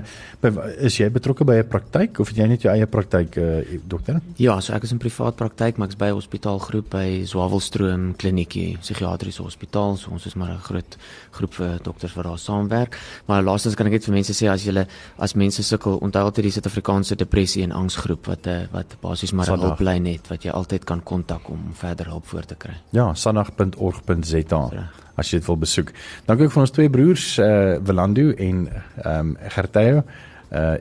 is 0.86 0.98
jy 1.00 1.08
betrokke 1.12 1.46
by 1.48 1.60
'n 1.60 1.68
praktyk 1.68 2.20
of 2.22 2.32
het 2.32 2.40
jy 2.40 2.48
net 2.50 2.64
jou 2.64 2.72
eie 2.72 2.86
praktyk 2.86 3.36
uh, 3.40 3.78
dokter? 3.84 4.20
Ja, 4.36 4.60
so 4.60 4.74
ek 4.74 4.84
is 4.84 4.92
in 4.92 4.98
privaat 5.02 5.36
praktyk, 5.36 5.76
maar 5.76 5.88
ek's 5.88 5.98
by 5.98 6.10
'n 6.10 6.18
hospitaalgroep 6.20 6.90
by 6.90 7.24
Swavelstroom 7.26 8.14
Kliniekie, 8.16 8.78
psigiatriese 8.80 9.42
hospitaal. 9.42 9.96
So 9.96 10.10
ons 10.10 10.26
is 10.26 10.34
maar 10.34 10.52
'n 10.52 10.64
groot 10.64 10.96
groep 11.30 11.54
vir 11.54 11.78
dokters 11.82 12.14
wat 12.14 12.24
daar 12.24 12.38
saamwerk. 12.38 12.98
Maar 13.26 13.42
laastens 13.42 13.74
kan 13.74 13.86
ek 13.86 13.92
net 13.92 14.04
vir 14.04 14.14
mense 14.14 14.32
sê 14.32 14.48
as 14.48 14.64
jy 14.64 14.86
as 15.18 15.34
mense 15.34 15.62
sukkel, 15.62 15.98
onthou 16.10 16.26
altyd 16.26 16.48
die 16.48 16.54
Suid-Afrikaanse 16.56 17.16
depressie 17.20 17.62
en 17.66 17.72
angsgroep 17.72 18.26
wat 18.26 18.46
'n 18.46 18.68
wat 18.74 18.96
basies 19.00 19.32
maar 19.32 19.50
'n 19.50 19.60
hulplyn 19.60 20.06
het 20.06 20.28
wat 20.28 20.42
jy 20.42 20.50
altyd 20.50 20.84
kan 20.84 21.02
kontak 21.02 21.48
om 21.48 21.70
verder 21.72 22.06
hulp 22.06 22.26
voor 22.26 22.44
te 22.44 22.54
kry. 22.54 22.74
Ja, 22.90 23.14
sandag.org 23.14 23.78
org.za 23.78 24.68
as 25.20 25.30
jy 25.30 25.38
dit 25.38 25.46
wil 25.46 25.56
besoek. 25.56 25.92
Dankie 26.26 26.46
ook 26.46 26.52
vir 26.52 26.62
ons 26.62 26.70
twee 26.70 26.90
broers, 26.90 27.38
eh 27.38 27.46
uh, 27.46 27.78
Velando 27.84 28.30
en 28.30 28.68
ehm 29.02 29.18
um, 29.18 29.36
Gerteo. 29.48 30.02
Eh 30.50 30.60
uh, 30.60 30.76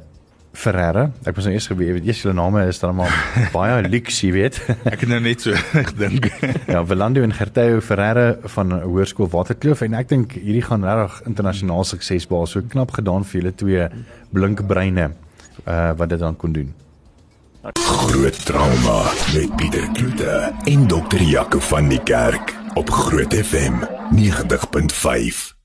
Ferreira. 0.54 1.12
Ek 1.30 1.36
was 1.38 1.46
nou 1.46 1.54
eers 1.54 1.68
geweet, 1.70 1.92
weet 2.00 2.06
jy 2.10 2.16
julle 2.24 2.34
name 2.36 2.66
is 2.68 2.80
dan 2.82 2.96
maar 2.98 3.14
baie 3.54 3.82
luxe, 3.94 4.26
jy 4.28 4.32
weet. 4.34 4.58
ek 4.90 5.04
het 5.06 5.10
nou 5.12 5.20
net 5.24 5.42
so 5.46 5.54
gedink. 5.92 6.28
ja, 6.68 6.82
Velando 6.86 7.22
en 7.24 7.34
Gerteo 7.34 7.80
Ferreira 7.86 8.36
van 8.56 8.74
Hoërskool 8.82 9.30
Waterkloof 9.32 9.82
en 9.88 9.94
ek 10.02 10.10
dink 10.10 10.34
hierdie 10.40 10.66
gaan 10.66 10.84
regtig 10.84 11.22
internasionaal 11.32 11.86
sukses 11.88 12.28
behaal. 12.28 12.48
So 12.50 12.62
knap 12.66 12.92
gedaan 12.98 13.24
vir 13.30 13.42
julle 13.42 13.56
twee 13.56 13.88
blink 14.34 14.66
breine 14.68 15.12
eh 15.66 15.74
uh, 15.74 15.92
wat 16.00 16.10
dit 16.10 16.20
dan 16.20 16.36
kon 16.40 16.54
doen. 16.56 16.74
Groot 17.76 18.38
trauma 18.48 19.02
met 19.36 19.56
Pieter 19.60 19.88
Kloete 19.94 20.54
en 20.72 20.88
dokter 20.88 21.22
Jaco 21.22 21.60
van 21.60 21.90
die 21.92 22.00
Kerk 22.08 22.56
op 22.80 22.90
Groot 22.90 23.36
FM 23.36 23.84
90.5. 24.16 25.59